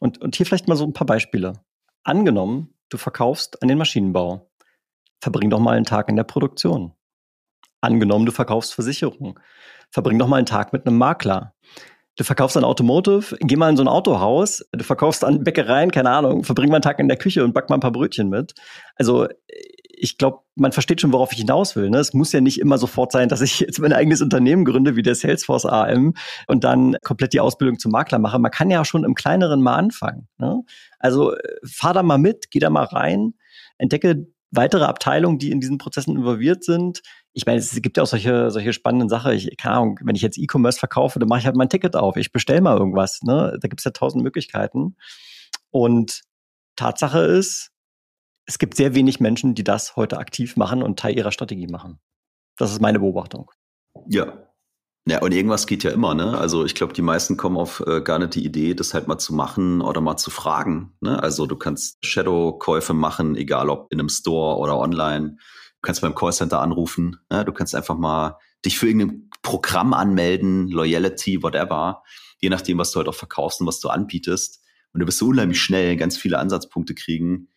Und, 0.00 0.20
und 0.20 0.36
hier 0.36 0.46
vielleicht 0.46 0.68
mal 0.68 0.76
so 0.76 0.84
ein 0.84 0.92
paar 0.92 1.06
Beispiele. 1.06 1.62
Angenommen, 2.02 2.74
du 2.88 2.96
verkaufst 2.96 3.62
an 3.62 3.68
den 3.68 3.78
Maschinenbau. 3.78 4.50
Verbring 5.20 5.50
doch 5.50 5.60
mal 5.60 5.76
einen 5.76 5.84
Tag 5.84 6.08
in 6.08 6.16
der 6.16 6.24
Produktion. 6.24 6.94
Angenommen, 7.82 8.26
du 8.26 8.32
verkaufst 8.32 8.74
Versicherung. 8.74 9.38
Verbring 9.90 10.18
doch 10.18 10.28
mal 10.28 10.36
einen 10.36 10.46
Tag 10.46 10.72
mit 10.72 10.86
einem 10.86 10.96
Makler. 10.96 11.54
Du 12.20 12.24
verkaufst 12.24 12.58
ein 12.58 12.64
Automotive, 12.64 13.34
geh 13.40 13.56
mal 13.56 13.70
in 13.70 13.78
so 13.78 13.82
ein 13.82 13.88
Autohaus, 13.88 14.62
du 14.72 14.84
verkaufst 14.84 15.24
an 15.24 15.42
Bäckereien, 15.42 15.90
keine 15.90 16.10
Ahnung, 16.10 16.44
verbring 16.44 16.68
mal 16.68 16.76
einen 16.76 16.82
Tag 16.82 16.98
in 16.98 17.08
der 17.08 17.16
Küche 17.16 17.42
und 17.42 17.54
back 17.54 17.70
mal 17.70 17.78
ein 17.78 17.80
paar 17.80 17.92
Brötchen 17.92 18.28
mit. 18.28 18.52
Also 18.96 19.26
ich 19.88 20.18
glaube, 20.18 20.40
man 20.54 20.72
versteht 20.72 21.00
schon, 21.00 21.14
worauf 21.14 21.32
ich 21.32 21.38
hinaus 21.38 21.76
will. 21.76 21.88
Ne? 21.88 21.96
Es 21.96 22.12
muss 22.12 22.32
ja 22.32 22.42
nicht 22.42 22.60
immer 22.60 22.76
sofort 22.76 23.10
sein, 23.10 23.30
dass 23.30 23.40
ich 23.40 23.60
jetzt 23.60 23.78
mein 23.78 23.94
eigenes 23.94 24.20
Unternehmen 24.20 24.66
gründe, 24.66 24.96
wie 24.96 25.02
der 25.02 25.14
Salesforce 25.14 25.64
AM, 25.64 26.12
und 26.46 26.62
dann 26.62 26.98
komplett 27.02 27.32
die 27.32 27.40
Ausbildung 27.40 27.78
zum 27.78 27.90
Makler 27.90 28.18
mache. 28.18 28.38
Man 28.38 28.50
kann 28.50 28.70
ja 28.70 28.84
schon 28.84 29.04
im 29.04 29.14
Kleineren 29.14 29.62
mal 29.62 29.76
anfangen. 29.76 30.28
Ne? 30.36 30.60
Also 30.98 31.32
fahr 31.64 31.94
da 31.94 32.02
mal 32.02 32.18
mit, 32.18 32.50
geh 32.50 32.58
da 32.58 32.68
mal 32.68 32.84
rein, 32.84 33.32
entdecke 33.78 34.26
weitere 34.50 34.84
Abteilungen, 34.84 35.38
die 35.38 35.52
in 35.52 35.60
diesen 35.60 35.78
Prozessen 35.78 36.16
involviert 36.16 36.64
sind. 36.64 37.00
Ich 37.32 37.46
meine, 37.46 37.58
es 37.58 37.80
gibt 37.80 37.96
ja 37.96 38.02
auch 38.02 38.08
solche, 38.08 38.50
solche 38.50 38.72
spannenden 38.72 39.08
Sachen. 39.08 39.32
Ich, 39.32 39.56
keine 39.56 39.76
Ahnung, 39.76 40.00
wenn 40.02 40.16
ich 40.16 40.22
jetzt 40.22 40.38
E-Commerce 40.38 40.78
verkaufe, 40.78 41.18
dann 41.18 41.28
mache 41.28 41.40
ich 41.40 41.46
halt 41.46 41.56
mein 41.56 41.68
Ticket 41.68 41.96
auf. 41.96 42.16
Ich 42.16 42.32
bestelle 42.32 42.60
mal 42.60 42.76
irgendwas. 42.76 43.22
Ne? 43.22 43.56
Da 43.60 43.68
gibt 43.68 43.80
es 43.80 43.84
ja 43.84 43.92
tausend 43.92 44.24
Möglichkeiten. 44.24 44.96
Und 45.70 46.22
Tatsache 46.76 47.20
ist, 47.20 47.70
es 48.46 48.58
gibt 48.58 48.76
sehr 48.76 48.94
wenig 48.94 49.20
Menschen, 49.20 49.54
die 49.54 49.64
das 49.64 49.94
heute 49.96 50.18
aktiv 50.18 50.56
machen 50.56 50.82
und 50.82 50.98
Teil 50.98 51.16
ihrer 51.16 51.30
Strategie 51.30 51.68
machen. 51.68 52.00
Das 52.56 52.72
ist 52.72 52.80
meine 52.80 52.98
Beobachtung. 52.98 53.50
Ja, 54.08 54.50
ja, 55.08 55.20
und 55.22 55.32
irgendwas 55.32 55.66
geht 55.66 55.82
ja 55.82 55.90
immer, 55.90 56.14
ne? 56.14 56.36
Also 56.38 56.64
ich 56.64 56.74
glaube, 56.74 56.92
die 56.92 57.02
meisten 57.02 57.36
kommen 57.36 57.56
auf 57.56 57.82
äh, 57.86 58.02
gar 58.02 58.18
nicht 58.18 58.34
die 58.34 58.44
Idee, 58.44 58.74
das 58.74 58.92
halt 58.92 59.08
mal 59.08 59.18
zu 59.18 59.34
machen 59.34 59.80
oder 59.80 60.00
mal 60.00 60.16
zu 60.16 60.30
fragen. 60.30 60.92
Ne? 61.00 61.20
Also 61.22 61.46
du 61.46 61.56
kannst 61.56 62.04
Shadow-Käufe 62.04 62.92
machen, 62.92 63.34
egal 63.34 63.70
ob 63.70 63.90
in 63.90 63.98
einem 63.98 64.10
Store 64.10 64.58
oder 64.58 64.78
online. 64.78 65.38
Du 65.80 65.86
kannst 65.86 66.02
beim 66.02 66.14
Callcenter 66.14 66.60
anrufen. 66.60 67.16
Ne? 67.30 67.44
Du 67.44 67.52
kannst 67.52 67.74
einfach 67.74 67.96
mal 67.96 68.36
dich 68.64 68.78
für 68.78 68.86
irgendein 68.86 69.30
Programm 69.42 69.94
anmelden, 69.94 70.68
Loyalty, 70.68 71.42
whatever, 71.42 72.02
je 72.38 72.50
nachdem, 72.50 72.76
was 72.76 72.92
du 72.92 72.98
halt 72.98 73.08
auch 73.08 73.14
verkaufst 73.14 73.60
und 73.62 73.66
was 73.66 73.80
du 73.80 73.88
anbietest. 73.88 74.62
Und 74.92 75.00
du 75.00 75.06
wirst 75.06 75.18
so 75.18 75.28
unheimlich 75.28 75.60
schnell 75.60 75.96
ganz 75.96 76.18
viele 76.18 76.38
Ansatzpunkte 76.38 76.94
kriegen, 76.94 77.48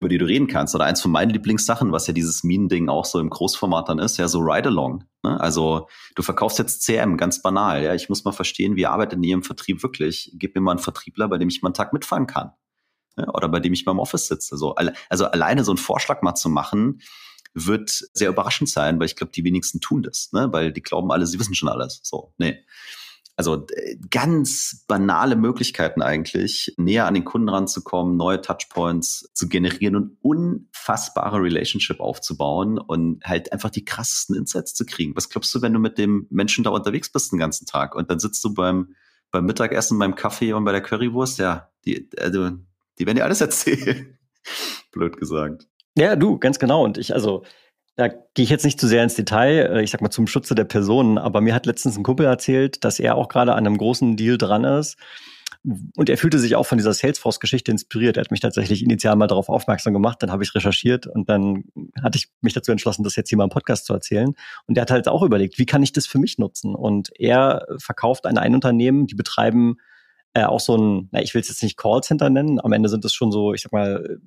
über 0.00 0.08
die 0.08 0.16
du 0.18 0.24
reden 0.24 0.46
kannst. 0.46 0.74
Oder 0.74 0.84
eins 0.84 1.02
von 1.02 1.10
meinen 1.10 1.30
Lieblingssachen, 1.30 1.92
was 1.92 2.06
ja 2.06 2.14
dieses 2.14 2.44
Minen-Ding 2.44 2.88
auch 2.88 3.04
so 3.04 3.18
im 3.18 3.28
Großformat 3.28 3.90
dann 3.90 3.98
ist, 3.98 4.16
ja 4.16 4.28
so 4.28 4.38
Ride-Along. 4.38 5.04
Ne? 5.22 5.38
Also 5.38 5.88
du 6.14 6.22
verkaufst 6.22 6.58
jetzt 6.58 6.82
CM, 6.82 7.18
ganz 7.18 7.42
banal. 7.42 7.82
Ja, 7.82 7.94
ich 7.94 8.08
muss 8.08 8.24
mal 8.24 8.32
verstehen, 8.32 8.76
wie 8.76 8.86
arbeitet 8.86 9.22
ihr 9.22 9.34
im 9.34 9.42
Vertrieb 9.42 9.82
wirklich? 9.82 10.32
Gib 10.34 10.54
mir 10.54 10.62
mal 10.62 10.70
einen 10.70 10.80
Vertriebler, 10.80 11.28
bei 11.28 11.36
dem 11.36 11.48
ich 11.48 11.60
mal 11.60 11.68
einen 11.68 11.74
Tag 11.74 11.92
mitfahren 11.92 12.26
kann. 12.26 12.52
Ja? 13.18 13.28
Oder 13.34 13.48
bei 13.48 13.60
dem 13.60 13.74
ich 13.74 13.84
mal 13.84 13.92
im 13.92 13.98
Office 13.98 14.28
sitze. 14.28 14.56
So, 14.56 14.74
also 14.76 15.26
alleine 15.26 15.64
so 15.64 15.72
einen 15.72 15.78
Vorschlag 15.78 16.22
mal 16.22 16.34
zu 16.34 16.48
machen, 16.48 17.00
wird 17.56 17.90
sehr 18.12 18.28
überraschend 18.28 18.68
sein, 18.68 18.98
weil 18.98 19.06
ich 19.06 19.16
glaube, 19.16 19.32
die 19.32 19.44
wenigsten 19.44 19.80
tun 19.80 20.02
das, 20.02 20.30
ne? 20.32 20.48
weil 20.52 20.72
die 20.72 20.82
glauben 20.82 21.10
alle, 21.10 21.26
sie 21.26 21.38
wissen 21.40 21.54
schon 21.54 21.68
alles. 21.68 22.00
So, 22.02 22.32
nee. 22.38 22.64
Also 23.38 23.66
ganz 24.10 24.84
banale 24.88 25.36
Möglichkeiten 25.36 26.00
eigentlich, 26.00 26.74
näher 26.78 27.06
an 27.06 27.12
den 27.12 27.24
Kunden 27.24 27.50
ranzukommen, 27.50 28.16
neue 28.16 28.40
Touchpoints 28.40 29.30
zu 29.34 29.48
generieren 29.48 29.96
und 29.96 30.16
unfassbare 30.22 31.42
Relationship 31.42 32.00
aufzubauen 32.00 32.78
und 32.78 33.22
halt 33.24 33.52
einfach 33.52 33.68
die 33.68 33.84
krassesten 33.84 34.36
Insights 34.36 34.72
zu 34.72 34.86
kriegen. 34.86 35.14
Was 35.16 35.28
glaubst 35.28 35.54
du, 35.54 35.60
wenn 35.60 35.74
du 35.74 35.78
mit 35.78 35.98
dem 35.98 36.26
Menschen 36.30 36.64
da 36.64 36.70
unterwegs 36.70 37.10
bist 37.12 37.32
den 37.32 37.38
ganzen 37.38 37.66
Tag 37.66 37.94
und 37.94 38.10
dann 38.10 38.20
sitzt 38.20 38.42
du 38.42 38.54
beim 38.54 38.94
beim 39.30 39.44
Mittagessen, 39.44 39.98
beim 39.98 40.14
Kaffee 40.14 40.52
und 40.52 40.64
bei 40.64 40.72
der 40.72 40.80
Currywurst, 40.80 41.38
ja, 41.38 41.70
die, 41.84 42.08
also, 42.18 42.52
die 42.98 43.06
werden 43.06 43.16
dir 43.16 43.24
alles 43.24 43.40
erzählen. 43.42 44.18
Blöd 44.92 45.16
gesagt. 45.16 45.68
Ja, 45.96 46.16
du, 46.16 46.38
ganz 46.38 46.58
genau. 46.58 46.84
Und 46.84 46.98
ich, 46.98 47.14
also, 47.14 47.42
da 47.96 48.08
gehe 48.08 48.44
ich 48.44 48.50
jetzt 48.50 48.64
nicht 48.64 48.78
zu 48.78 48.86
sehr 48.86 49.02
ins 49.02 49.14
Detail, 49.14 49.76
äh, 49.76 49.82
ich 49.82 49.90
sag 49.90 50.02
mal 50.02 50.10
zum 50.10 50.26
Schutze 50.26 50.54
der 50.54 50.64
Personen, 50.64 51.18
aber 51.18 51.40
mir 51.40 51.54
hat 51.54 51.66
letztens 51.66 51.96
ein 51.96 52.02
Kumpel 52.02 52.26
erzählt, 52.26 52.84
dass 52.84 53.00
er 53.00 53.16
auch 53.16 53.28
gerade 53.28 53.54
an 53.54 53.66
einem 53.66 53.78
großen 53.78 54.16
Deal 54.16 54.36
dran 54.36 54.64
ist. 54.64 54.96
Und 55.96 56.08
er 56.08 56.18
fühlte 56.18 56.38
sich 56.38 56.54
auch 56.54 56.64
von 56.66 56.78
dieser 56.78 56.92
Salesforce-Geschichte 56.92 57.72
inspiriert. 57.72 58.16
Er 58.16 58.20
hat 58.20 58.30
mich 58.30 58.38
tatsächlich 58.40 58.84
initial 58.84 59.16
mal 59.16 59.26
darauf 59.26 59.48
aufmerksam 59.48 59.94
gemacht, 59.94 60.22
dann 60.22 60.30
habe 60.30 60.44
ich 60.44 60.54
recherchiert 60.54 61.08
und 61.08 61.28
dann 61.28 61.64
hatte 62.02 62.18
ich 62.18 62.28
mich 62.40 62.52
dazu 62.52 62.70
entschlossen, 62.70 63.02
das 63.02 63.16
jetzt 63.16 63.30
hier 63.30 63.38
mal 63.38 63.44
im 63.44 63.50
Podcast 63.50 63.86
zu 63.86 63.92
erzählen. 63.92 64.34
Und 64.66 64.78
er 64.78 64.82
hat 64.82 64.92
halt 64.92 65.08
auch 65.08 65.22
überlegt, 65.22 65.58
wie 65.58 65.66
kann 65.66 65.82
ich 65.82 65.92
das 65.92 66.06
für 66.06 66.18
mich 66.18 66.38
nutzen? 66.38 66.74
Und 66.74 67.10
er 67.18 67.66
verkauft 67.78 68.26
an 68.26 68.38
ein 68.38 68.54
Unternehmen, 68.54 69.06
die 69.08 69.16
betreiben 69.16 69.78
äh, 70.34 70.44
auch 70.44 70.60
so 70.60 70.76
ein, 70.76 71.08
na, 71.10 71.22
ich 71.22 71.34
will 71.34 71.40
es 71.40 71.48
jetzt 71.48 71.62
nicht 71.62 71.78
Callcenter 71.78 72.30
nennen, 72.30 72.60
am 72.60 72.72
Ende 72.72 72.88
sind 72.88 73.04
es 73.04 73.14
schon 73.14 73.32
so, 73.32 73.54
ich 73.54 73.62
sag 73.62 73.72
mal, 73.72 74.20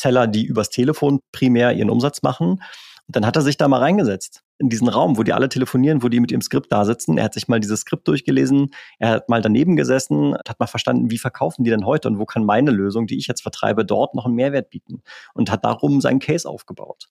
Seller, 0.00 0.26
die 0.26 0.44
übers 0.44 0.70
Telefon 0.70 1.20
primär 1.32 1.72
ihren 1.72 1.90
Umsatz 1.90 2.22
machen. 2.22 2.62
Und 3.06 3.14
dann 3.14 3.24
hat 3.24 3.36
er 3.36 3.42
sich 3.42 3.56
da 3.56 3.68
mal 3.68 3.78
reingesetzt 3.78 4.42
in 4.58 4.68
diesen 4.68 4.88
Raum, 4.88 5.16
wo 5.16 5.22
die 5.22 5.32
alle 5.32 5.48
telefonieren, 5.48 6.02
wo 6.02 6.08
die 6.08 6.18
mit 6.18 6.32
ihrem 6.32 6.40
Skript 6.40 6.72
da 6.72 6.84
sitzen. 6.84 7.18
Er 7.18 7.24
hat 7.24 7.34
sich 7.34 7.46
mal 7.46 7.60
dieses 7.60 7.80
Skript 7.80 8.08
durchgelesen, 8.08 8.70
er 8.98 9.10
hat 9.10 9.28
mal 9.28 9.42
daneben 9.42 9.76
gesessen, 9.76 10.34
hat 10.48 10.58
mal 10.58 10.66
verstanden, 10.66 11.10
wie 11.10 11.18
verkaufen 11.18 11.62
die 11.62 11.70
denn 11.70 11.86
heute 11.86 12.08
und 12.08 12.18
wo 12.18 12.24
kann 12.24 12.44
meine 12.44 12.70
Lösung, 12.70 13.06
die 13.06 13.18
ich 13.18 13.26
jetzt 13.26 13.42
vertreibe, 13.42 13.84
dort 13.84 14.14
noch 14.14 14.24
einen 14.24 14.34
Mehrwert 14.34 14.70
bieten 14.70 15.02
und 15.34 15.50
hat 15.50 15.64
darum 15.64 16.00
seinen 16.00 16.18
Case 16.18 16.48
aufgebaut. 16.48 17.08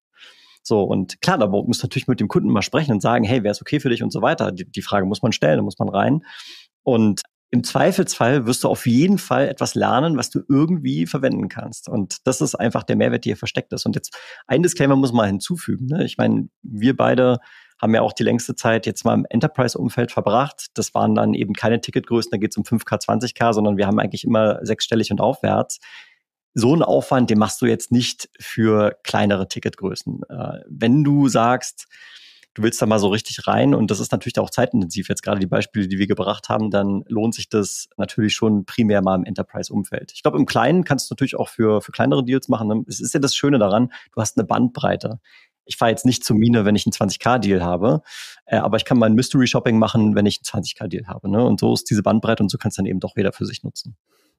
So, 0.63 0.81
und 0.81 1.21
klar, 1.21 1.37
da 1.37 1.47
muss 1.47 1.83
natürlich 1.83 2.07
mit 2.07 2.19
dem 2.19 2.27
Kunden 2.27 2.49
mal 2.49 2.63
sprechen 2.63 2.91
und 2.91 3.01
sagen, 3.01 3.23
hey, 3.23 3.43
wäre 3.43 3.51
es 3.51 3.61
okay 3.61 3.79
für 3.79 3.89
dich 3.89 4.01
und 4.01 4.11
so 4.11 4.23
weiter. 4.23 4.51
Die, 4.51 4.65
die 4.65 4.81
Frage 4.81 5.05
muss 5.05 5.21
man 5.21 5.31
stellen, 5.31 5.57
da 5.57 5.63
muss 5.63 5.77
man 5.77 5.89
rein. 5.89 6.25
Und 6.81 7.21
im 7.55 7.63
Zweifelsfall 7.63 8.45
wirst 8.45 8.65
du 8.65 8.67
auf 8.67 8.85
jeden 8.85 9.17
Fall 9.17 9.47
etwas 9.47 9.75
lernen, 9.75 10.17
was 10.17 10.29
du 10.29 10.41
irgendwie 10.49 11.07
verwenden 11.07 11.47
kannst. 11.47 11.87
Und 11.87 12.27
das 12.27 12.41
ist 12.41 12.53
einfach 12.53 12.83
der 12.83 12.97
Mehrwert, 12.97 13.23
der 13.23 13.29
hier 13.29 13.37
versteckt 13.37 13.71
ist. 13.71 13.85
Und 13.85 13.95
jetzt 13.95 14.13
ein 14.45 14.61
Disclaimer 14.61 14.97
muss 14.97 15.13
man 15.13 15.27
hinzufügen. 15.27 15.85
Ne? 15.85 16.03
Ich 16.03 16.17
meine, 16.17 16.49
wir 16.63 16.97
beide 16.97 17.39
haben 17.81 17.95
ja 17.95 18.01
auch 18.01 18.11
die 18.11 18.23
längste 18.23 18.55
Zeit 18.55 18.85
jetzt 18.85 19.05
mal 19.05 19.13
im 19.13 19.25
Enterprise-Umfeld 19.29 20.11
verbracht. 20.11 20.67
Das 20.73 20.93
waren 20.93 21.15
dann 21.15 21.33
eben 21.33 21.53
keine 21.53 21.79
Ticketgrößen, 21.79 22.29
da 22.29 22.37
geht 22.37 22.51
es 22.51 22.57
um 22.57 22.63
5K, 22.63 23.01
20K, 23.05 23.53
sondern 23.53 23.77
wir 23.77 23.87
haben 23.87 23.99
eigentlich 23.99 24.25
immer 24.25 24.59
sechsstellig 24.65 25.11
und 25.11 25.21
aufwärts. 25.21 25.79
So 26.53 26.73
einen 26.73 26.83
Aufwand, 26.83 27.29
den 27.29 27.39
machst 27.39 27.61
du 27.61 27.67
jetzt 27.67 27.89
nicht 27.89 28.27
für 28.37 28.97
kleinere 29.03 29.47
Ticketgrößen. 29.47 30.23
Äh, 30.27 30.59
wenn 30.67 31.05
du 31.05 31.29
sagst, 31.29 31.87
du 32.55 32.63
willst 32.63 32.81
da 32.81 32.85
mal 32.85 32.99
so 32.99 33.09
richtig 33.09 33.45
rein 33.47 33.75
und 33.75 33.91
das 33.91 33.99
ist 33.99 34.11
natürlich 34.11 34.39
auch 34.39 34.49
zeitintensiv. 34.49 35.09
Jetzt 35.09 35.21
gerade 35.21 35.39
die 35.39 35.45
Beispiele, 35.45 35.87
die 35.87 35.99
wir 35.99 36.07
gebracht 36.07 36.49
haben, 36.49 36.71
dann 36.71 37.03
lohnt 37.07 37.35
sich 37.35 37.49
das 37.49 37.87
natürlich 37.97 38.33
schon 38.33 38.65
primär 38.65 39.01
mal 39.03 39.15
im 39.15 39.25
Enterprise-Umfeld. 39.25 40.13
Ich 40.15 40.23
glaube, 40.23 40.37
im 40.37 40.45
Kleinen 40.45 40.83
kannst 40.85 41.09
du 41.09 41.13
natürlich 41.13 41.35
auch 41.35 41.49
für, 41.49 41.81
für 41.81 41.91
kleinere 41.91 42.23
Deals 42.23 42.47
machen. 42.47 42.67
Ne? 42.67 42.83
Es 42.87 42.99
ist 42.99 43.13
ja 43.13 43.19
das 43.19 43.35
Schöne 43.35 43.59
daran, 43.59 43.91
du 44.13 44.21
hast 44.21 44.37
eine 44.37 44.47
Bandbreite. 44.47 45.19
Ich 45.65 45.77
fahre 45.77 45.91
jetzt 45.91 46.05
nicht 46.05 46.23
zur 46.23 46.37
Mine, 46.37 46.63
wenn 46.63 46.75
ich 46.75 46.85
einen 46.85 46.93
20k-Deal 46.93 47.63
habe, 47.63 48.01
äh, 48.45 48.57
aber 48.57 48.77
ich 48.77 48.85
kann 48.85 48.97
mein 48.97 49.15
Mystery-Shopping 49.15 49.77
machen, 49.77 50.15
wenn 50.15 50.25
ich 50.25 50.39
einen 50.39 50.63
20k-Deal 50.63 51.07
habe. 51.07 51.29
Ne? 51.29 51.43
Und 51.43 51.59
so 51.59 51.73
ist 51.73 51.89
diese 51.89 52.03
Bandbreite 52.03 52.41
und 52.41 52.49
so 52.49 52.57
kannst 52.57 52.77
dann 52.77 52.85
eben 52.85 52.99
doch 52.99 53.17
jeder 53.17 53.33
für 53.33 53.45
sich 53.45 53.63
nutzen. 53.63 53.97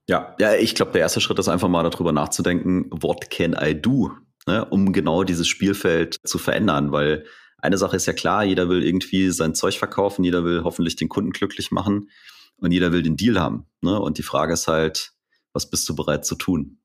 Ja, 0.09 0.35
ja, 0.39 0.55
ich 0.55 0.73
glaube, 0.73 0.93
der 0.93 1.01
erste 1.01 1.21
Schritt 1.21 1.37
ist 1.37 1.49
einfach 1.49 1.67
mal 1.67 1.87
darüber 1.87 2.13
nachzudenken, 2.13 2.85
what 2.89 3.29
can 3.29 3.55
I 3.61 3.79
do, 3.79 4.11
ne, 4.47 4.63
um 4.63 4.93
genau 4.93 5.23
dieses 5.23 5.49
Spielfeld 5.49 6.15
zu 6.23 6.37
verändern, 6.37 6.93
weil 6.93 7.25
eine 7.67 7.77
Sache 7.77 7.95
ist 7.95 8.05
ja 8.05 8.13
klar, 8.13 8.43
jeder 8.43 8.69
will 8.69 8.83
irgendwie 8.83 9.29
sein 9.29 9.53
Zeug 9.53 9.77
verkaufen, 9.77 10.23
jeder 10.23 10.43
will 10.43 10.63
hoffentlich 10.63 10.95
den 10.95 11.09
Kunden 11.09 11.31
glücklich 11.31 11.69
machen 11.69 12.09
und 12.57 12.71
jeder 12.71 12.91
will 12.91 13.03
den 13.03 13.17
Deal 13.17 13.39
haben. 13.39 13.67
Ne? 13.81 13.99
Und 13.99 14.17
die 14.17 14.23
Frage 14.23 14.53
ist 14.53 14.67
halt, 14.67 15.11
was 15.53 15.69
bist 15.69 15.87
du 15.87 15.95
bereit 15.95 16.25
zu 16.25 16.35
tun, 16.35 16.79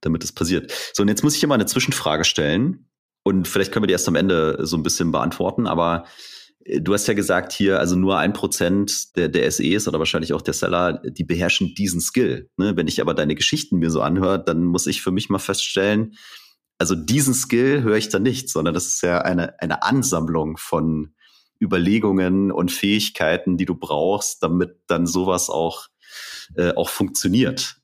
damit 0.00 0.24
es 0.24 0.32
passiert? 0.32 0.72
So, 0.92 1.02
und 1.02 1.08
jetzt 1.08 1.22
muss 1.22 1.34
ich 1.34 1.40
hier 1.40 1.48
mal 1.48 1.54
eine 1.54 1.66
Zwischenfrage 1.66 2.24
stellen 2.24 2.90
und 3.22 3.48
vielleicht 3.48 3.72
können 3.72 3.84
wir 3.84 3.88
die 3.88 3.92
erst 3.92 4.08
am 4.08 4.16
Ende 4.16 4.58
so 4.66 4.76
ein 4.76 4.82
bisschen 4.82 5.12
beantworten, 5.12 5.66
aber 5.66 6.04
äh, 6.64 6.80
Du 6.80 6.92
hast 6.92 7.06
ja 7.06 7.14
gesagt 7.14 7.52
hier, 7.52 7.78
also 7.78 7.94
nur 7.94 8.18
ein 8.18 8.32
Prozent 8.32 9.16
der, 9.16 9.28
der 9.28 9.50
SEs 9.50 9.86
oder 9.86 10.00
wahrscheinlich 10.00 10.32
auch 10.32 10.42
der 10.42 10.54
Seller, 10.54 11.00
die 11.04 11.24
beherrschen 11.24 11.74
diesen 11.76 12.00
Skill. 12.00 12.50
Ne? 12.56 12.76
Wenn 12.76 12.88
ich 12.88 13.00
aber 13.00 13.14
deine 13.14 13.36
Geschichten 13.36 13.78
mir 13.78 13.90
so 13.90 14.02
anhöre, 14.02 14.44
dann 14.44 14.64
muss 14.64 14.88
ich 14.88 15.02
für 15.02 15.12
mich 15.12 15.30
mal 15.30 15.38
feststellen, 15.38 16.16
also 16.78 16.94
diesen 16.94 17.34
Skill 17.34 17.82
höre 17.82 17.96
ich 17.96 18.08
da 18.08 18.18
nicht, 18.18 18.50
sondern 18.50 18.74
das 18.74 18.86
ist 18.86 19.02
ja 19.02 19.22
eine, 19.22 19.60
eine 19.60 19.82
Ansammlung 19.82 20.56
von 20.56 21.14
Überlegungen 21.60 22.52
und 22.52 22.70
Fähigkeiten, 22.70 23.56
die 23.56 23.64
du 23.64 23.74
brauchst, 23.74 24.42
damit 24.42 24.76
dann 24.86 25.06
sowas 25.06 25.48
auch, 25.48 25.86
äh, 26.56 26.74
auch 26.74 26.90
funktioniert. 26.90 27.80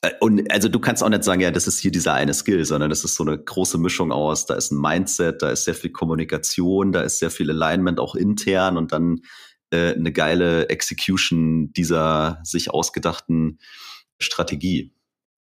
Äh, 0.00 0.12
und 0.20 0.50
also 0.52 0.68
du 0.68 0.78
kannst 0.78 1.02
auch 1.02 1.08
nicht 1.08 1.24
sagen, 1.24 1.40
ja, 1.40 1.50
das 1.50 1.66
ist 1.66 1.80
hier 1.80 1.90
dieser 1.90 2.14
eine 2.14 2.34
Skill, 2.34 2.64
sondern 2.64 2.90
das 2.90 3.04
ist 3.04 3.16
so 3.16 3.24
eine 3.24 3.36
große 3.36 3.78
Mischung 3.78 4.12
aus, 4.12 4.46
da 4.46 4.54
ist 4.54 4.70
ein 4.70 4.80
Mindset, 4.80 5.42
da 5.42 5.50
ist 5.50 5.64
sehr 5.64 5.74
viel 5.74 5.90
Kommunikation, 5.90 6.92
da 6.92 7.02
ist 7.02 7.18
sehr 7.18 7.30
viel 7.30 7.50
Alignment 7.50 7.98
auch 7.98 8.14
intern 8.14 8.76
und 8.76 8.92
dann 8.92 9.22
äh, 9.70 9.94
eine 9.94 10.12
geile 10.12 10.68
Execution 10.68 11.72
dieser 11.72 12.38
sich 12.44 12.70
ausgedachten 12.70 13.58
Strategie. 14.18 14.94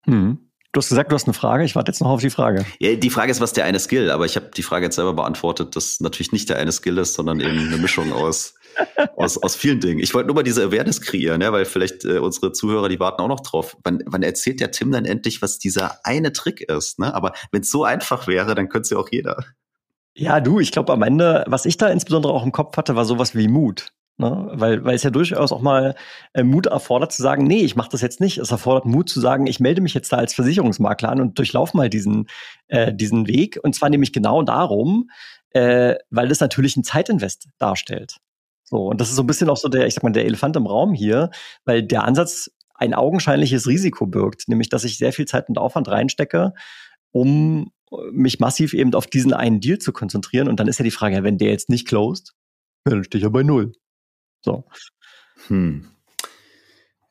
Hm. 0.06 0.50
Du 0.74 0.80
hast 0.80 0.90
gesagt, 0.90 1.12
du 1.12 1.16
hast 1.16 1.28
eine 1.28 1.36
Frage. 1.36 1.64
Ich 1.64 1.76
warte 1.76 1.92
jetzt 1.92 2.02
noch 2.02 2.10
auf 2.10 2.22
die 2.22 2.32
Frage. 2.32 2.66
Ja, 2.80 2.96
die 2.96 3.12
Frage 3.12 3.30
ist, 3.30 3.40
was 3.40 3.54
der 3.54 3.66
eine 3.66 3.78
Skill, 3.78 4.10
aber 4.10 4.26
ich 4.26 4.36
habe 4.36 4.50
die 4.58 4.64
Frage 4.64 4.86
jetzt 4.86 4.96
selber 4.96 5.14
beantwortet, 5.14 5.76
dass 5.76 6.00
natürlich 6.00 6.32
nicht 6.32 6.50
der 6.50 6.58
eine 6.58 6.72
Skill 6.72 6.98
ist, 6.98 7.14
sondern 7.14 7.40
eben 7.40 7.60
eine 7.60 7.78
Mischung 7.78 8.12
aus, 8.12 8.56
aus, 9.16 9.38
aus 9.38 9.56
vielen 9.56 9.80
Dingen. 9.80 10.00
Ich 10.00 10.16
wollte 10.16 10.28
nur 10.28 10.36
mal 10.36 10.42
diese 10.42 10.64
Awareness 10.64 11.00
kreieren, 11.02 11.42
ja, 11.42 11.54
weil 11.54 11.66
vielleicht 11.66 12.06
äh, 12.06 12.18
unsere 12.18 12.54
Zuhörer, 12.54 12.90
die 12.90 13.00
warten 13.00 13.22
auch 13.22 13.28
noch 13.28 13.42
drauf. 13.42 13.78
Wann, 13.84 14.02
wann 14.08 14.24
erzählt 14.24 14.62
der 14.62 14.72
Tim 14.72 14.92
dann 14.92 15.06
endlich, 15.06 15.44
was 15.44 15.60
dieser 15.60 16.04
eine 16.04 16.34
Trick 16.34 16.62
ist? 16.62 16.98
Ne? 16.98 17.14
Aber 17.14 17.34
wenn 17.52 17.62
es 17.62 17.70
so 17.70 17.84
einfach 17.84 18.26
wäre, 18.26 18.56
dann 18.56 18.68
könnte 18.68 18.86
es 18.86 18.90
ja 18.90 18.98
auch 18.98 19.10
jeder. 19.12 19.46
Ja, 20.16 20.42
du, 20.42 20.60
ich 20.60 20.72
glaube 20.72 20.92
am 20.92 21.04
Ende, 21.04 21.44
was 21.46 21.66
ich 21.68 21.78
da 21.78 21.90
insbesondere 21.90 22.34
auch 22.34 22.44
im 22.44 22.52
Kopf 22.52 22.78
hatte, 22.78 22.96
war 22.96 23.06
sowas 23.06 23.36
wie 23.36 23.48
Mut. 23.48 23.94
Ne? 24.18 24.52
Weil, 24.54 24.84
weil 24.86 24.96
es 24.96 25.04
ja 25.04 25.10
durchaus 25.10 25.52
auch 25.52 25.62
mal 25.62 25.96
äh, 26.34 26.44
Mut 26.44 26.68
erfordert 26.68 27.12
zu 27.12 27.22
sagen, 27.22 27.46
nee, 27.46 27.62
ich 27.62 27.76
mache 27.76 27.90
das 27.90 28.02
jetzt 28.02 28.20
nicht. 28.20 28.38
Es 28.38 28.52
erfordert 28.52 28.86
Mut 28.86 29.10
zu 29.10 29.20
sagen, 29.20 29.48
ich 29.48 29.60
melde 29.60 29.82
mich 29.82 29.94
jetzt 29.94 30.12
da 30.12 30.18
als 30.18 30.34
Versicherungsmakler 30.34 31.10
an 31.10 31.22
und 31.22 31.38
durchlaufe 31.40 31.76
mal 31.76 31.90
diesen, 31.90 32.28
äh, 32.68 32.94
diesen 32.94 33.28
Weg. 33.28 33.60
Und 33.64 33.74
zwar 33.74 33.90
nämlich 33.90 34.14
genau 34.14 34.44
darum, 34.44 35.10
äh, 35.52 35.96
weil 36.12 36.28
das 36.28 36.40
natürlich 36.40 36.78
ein 36.78 36.84
Zeitinvest 36.84 37.48
darstellt. 37.58 38.18
So, 38.64 38.88
und 38.88 39.02
das 39.02 39.10
ist 39.10 39.16
so 39.16 39.24
ein 39.24 39.28
bisschen 39.28 39.50
auch 39.50 39.58
so 39.58 39.68
der, 39.68 39.88
ich 39.88 39.96
sag 39.96 40.04
mal, 40.04 40.12
der 40.12 40.26
Elefant 40.26 40.56
im 40.56 40.68
Raum 40.68 40.94
hier, 40.94 41.32
weil 41.66 41.84
der 41.84 42.04
Ansatz 42.04 42.52
ein 42.76 42.94
augenscheinliches 42.94 43.68
Risiko 43.68 44.06
birgt, 44.06 44.48
nämlich 44.48 44.70
dass 44.70 44.84
ich 44.84 44.98
sehr 44.98 45.14
viel 45.14 45.26
Zeit 45.26 45.50
und 45.50 45.58
Aufwand 45.58 45.88
reinstecke, 45.88 46.54
um 47.12 47.72
mich 48.12 48.40
massiv 48.40 48.74
eben 48.74 48.94
auf 48.96 49.08
diesen 49.08 49.34
einen 49.34 49.60
Deal 49.60 49.78
zu 49.78 49.92
konzentrieren. 49.92 50.48
Und 50.48 50.60
dann 50.60 50.68
ist 50.68 50.80
ja 50.80 50.84
die 50.84 50.92
Frage, 50.92 51.24
wenn 51.24 51.38
der 51.38 51.50
jetzt 51.50 51.70
nicht 51.70 51.88
closed, 51.88 52.34
dann 52.86 53.04
stehe 53.04 53.20
ich 53.20 53.24
ja 53.24 53.30
bei 53.30 53.44
null. 53.44 53.74
So. 54.44 54.66
Hm. 55.48 55.90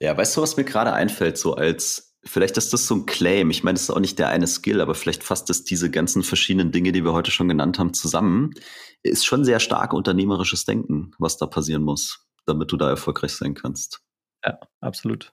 Ja, 0.00 0.16
weißt 0.16 0.36
du, 0.36 0.42
was 0.42 0.56
mir 0.56 0.64
gerade 0.64 0.92
einfällt, 0.92 1.38
so 1.38 1.54
als, 1.54 2.16
vielleicht 2.24 2.56
ist 2.56 2.72
das 2.72 2.86
so 2.86 2.96
ein 2.96 3.06
Claim. 3.06 3.50
Ich 3.50 3.62
meine, 3.62 3.74
das 3.74 3.84
ist 3.84 3.90
auch 3.90 4.00
nicht 4.00 4.18
der 4.18 4.28
eine 4.28 4.46
Skill, 4.46 4.80
aber 4.80 4.94
vielleicht 4.94 5.22
fasst 5.22 5.48
es 5.50 5.64
diese 5.64 5.90
ganzen 5.90 6.22
verschiedenen 6.22 6.72
Dinge, 6.72 6.92
die 6.92 7.04
wir 7.04 7.12
heute 7.12 7.30
schon 7.30 7.48
genannt 7.48 7.78
haben, 7.78 7.94
zusammen. 7.94 8.52
Ist 9.02 9.26
schon 9.26 9.44
sehr 9.44 9.60
stark 9.60 9.92
unternehmerisches 9.92 10.64
Denken, 10.64 11.12
was 11.18 11.36
da 11.36 11.46
passieren 11.46 11.82
muss, 11.82 12.26
damit 12.46 12.72
du 12.72 12.76
da 12.76 12.88
erfolgreich 12.88 13.32
sein 13.32 13.54
kannst. 13.54 14.00
Ja, 14.44 14.58
absolut. 14.80 15.30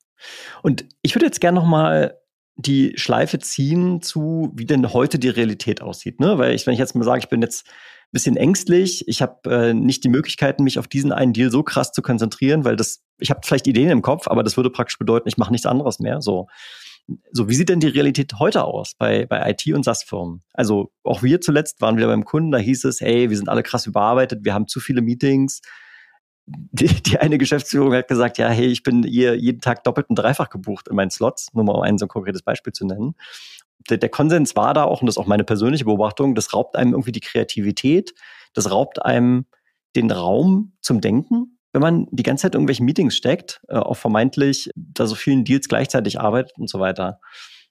Und 0.62 0.86
ich 1.02 1.16
würde 1.16 1.26
jetzt 1.26 1.42
gerne 1.42 1.60
noch 1.60 1.68
mal 1.68 2.20
die 2.56 2.94
Schleife 2.98 3.40
ziehen 3.40 4.02
zu, 4.02 4.52
wie 4.54 4.66
denn 4.66 4.92
heute 4.92 5.18
die 5.18 5.30
Realität 5.30 5.82
aussieht. 5.82 6.20
Ne? 6.20 6.38
Weil 6.38 6.54
ich, 6.54 6.68
wenn 6.68 6.74
ich 6.74 6.80
jetzt 6.80 6.94
mal 6.94 7.06
sage, 7.06 7.20
ich 7.20 7.30
bin 7.30 7.42
jetzt 7.42 7.66
bisschen 8.12 8.38
ängstlich. 8.38 9.08
Ich 9.08 9.22
habe 9.22 9.50
äh, 9.50 9.74
nicht 9.74 10.04
die 10.04 10.10
Möglichkeiten, 10.10 10.64
mich 10.64 10.80
auf 10.80 10.88
diesen 10.88 11.12
einen 11.12 11.34
Deal 11.34 11.52
so 11.52 11.64
krass 11.64 11.92
zu 11.92 12.02
konzentrieren, 12.02 12.66
weil 12.66 12.76
das, 12.76 13.04
ich 13.20 13.30
habe 13.30 13.42
vielleicht 13.44 13.68
Ideen 13.68 13.90
im 13.90 14.02
Kopf, 14.02 14.28
aber 14.28 14.44
das 14.44 14.58
würde 14.58 14.70
praktisch 14.70 14.98
bedeuten, 14.98 15.28
ich 15.28 15.38
mache 15.38 15.52
nichts 15.52 15.68
anderes 15.68 16.00
mehr. 16.00 16.22
So. 16.22 16.48
So, 17.32 17.50
wie 17.50 17.56
sieht 17.56 17.70
denn 17.70 17.80
die 17.80 17.88
Realität 17.88 18.34
heute 18.38 18.66
aus 18.66 18.94
bei, 18.96 19.26
bei 19.26 19.50
IT- 19.50 19.74
und 19.74 19.84
SaaS-Firmen? 19.84 20.44
Also 20.54 20.92
auch 21.04 21.24
wir 21.24 21.42
zuletzt 21.42 21.82
waren 21.82 21.98
wieder 21.98 22.06
beim 22.06 22.24
Kunden, 22.24 22.52
da 22.52 22.60
hieß 22.60 22.84
es, 22.86 23.02
hey, 23.02 23.32
wir 23.32 23.38
sind 23.38 23.50
alle 23.50 23.64
krass 23.64 23.88
überarbeitet, 23.88 24.42
wir 24.44 24.54
haben 24.54 24.68
zu 24.68 24.80
viele 24.80 25.02
Meetings. 25.02 25.62
Die, 26.46 26.88
die 26.88 27.18
eine 27.20 27.38
Geschäftsführung 27.40 27.94
hat 27.94 28.08
gesagt, 28.08 28.38
ja, 28.38 28.50
hey, 28.50 28.68
ich 28.68 28.84
bin 28.84 29.04
hier 29.04 29.36
jeden 29.36 29.62
Tag 29.62 29.84
doppelt 29.84 30.10
und 30.10 30.18
dreifach 30.18 30.50
gebucht 30.50 30.88
in 30.88 30.96
meinen 30.96 31.10
Slots, 31.12 31.54
nur 31.54 31.64
mal 31.64 31.74
um 31.74 31.82
ein 31.82 31.98
so 31.98 32.06
ein 32.06 32.10
konkretes 32.10 32.44
Beispiel 32.44 32.74
zu 32.74 32.86
nennen 32.86 33.16
der, 33.90 33.98
der 33.98 34.10
Konsens 34.10 34.56
war 34.56 34.74
da 34.74 34.84
auch, 34.84 35.02
und 35.02 35.08
das 35.08 35.14
ist 35.16 35.20
auch 35.20 35.28
meine 35.28 35.44
persönliche 35.44 35.86
Beobachtung, 35.86 36.36
das 36.36 36.54
raubt 36.54 36.76
einem 36.76 36.92
irgendwie 36.92 37.12
die 37.12 37.20
Kreativität, 37.20 38.14
das 38.54 38.72
raubt 38.72 39.04
einem 39.04 39.46
den 39.96 40.12
Raum 40.12 40.74
zum 40.82 41.02
Denken, 41.02 41.58
wenn 41.74 41.82
man 41.82 42.08
die 42.12 42.24
ganze 42.24 42.44
Zeit 42.44 42.56
irgendwelche 42.56 42.84
Meetings 42.84 43.16
steckt, 43.16 43.62
äh, 43.68 43.76
auf 43.76 44.00
vermeintlich 44.00 44.70
da 44.76 45.08
so 45.08 45.16
vielen 45.16 45.44
Deals 45.44 45.68
gleichzeitig 45.68 46.20
arbeitet 46.20 46.58
und 46.58 46.70
so 46.70 46.80
weiter. 46.80 47.20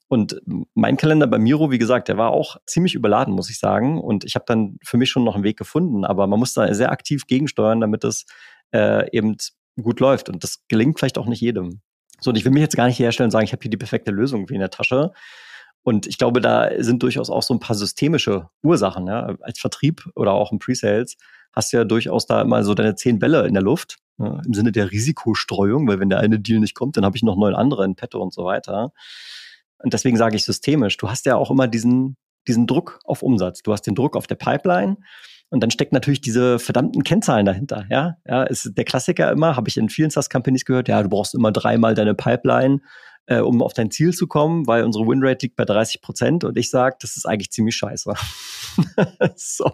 Und 0.08 0.40
mein 0.74 0.96
Kalender 0.96 1.26
bei 1.26 1.38
Miro, 1.38 1.70
wie 1.70 1.78
gesagt, 1.78 2.08
der 2.08 2.16
war 2.16 2.30
auch 2.30 2.56
ziemlich 2.66 2.94
überladen, 2.94 3.34
muss 3.34 3.50
ich 3.50 3.58
sagen. 3.58 4.00
Und 4.00 4.24
ich 4.24 4.36
habe 4.36 4.46
dann 4.48 4.78
für 4.82 4.96
mich 4.96 5.10
schon 5.10 5.22
noch 5.22 5.34
einen 5.34 5.44
Weg 5.44 5.58
gefunden, 5.58 6.06
aber 6.06 6.26
man 6.26 6.38
muss 6.38 6.54
da 6.54 6.72
sehr 6.72 6.90
aktiv 6.90 7.26
gegensteuern, 7.26 7.80
damit 7.80 8.04
es 8.04 8.24
äh, 8.72 9.10
eben 9.14 9.36
gut 9.80 10.00
läuft. 10.00 10.30
Und 10.30 10.42
das 10.42 10.64
gelingt 10.68 10.98
vielleicht 10.98 11.18
auch 11.18 11.26
nicht 11.26 11.42
jedem. 11.42 11.82
So, 12.20 12.30
und 12.30 12.36
ich 12.36 12.44
will 12.44 12.52
mich 12.52 12.62
jetzt 12.62 12.76
gar 12.76 12.86
nicht 12.86 12.98
herstellen 12.98 13.26
und 13.26 13.32
sagen, 13.32 13.44
ich 13.44 13.52
habe 13.52 13.62
hier 13.62 13.70
die 13.70 13.76
perfekte 13.76 14.10
Lösung 14.10 14.48
wie 14.48 14.54
in 14.54 14.60
der 14.60 14.70
Tasche. 14.70 15.12
Und 15.82 16.06
ich 16.06 16.18
glaube, 16.18 16.40
da 16.40 16.70
sind 16.78 17.02
durchaus 17.02 17.30
auch 17.30 17.42
so 17.42 17.54
ein 17.54 17.60
paar 17.60 17.76
systemische 17.76 18.48
Ursachen. 18.62 19.06
Ja? 19.06 19.36
Als 19.40 19.58
Vertrieb 19.58 20.04
oder 20.14 20.32
auch 20.32 20.52
im 20.52 20.58
Pre-Sales 20.58 21.16
hast 21.52 21.72
du 21.72 21.78
ja 21.78 21.84
durchaus 21.84 22.26
da 22.26 22.42
immer 22.42 22.62
so 22.62 22.74
deine 22.74 22.94
zehn 22.94 23.18
Bälle 23.18 23.46
in 23.46 23.54
der 23.54 23.62
Luft, 23.62 23.96
ja? 24.18 24.40
im 24.44 24.54
Sinne 24.54 24.72
der 24.72 24.90
Risikostreuung, 24.90 25.88
weil 25.88 25.98
wenn 26.00 26.10
der 26.10 26.20
eine 26.20 26.38
Deal 26.38 26.60
nicht 26.60 26.74
kommt, 26.74 26.96
dann 26.96 27.04
habe 27.04 27.16
ich 27.16 27.22
noch 27.22 27.36
neun 27.36 27.54
andere 27.54 27.84
in 27.84 27.96
petto 27.96 28.20
und 28.20 28.34
so 28.34 28.44
weiter. 28.44 28.92
Und 29.78 29.92
deswegen 29.92 30.16
sage 30.16 30.36
ich 30.36 30.44
systemisch. 30.44 30.96
Du 30.96 31.08
hast 31.08 31.24
ja 31.26 31.36
auch 31.36 31.50
immer 31.50 31.68
diesen, 31.68 32.16
diesen 32.46 32.66
Druck 32.66 33.00
auf 33.04 33.22
Umsatz. 33.22 33.62
Du 33.62 33.72
hast 33.72 33.82
den 33.82 33.94
Druck 33.94 34.16
auf 34.16 34.26
der 34.26 34.34
Pipeline. 34.34 34.96
Und 35.50 35.62
dann 35.62 35.70
steckt 35.70 35.92
natürlich 35.92 36.20
diese 36.20 36.58
verdammten 36.58 37.04
Kennzahlen 37.04 37.46
dahinter. 37.46 37.86
Ja, 37.88 38.16
ja, 38.26 38.42
ist 38.42 38.76
der 38.76 38.84
Klassiker 38.84 39.32
immer, 39.32 39.56
habe 39.56 39.68
ich 39.68 39.78
in 39.78 39.88
vielen 39.88 40.10
SaaS-Companies 40.10 40.66
gehört, 40.66 40.88
ja, 40.88 41.02
du 41.02 41.08
brauchst 41.08 41.34
immer 41.34 41.52
dreimal 41.52 41.94
deine 41.94 42.14
Pipeline, 42.14 42.80
äh, 43.28 43.40
um 43.40 43.62
auf 43.62 43.72
dein 43.72 43.90
Ziel 43.90 44.12
zu 44.12 44.26
kommen, 44.26 44.66
weil 44.66 44.84
unsere 44.84 45.06
Winrate 45.06 45.46
liegt 45.46 45.56
bei 45.56 45.64
30 45.64 46.00
Prozent 46.00 46.44
und 46.44 46.56
ich 46.58 46.70
sage, 46.70 46.96
das 47.00 47.16
ist 47.16 47.26
eigentlich 47.26 47.50
ziemlich 47.50 47.76
scheiße. 47.76 48.12
so. 49.36 49.70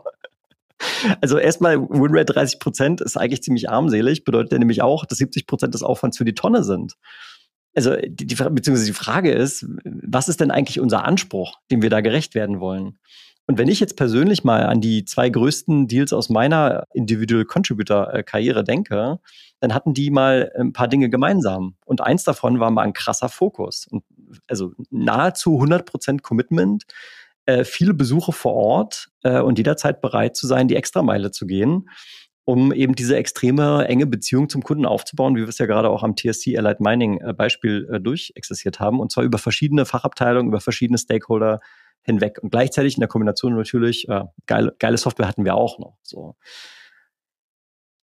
Also 1.21 1.39
erstmal 1.39 1.81
Winrate 1.81 2.33
30 2.33 2.59
Prozent 2.59 3.01
ist 3.01 3.17
eigentlich 3.17 3.43
ziemlich 3.43 3.71
armselig, 3.71 4.25
bedeutet 4.25 4.53
ja 4.53 4.59
nämlich 4.59 4.83
auch, 4.83 5.07
dass 5.07 5.19
70 5.19 5.47
Prozent 5.47 5.75
des 5.75 5.83
Aufwands 5.83 6.19
für 6.19 6.25
die 6.25 6.35
Tonne 6.35 6.63
sind 6.63 6.97
also 7.75 7.97
die, 7.97 8.27
die, 8.27 8.35
beziehungsweise 8.35 8.87
die 8.87 8.93
Frage 8.93 9.33
ist, 9.33 9.67
was 9.85 10.29
ist 10.29 10.41
denn 10.41 10.51
eigentlich 10.51 10.81
unser 10.81 11.05
Anspruch, 11.05 11.59
dem 11.71 11.83
wir 11.83 11.91
da 11.91 12.01
gerecht 12.01 12.35
werden 12.35 12.61
wollen? 12.61 12.99
Und 13.47 13.59
wenn 13.59 13.69
ich 13.69 13.81
jetzt 13.81 13.97
persönlich 13.97 14.43
mal 14.43 14.65
an 14.65 14.81
die 14.81 15.05
zwei 15.05 15.29
größten 15.29 15.87
Deals 15.87 16.13
aus 16.13 16.31
meiner 16.31 16.85
Individual 16.95 17.45
Contributor 17.45 18.23
Karriere 18.23 18.65
denke, 18.65 19.19
dann 19.61 19.75
hatten 19.75 19.93
die 19.95 20.11
mal 20.11 20.51
ein 20.59 20.73
paar 20.73 20.89
Dinge 20.89 21.11
gemeinsam. 21.11 21.77
Und 21.85 22.01
eins 22.01 22.25
davon 22.25 22.59
war 22.59 22.71
mal 22.71 22.83
ein 22.83 22.95
krasser 22.95 23.29
Fokus. 23.29 23.87
Und 23.91 24.03
also 24.49 24.73
nahezu 24.91 25.61
100% 25.61 26.23
Commitment, 26.23 26.85
äh, 27.47 27.65
viele 27.65 27.93
Besuche 27.93 28.33
vor 28.33 28.55
Ort 28.55 29.09
äh, 29.23 29.41
und 29.41 29.59
jederzeit 29.59 30.01
bereit 30.01 30.37
zu 30.37 30.47
sein, 30.47 30.69
die 30.69 30.77
Extrameile 30.77 31.31
zu 31.31 31.47
gehen 31.47 31.89
um 32.45 32.73
eben 32.73 32.95
diese 32.95 33.17
extreme 33.17 33.87
enge 33.89 34.07
Beziehung 34.07 34.49
zum 34.49 34.63
Kunden 34.63 34.85
aufzubauen, 34.85 35.35
wie 35.35 35.41
wir 35.41 35.49
es 35.49 35.59
ja 35.59 35.67
gerade 35.67 35.89
auch 35.89 36.03
am 36.03 36.15
TSC 36.15 36.59
Allied 36.59 36.81
Mining 36.81 37.21
äh, 37.21 37.33
Beispiel 37.33 37.89
äh, 37.91 38.01
durchexerziert 38.01 38.81
haben, 38.81 39.01
und 39.01 39.11
zwar 39.11 39.25
über 39.25 39.39
verschiedene 39.39 39.87
Fachabteilungen, 39.87 40.49
über 40.49 40.61
verschiedene 40.61 40.99
Stakeholder 40.99 41.61
hinweg. 42.05 42.39
Und 42.43 42.51
gleichzeitig 42.51 42.95
in 42.95 43.01
der 43.01 43.09
Kombination 43.09 43.55
natürlich, 43.55 44.09
äh, 44.09 44.25
geile, 44.47 44.75
geile 44.79 44.97
Software 44.97 45.29
hatten 45.29 45.45
wir 45.45 45.55
auch 45.55 45.79
noch. 45.79 45.97
So. 46.03 46.37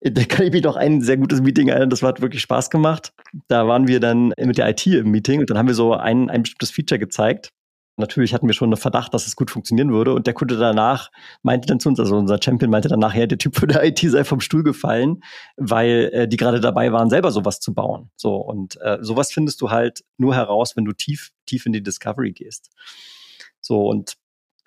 Da 0.00 0.24
kann 0.24 0.46
ich 0.46 0.52
mich 0.52 0.64
noch 0.64 0.74
ein 0.74 1.00
sehr 1.00 1.16
gutes 1.16 1.40
Meeting 1.40 1.68
erinnern, 1.68 1.90
das 1.90 2.02
hat 2.02 2.20
wirklich 2.20 2.42
Spaß 2.42 2.70
gemacht. 2.70 3.12
Da 3.46 3.68
waren 3.68 3.86
wir 3.86 4.00
dann 4.00 4.32
mit 4.36 4.58
der 4.58 4.68
IT 4.68 4.84
im 4.86 5.12
Meeting 5.12 5.40
und 5.40 5.48
dann 5.48 5.58
haben 5.58 5.68
wir 5.68 5.74
so 5.74 5.94
ein, 5.94 6.28
ein 6.28 6.42
bestimmtes 6.42 6.72
Feature 6.72 6.98
gezeigt 6.98 7.52
Natürlich 7.98 8.32
hatten 8.32 8.46
wir 8.46 8.54
schon 8.54 8.70
einen 8.70 8.78
Verdacht, 8.78 9.12
dass 9.12 9.26
es 9.26 9.36
gut 9.36 9.50
funktionieren 9.50 9.92
würde. 9.92 10.14
Und 10.14 10.26
der 10.26 10.32
Kunde 10.32 10.56
danach 10.56 11.10
meinte 11.42 11.68
dann 11.68 11.78
zu 11.78 11.90
uns, 11.90 12.00
also 12.00 12.16
unser 12.16 12.40
Champion 12.42 12.70
meinte 12.70 12.88
danach, 12.88 13.14
ja, 13.14 13.26
der 13.26 13.36
Typ 13.36 13.54
von 13.56 13.68
der 13.68 13.84
IT 13.84 13.98
sei 13.98 14.24
vom 14.24 14.40
Stuhl 14.40 14.62
gefallen, 14.62 15.22
weil 15.56 16.10
äh, 16.12 16.28
die 16.28 16.38
gerade 16.38 16.60
dabei 16.60 16.90
waren, 16.92 17.10
selber 17.10 17.30
sowas 17.30 17.60
zu 17.60 17.74
bauen. 17.74 18.10
So 18.16 18.36
und 18.36 18.80
äh, 18.80 18.98
sowas 19.02 19.30
findest 19.30 19.60
du 19.60 19.70
halt 19.70 20.04
nur 20.16 20.34
heraus, 20.34 20.74
wenn 20.74 20.86
du 20.86 20.92
tief, 20.92 21.32
tief 21.44 21.66
in 21.66 21.72
die 21.72 21.82
Discovery 21.82 22.32
gehst. 22.32 22.70
So 23.62 23.88
und 23.88 24.14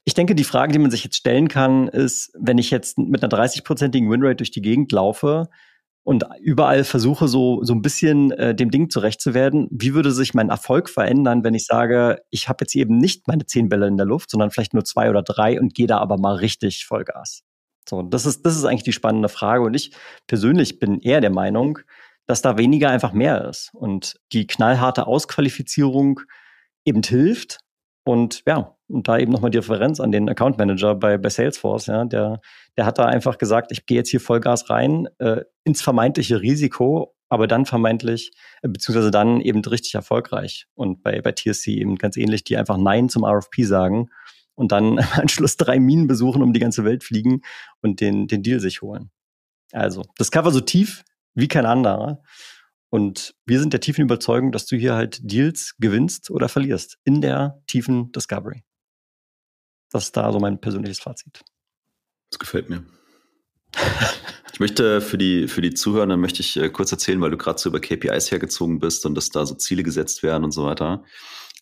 ich 0.05 0.13
denke, 0.13 0.35
die 0.35 0.43
Frage, 0.43 0.71
die 0.73 0.79
man 0.79 0.91
sich 0.91 1.03
jetzt 1.03 1.17
stellen 1.17 1.47
kann, 1.47 1.87
ist, 1.87 2.31
wenn 2.39 2.57
ich 2.57 2.71
jetzt 2.71 2.97
mit 2.97 3.23
einer 3.23 3.31
30-prozentigen 3.31 4.09
Winrate 4.09 4.37
durch 4.37 4.51
die 4.51 4.61
Gegend 4.61 4.91
laufe, 4.91 5.49
und 6.05 6.23
überall 6.39 6.83
versuche 6.83 7.27
so 7.27 7.63
so 7.63 7.73
ein 7.73 7.81
bisschen 7.81 8.29
äh, 8.31 8.53
dem 8.53 8.69
Ding 8.69 8.91
zurecht 8.91 9.19
zu 9.19 9.33
werden. 9.33 9.67
Wie 9.71 9.95
würde 9.95 10.11
sich 10.11 10.35
mein 10.35 10.49
Erfolg 10.49 10.87
verändern, 10.87 11.43
wenn 11.43 11.55
ich 11.55 11.65
sage, 11.65 12.21
ich 12.29 12.47
habe 12.47 12.57
jetzt 12.61 12.75
eben 12.75 12.99
nicht 12.99 13.27
meine 13.27 13.47
zehn 13.47 13.69
Bälle 13.69 13.87
in 13.87 13.97
der 13.97 14.05
Luft, 14.05 14.29
sondern 14.29 14.51
vielleicht 14.51 14.75
nur 14.75 14.85
zwei 14.85 15.09
oder 15.09 15.23
drei 15.23 15.59
und 15.59 15.73
gehe 15.73 15.87
da 15.87 15.97
aber 15.97 16.17
mal 16.19 16.35
richtig 16.35 16.85
Vollgas. 16.85 17.41
So, 17.89 18.03
das 18.03 18.27
ist 18.27 18.45
das 18.45 18.55
ist 18.55 18.65
eigentlich 18.65 18.83
die 18.83 18.93
spannende 18.93 19.29
Frage 19.29 19.63
und 19.63 19.73
ich 19.73 19.93
persönlich 20.27 20.77
bin 20.77 20.99
eher 21.01 21.21
der 21.21 21.31
Meinung, 21.31 21.79
dass 22.27 22.43
da 22.43 22.55
weniger 22.55 22.91
einfach 22.91 23.11
mehr 23.11 23.49
ist 23.49 23.71
und 23.73 24.19
die 24.31 24.45
knallharte 24.45 25.07
Ausqualifizierung 25.07 26.21
eben 26.85 27.01
hilft 27.01 27.61
und 28.05 28.43
ja, 28.45 28.75
und 28.87 29.07
da 29.07 29.17
eben 29.17 29.31
nochmal 29.31 29.51
die 29.51 29.57
Referenz 29.57 29.99
an 29.99 30.11
den 30.11 30.29
Account 30.29 30.57
Manager 30.57 30.93
bei, 30.95 31.17
bei 31.17 31.29
Salesforce, 31.29 31.87
ja, 31.87 32.05
der, 32.05 32.39
der 32.77 32.85
hat 32.85 32.99
da 32.99 33.05
einfach 33.05 33.37
gesagt, 33.37 33.71
ich 33.71 33.85
gehe 33.85 33.97
jetzt 33.97 34.09
hier 34.09 34.19
Vollgas 34.19 34.69
rein 34.69 35.07
äh, 35.17 35.41
ins 35.63 35.81
vermeintliche 35.81 36.39
Risiko, 36.41 37.15
aber 37.29 37.47
dann 37.47 37.65
vermeintlich, 37.65 38.31
äh, 38.61 38.67
beziehungsweise 38.67 39.09
dann 39.09 39.41
eben 39.41 39.61
richtig 39.65 39.95
erfolgreich. 39.95 40.67
Und 40.75 41.01
bei, 41.01 41.19
bei 41.21 41.31
TSC 41.31 41.71
eben 41.71 41.95
ganz 41.95 42.15
ähnlich, 42.15 42.43
die 42.43 42.57
einfach 42.57 42.77
Nein 42.77 43.09
zum 43.09 43.25
RFP 43.25 43.63
sagen 43.63 44.09
und 44.53 44.71
dann 44.71 44.97
im 44.99 45.07
Anschluss 45.13 45.57
drei 45.57 45.79
Minen 45.79 46.07
besuchen, 46.07 46.43
um 46.43 46.53
die 46.53 46.59
ganze 46.59 46.85
Welt 46.85 47.03
fliegen 47.03 47.41
und 47.81 48.01
den, 48.01 48.27
den 48.27 48.43
Deal 48.43 48.59
sich 48.59 48.83
holen. 48.83 49.09
Also, 49.71 50.03
das 50.17 50.29
Cover 50.29 50.51
so 50.51 50.61
tief 50.61 51.03
wie 51.33 51.47
kein 51.47 51.65
anderer. 51.65 52.21
Und 52.95 53.35
wir 53.45 53.59
sind 53.59 53.73
der 53.73 53.81
tiefen 53.81 54.05
Überzeugung, 54.05 54.53
dass 54.53 54.67
du 54.67 54.77
hier 54.77 54.95
halt 54.95 55.19
Deals 55.21 55.75
gewinnst 55.79 56.31
oder 56.31 56.47
verlierst 56.47 56.97
in 57.03 57.19
der 57.19 57.61
tiefen 57.67 58.13
Discovery. 58.13 58.63
Das 59.91 60.05
ist 60.05 60.15
da 60.15 60.31
so 60.31 60.39
mein 60.39 60.61
persönliches 60.61 60.99
Fazit. 61.01 61.41
Das 62.31 62.39
gefällt 62.39 62.69
mir. 62.69 62.85
ich 64.53 64.61
möchte 64.61 65.01
für 65.01 65.17
die, 65.17 65.49
für 65.49 65.59
die 65.59 65.73
Zuhörer, 65.73 66.15
möchte 66.15 66.39
ich 66.39 66.55
äh, 66.55 66.69
kurz 66.69 66.89
erzählen, 66.93 67.19
weil 67.19 67.31
du 67.31 67.37
gerade 67.37 67.59
so 67.59 67.67
über 67.67 67.81
KPIs 67.81 68.31
hergezogen 68.31 68.79
bist 68.79 69.05
und 69.05 69.15
dass 69.15 69.27
da 69.27 69.45
so 69.45 69.55
Ziele 69.55 69.83
gesetzt 69.83 70.23
werden 70.23 70.45
und 70.45 70.51
so 70.51 70.63
weiter. 70.63 71.03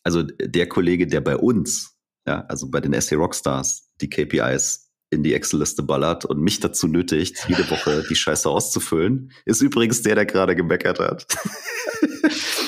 Also 0.04 0.22
der 0.22 0.70
Kollege, 0.70 1.08
der 1.08 1.22
bei 1.22 1.36
uns, 1.36 1.98
ja, 2.28 2.42
also 2.42 2.70
bei 2.70 2.80
den 2.80 2.94
SA 3.02 3.16
Rockstars, 3.16 3.90
die 4.02 4.10
KPIs 4.12 4.83
in 5.14 5.24
die 5.24 5.34
Excel-Liste 5.34 5.84
ballert 5.84 6.26
und 6.26 6.42
mich 6.42 6.60
dazu 6.60 6.88
nötigt, 6.88 7.46
jede 7.48 7.70
Woche 7.70 8.04
die 8.10 8.16
Scheiße 8.16 8.50
auszufüllen, 8.50 9.32
ist 9.46 9.62
übrigens 9.62 10.02
der, 10.02 10.16
der 10.16 10.26
gerade 10.26 10.56
gemeckert 10.56 11.00
hat. 11.00 11.28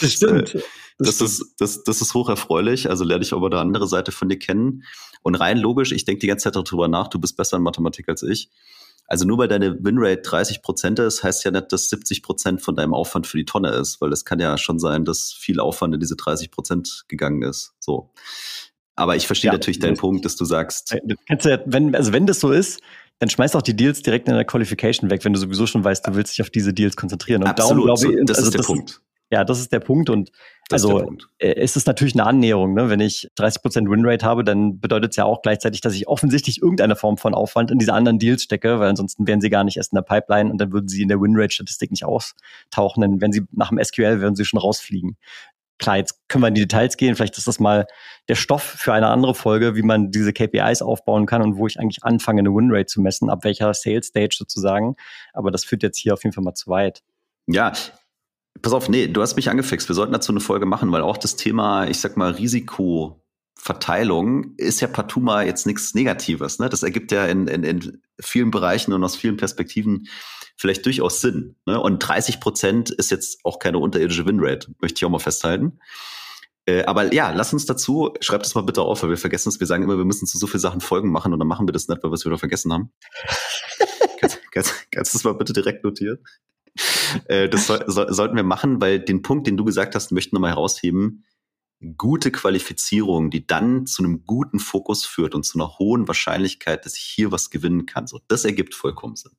Das 0.02 0.12
stimmt. 0.12 0.54
Das, 0.98 1.18
das, 1.18 1.22
ist, 1.22 1.56
das, 1.58 1.84
das 1.84 2.02
ist 2.02 2.14
hocherfreulich. 2.14 2.90
Also 2.90 3.04
lerne 3.04 3.24
ich 3.24 3.34
aber 3.34 3.48
eine 3.48 3.60
andere 3.60 3.88
Seite 3.88 4.12
von 4.12 4.30
dir 4.30 4.38
kennen. 4.38 4.84
Und 5.24 5.36
rein 5.36 5.58
logisch, 5.58 5.92
ich 5.92 6.06
denke 6.06 6.20
die 6.20 6.28
ganze 6.28 6.44
Zeit 6.44 6.56
darüber 6.56 6.88
nach, 6.88 7.08
du 7.08 7.20
bist 7.20 7.38
besser 7.38 7.58
in 7.58 7.64
Mathematik 7.64 8.08
als 8.10 8.22
ich. 8.24 8.50
Also 9.08 9.26
nur 9.26 9.38
weil 9.38 9.48
deine 9.48 9.84
Winrate 9.84 10.22
30 10.22 10.62
Prozent 10.62 11.00
ist, 11.00 11.24
heißt 11.24 11.44
ja 11.46 11.52
nicht, 11.52 11.72
dass 11.72 11.90
70 11.90 12.24
Prozent 12.24 12.62
von 12.62 12.76
deinem 12.76 12.94
Aufwand 12.94 13.28
für 13.28 13.38
die 13.38 13.46
Tonne 13.46 13.70
ist, 13.70 14.02
weil 14.02 14.12
es 14.12 14.26
kann 14.26 14.40
ja 14.40 14.58
schon 14.58 14.80
sein, 14.80 15.06
dass 15.06 15.32
viel 15.32 15.60
Aufwand 15.60 15.94
in 15.94 16.00
diese 16.00 16.16
30 16.16 16.50
Prozent 16.50 17.06
gegangen 17.08 17.44
ist. 17.44 17.74
So. 17.80 18.12
Aber 18.96 19.16
ich 19.16 19.28
verstehe 19.28 19.50
ja, 19.50 19.54
natürlich 19.54 19.80
deinen 19.80 19.98
Punkt, 19.98 20.26
dass 20.26 20.36
du 20.36 20.46
sagst. 20.46 20.94
Äh, 20.94 21.02
du 21.04 21.16
kannst 21.28 21.46
ja, 21.46 21.60
wenn, 21.66 21.96
also 21.96 22.14
wenn 22.14 22.26
das 22.26 22.40
so 22.40 22.52
ist, 22.52 22.82
dann 23.20 23.30
schmeiß 23.30 23.56
auch 23.56 23.62
die 23.62 23.76
Deals 23.76 24.02
direkt 24.02 24.28
in 24.28 24.36
der 24.36 24.46
Qualification 24.46 25.10
weg, 25.10 25.24
wenn 25.24 25.34
du 25.34 25.40
sowieso 25.40 25.68
schon 25.68 25.84
weißt, 25.84 26.06
du 26.08 26.16
willst 26.16 26.34
dich 26.34 26.42
auf 26.42 26.50
diese 26.50 26.74
Deals 26.74 26.96
konzentrieren. 26.96 27.44
Und 27.44 27.50
Absolut, 27.50 27.88
darum, 27.88 28.02
glaube 28.02 28.20
ich, 28.20 28.26
das 28.26 28.38
also 28.38 28.48
ist 28.48 28.54
der 28.54 28.58
das 28.60 28.68
Punkt. 28.68 28.90
Ist, 28.90 29.02
ja, 29.32 29.44
das 29.44 29.60
ist 29.60 29.72
der 29.72 29.80
Punkt. 29.80 30.10
Und 30.10 30.32
das 30.70 30.84
also 30.84 31.00
Punkt. 31.00 31.28
Äh, 31.40 31.56
es 31.56 31.76
ist 31.76 31.88
natürlich 31.88 32.14
eine 32.14 32.26
Annäherung. 32.26 32.74
Ne? 32.74 32.90
Wenn 32.90 33.00
ich 33.00 33.30
30% 33.38 33.90
Winrate 33.90 34.26
habe, 34.26 34.44
dann 34.44 34.80
bedeutet 34.80 35.12
es 35.12 35.16
ja 35.16 35.26
auch 35.26 35.42
gleichzeitig, 35.42 35.82
dass 35.82 35.94
ich 35.94 36.08
offensichtlich 36.08 36.62
irgendeine 36.62 36.96
Form 36.96 37.18
von 37.18 37.34
Aufwand 37.34 37.72
in 37.72 37.80
diese 37.80 37.94
anderen 37.94 38.20
Deals 38.20 38.44
stecke, 38.44 38.80
weil 38.80 38.90
ansonsten 38.90 39.28
wären 39.28 39.42
sie 39.42 39.50
gar 39.50 39.64
nicht 39.64 39.78
erst 39.78 39.94
in 39.94 39.98
der 39.98 40.04
Pipeline 40.04 40.52
und 40.52 40.60
dann 40.60 40.72
würden 40.72 40.88
sie 40.88 41.02
in 41.02 41.08
der 41.08 41.20
Winrate-Statistik 41.20 41.92
nicht 41.92 42.06
austauchen. 42.06 43.02
Denn 43.02 43.22
wenn 43.22 43.32
sie 43.32 43.44
nach 43.52 43.70
dem 43.70 43.84
SQL 43.84 44.22
würden 44.22 44.36
sie 44.36 44.46
schon 44.46 44.60
rausfliegen. 44.60 45.18
Klar, 45.78 45.98
jetzt 45.98 46.28
können 46.30 46.44
wir 46.44 46.48
in 46.48 46.56
die 46.56 46.62
Details 46.62 46.96
gehen. 46.98 47.16
Vielleicht 47.16 47.38
ist 47.38 47.48
das 47.48 47.60
mal 47.60 47.86
der 48.30 48.36
Stoff 48.36 48.64
für 48.64 48.94
eine 48.94 49.08
andere 49.08 49.36
Folge, 49.36 49.76
wie 49.76 49.82
man 49.82 50.10
diese 50.12 50.32
KPIs 50.32 50.82
aufbauen 50.82 51.26
kann 51.26 51.42
und 51.42 51.58
wo 51.58 51.68
ich 51.68 51.80
eigentlich 51.80 52.04
anfange, 52.04 52.40
eine 52.40 52.54
Winrate 52.54 52.86
zu 52.86 53.02
messen, 53.02 53.30
ab 53.30 53.44
welcher 53.44 53.74
Sales 53.74 54.08
Stage 54.08 54.36
sozusagen. 54.38 54.96
Aber 55.34 55.52
das 55.52 55.66
führt 55.66 55.84
jetzt 55.84 55.98
hier 55.98 56.14
auf 56.14 56.24
jeden 56.24 56.34
Fall 56.34 56.44
mal 56.44 56.54
zu 56.54 56.70
weit. 56.70 57.04
Ja, 57.48 57.74
Pass 58.62 58.74
auf, 58.74 58.90
nee, 58.90 59.08
du 59.08 59.22
hast 59.22 59.36
mich 59.36 59.50
angefixt. 59.50 59.90
Wir 59.90 59.96
sollten 59.96 60.14
dazu 60.14 60.32
eine 60.32 60.40
Folge 60.40 60.66
machen, 60.66 60.92
weil 60.92 61.02
auch 61.02 61.18
das 61.18 61.36
Thema, 61.36 61.88
ich 61.88 62.00
sag 62.00 62.16
mal, 62.18 62.38
Risikoverteilung 63.66 64.56
ist 64.58 64.82
ja 64.82 64.88
partout 64.88 65.22
mal 65.22 65.46
jetzt 65.46 65.66
nichts 65.66 65.94
Negatives. 65.94 66.60
Ne? 66.60 66.70
Das 66.70 66.84
ergibt 66.84 67.12
ja 67.12 67.26
in, 67.26 67.48
in, 67.48 67.64
in 67.64 68.02
vielen 68.20 68.52
Bereichen 68.52 68.94
und 68.94 69.04
aus 69.04 69.16
vielen 69.16 69.38
Perspektiven 69.38 70.08
vielleicht 70.56 70.86
durchaus 70.86 71.22
Sinn. 71.22 71.56
Ne? 71.66 71.80
Und 71.80 72.00
30 72.00 72.40
Prozent 72.40 72.90
ist 72.92 73.12
jetzt 73.12 73.40
auch 73.44 73.60
keine 73.60 73.80
unterirdische 73.80 74.26
Winrate, 74.26 74.74
möchte 74.80 75.00
ich 75.00 75.06
auch 75.06 75.10
mal 75.10 75.20
festhalten. 75.20 75.80
Äh, 76.68 76.84
aber 76.86 77.14
ja, 77.14 77.32
lass 77.32 77.54
uns 77.54 77.66
dazu, 77.66 78.14
schreib 78.22 78.44
das 78.44 78.56
mal 78.56 78.62
bitte 78.62 78.82
auf, 78.82 79.04
weil 79.04 79.10
wir 79.10 79.18
vergessen 79.18 79.50
es. 79.50 79.60
Wir 79.60 79.68
sagen 79.68 79.84
immer, 79.84 79.98
wir 79.98 80.06
müssen 80.06 80.28
zu 80.28 80.38
so 80.38 80.48
viel 80.48 80.60
Sachen 80.60 80.82
Folgen 80.82 81.12
machen 81.12 81.34
und 81.34 81.40
dann 81.40 81.48
machen 81.48 81.68
wir 81.68 81.74
das 81.74 81.88
nicht, 81.88 82.04
weil 82.04 82.12
wir 82.12 82.16
es 82.16 82.26
wieder 82.26 82.38
vergessen 82.38 82.72
haben. 82.74 82.92
kannst, 84.20 84.40
kannst, 84.52 84.92
kannst 84.92 85.14
du 85.14 85.18
das 85.18 85.24
mal 85.24 85.34
bitte 85.34 85.54
direkt 85.54 85.84
notieren? 85.84 86.20
Äh, 87.28 87.50
das 87.50 87.68
soll, 87.68 87.84
so, 87.88 88.12
sollten 88.12 88.36
wir 88.36 88.44
machen, 88.44 88.82
weil 88.82 89.00
den 89.00 89.22
Punkt, 89.22 89.48
den 89.48 89.58
du 89.58 89.64
gesagt 89.64 89.96
hast, 89.96 90.12
möchten 90.12 90.36
wir 90.36 90.40
mal 90.40 90.50
herausheben. 90.50 91.26
Gute 91.98 92.32
Qualifizierung, 92.32 93.30
die 93.30 93.46
dann 93.46 93.86
zu 93.86 94.04
einem 94.04 94.26
guten 94.26 94.60
Fokus 94.60 95.06
führt 95.06 95.36
und 95.36 95.44
zu 95.44 95.60
einer 95.60 95.78
hohen 95.78 96.08
Wahrscheinlichkeit, 96.08 96.86
dass 96.86 96.98
ich 96.98 97.04
hier 97.04 97.32
was 97.32 97.50
gewinnen 97.50 97.86
kann. 97.86 98.08
So, 98.08 98.20
das 98.28 98.46
ergibt 98.46 98.74
vollkommen 98.74 99.16
Sinn. 99.16 99.34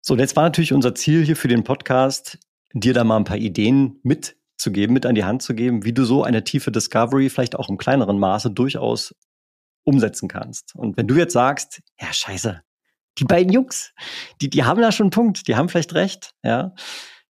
So, 0.00 0.14
und 0.14 0.20
jetzt 0.20 0.36
war 0.36 0.44
natürlich 0.44 0.72
unser 0.72 0.94
Ziel 0.94 1.24
hier 1.24 1.36
für 1.36 1.48
den 1.48 1.64
Podcast, 1.64 2.38
dir 2.72 2.94
da 2.94 3.04
mal 3.04 3.16
ein 3.16 3.24
paar 3.24 3.36
Ideen 3.36 4.00
mitzugeben, 4.02 4.94
mit 4.94 5.04
an 5.04 5.14
die 5.14 5.24
Hand 5.24 5.42
zu 5.42 5.54
geben, 5.54 5.84
wie 5.84 5.92
du 5.92 6.04
so 6.04 6.24
eine 6.24 6.44
tiefe 6.44 6.72
Discovery 6.72 7.28
vielleicht 7.28 7.56
auch 7.56 7.68
im 7.68 7.76
kleineren 7.76 8.18
Maße 8.18 8.50
durchaus 8.50 9.14
umsetzen 9.84 10.28
kannst. 10.28 10.74
Und 10.74 10.96
wenn 10.96 11.06
du 11.06 11.16
jetzt 11.16 11.32
sagst, 11.32 11.82
ja, 12.00 12.12
scheiße, 12.12 12.62
die 13.18 13.24
beiden 13.24 13.52
Jungs, 13.52 13.92
die, 14.40 14.48
die 14.48 14.64
haben 14.64 14.80
da 14.80 14.92
schon 14.92 15.04
einen 15.04 15.10
Punkt, 15.10 15.48
die 15.48 15.56
haben 15.56 15.68
vielleicht 15.68 15.94
recht, 15.94 16.34
ja, 16.42 16.74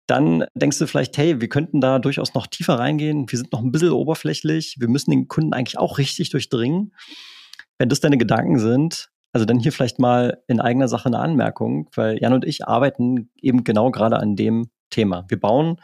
dann 0.08 0.46
denkst 0.54 0.78
du 0.78 0.86
vielleicht, 0.86 1.16
hey, 1.18 1.40
wir 1.40 1.48
könnten 1.48 1.80
da 1.80 1.98
durchaus 1.98 2.34
noch 2.34 2.46
tiefer 2.46 2.78
reingehen, 2.78 3.30
wir 3.30 3.38
sind 3.38 3.52
noch 3.52 3.60
ein 3.60 3.70
bisschen 3.70 3.90
oberflächlich, 3.90 4.76
wir 4.78 4.88
müssen 4.88 5.10
den 5.10 5.28
Kunden 5.28 5.52
eigentlich 5.52 5.78
auch 5.78 5.98
richtig 5.98 6.30
durchdringen. 6.30 6.94
Wenn 7.78 7.90
das 7.90 8.00
deine 8.00 8.18
Gedanken 8.18 8.58
sind, 8.58 9.10
also 9.32 9.44
dann 9.44 9.60
hier 9.60 9.70
vielleicht 9.70 9.98
mal 9.98 10.42
in 10.48 10.60
eigener 10.60 10.88
Sache 10.88 11.06
eine 11.06 11.18
Anmerkung, 11.18 11.90
weil 11.94 12.18
Jan 12.20 12.32
und 12.32 12.46
ich 12.46 12.66
arbeiten 12.66 13.30
eben 13.40 13.64
genau 13.64 13.90
gerade 13.90 14.18
an 14.18 14.34
dem 14.34 14.70
Thema. 14.90 15.26
Wir 15.28 15.38
bauen 15.38 15.76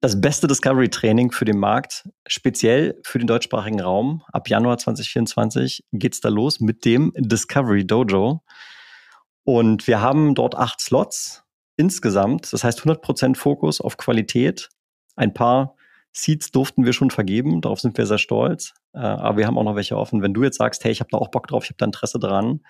das 0.00 0.20
beste 0.20 0.46
Discovery-Training 0.46 1.30
für 1.30 1.44
den 1.44 1.58
Markt, 1.58 2.08
speziell 2.26 2.98
für 3.04 3.18
den 3.18 3.26
deutschsprachigen 3.26 3.80
Raum. 3.80 4.22
Ab 4.32 4.48
Januar 4.48 4.78
2024 4.78 5.84
geht's 5.92 6.20
da 6.20 6.30
los 6.30 6.60
mit 6.60 6.84
dem 6.86 7.12
Discovery 7.16 7.86
Dojo. 7.86 8.42
Und 9.44 9.86
wir 9.86 10.00
haben 10.00 10.34
dort 10.34 10.56
acht 10.56 10.80
Slots 10.80 11.43
insgesamt. 11.76 12.52
Das 12.52 12.64
heißt 12.64 12.80
100% 12.80 13.36
Fokus 13.36 13.80
auf 13.80 13.96
Qualität. 13.96 14.68
Ein 15.16 15.34
paar 15.34 15.76
Seeds 16.12 16.52
durften 16.52 16.84
wir 16.84 16.92
schon 16.92 17.10
vergeben, 17.10 17.60
darauf 17.60 17.80
sind 17.80 17.98
wir 17.98 18.06
sehr 18.06 18.18
stolz. 18.18 18.74
Äh, 18.92 18.98
aber 18.98 19.38
wir 19.38 19.46
haben 19.46 19.58
auch 19.58 19.64
noch 19.64 19.74
welche 19.74 19.96
offen. 19.96 20.22
Wenn 20.22 20.34
du 20.34 20.44
jetzt 20.44 20.58
sagst, 20.58 20.84
hey, 20.84 20.92
ich 20.92 21.00
habe 21.00 21.10
da 21.10 21.18
auch 21.18 21.28
Bock 21.28 21.48
drauf, 21.48 21.64
ich 21.64 21.70
habe 21.70 21.78
da 21.78 21.86
Interesse 21.86 22.18
dran, 22.18 22.60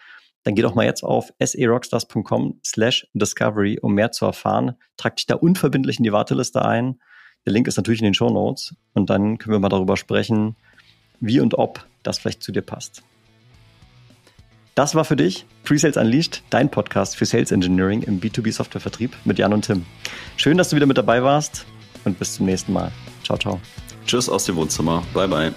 dann 0.45 0.55
geh 0.55 0.63
doch 0.63 0.75
mal 0.75 0.85
jetzt 0.85 1.03
auf 1.03 1.33
serockstars.com 1.43 2.61
slash 2.65 3.07
discovery, 3.15 3.79
um 3.81 3.95
mehr 3.95 4.13
zu 4.13 4.27
erfahren. 4.27 4.77
Trag 4.97 5.17
dich 5.17 5.27
da 5.27 5.37
unverbindlich 5.37 5.99
in 5.99 6.05
die 6.05 6.13
Warteliste 6.13 6.65
ein. 6.65 7.01
Der 7.47 7.53
Link 7.53 7.67
ist 7.67 7.77
natürlich 7.77 8.01
in 8.01 8.07
den 8.07 8.15
Show 8.15 8.31
Notes. 8.31 8.75
Und 8.93 9.11
dann 9.11 9.39
können 9.39 9.55
wir 9.55 9.59
mal 9.59 9.69
darüber 9.69 9.97
sprechen, 9.97 10.57
wie 11.21 11.41
und 11.41 11.55
ob 11.55 11.87
das 12.03 12.19
vielleicht 12.19 12.43
zu 12.43 12.53
dir 12.53 12.63
passt. 12.63 13.03
Das 14.75 14.97
war 14.97 15.05
für 15.05 15.15
dich 15.15 15.47
Pre-Sales 15.63 15.97
Unleashed, 15.97 16.43
dein 16.51 16.69
Podcast 16.69 17.17
für 17.17 17.27
Sales 17.27 17.53
Engineering 17.53 18.03
im 18.03 18.21
B2B 18.21 18.53
Softwarevertrieb 18.53 19.15
mit 19.25 19.39
Jan 19.39 19.53
und 19.53 19.65
Tim. 19.65 19.87
Schön, 20.37 20.59
dass 20.59 20.71
du 20.71 20.77
wieder 20.77 20.87
mit 20.87 20.99
dabei 20.99 21.23
warst 21.23 21.65
und 22.05 22.19
bis 22.19 22.35
zum 22.35 22.47
nächsten 22.47 22.73
Mal. 22.73 22.91
Ciao, 23.23 23.39
ciao. 23.39 23.61
Tschüss 24.05 24.29
aus 24.29 24.45
dem 24.45 24.57
Wohnzimmer. 24.57 25.05
Bye, 25.15 25.29
bye. 25.29 25.53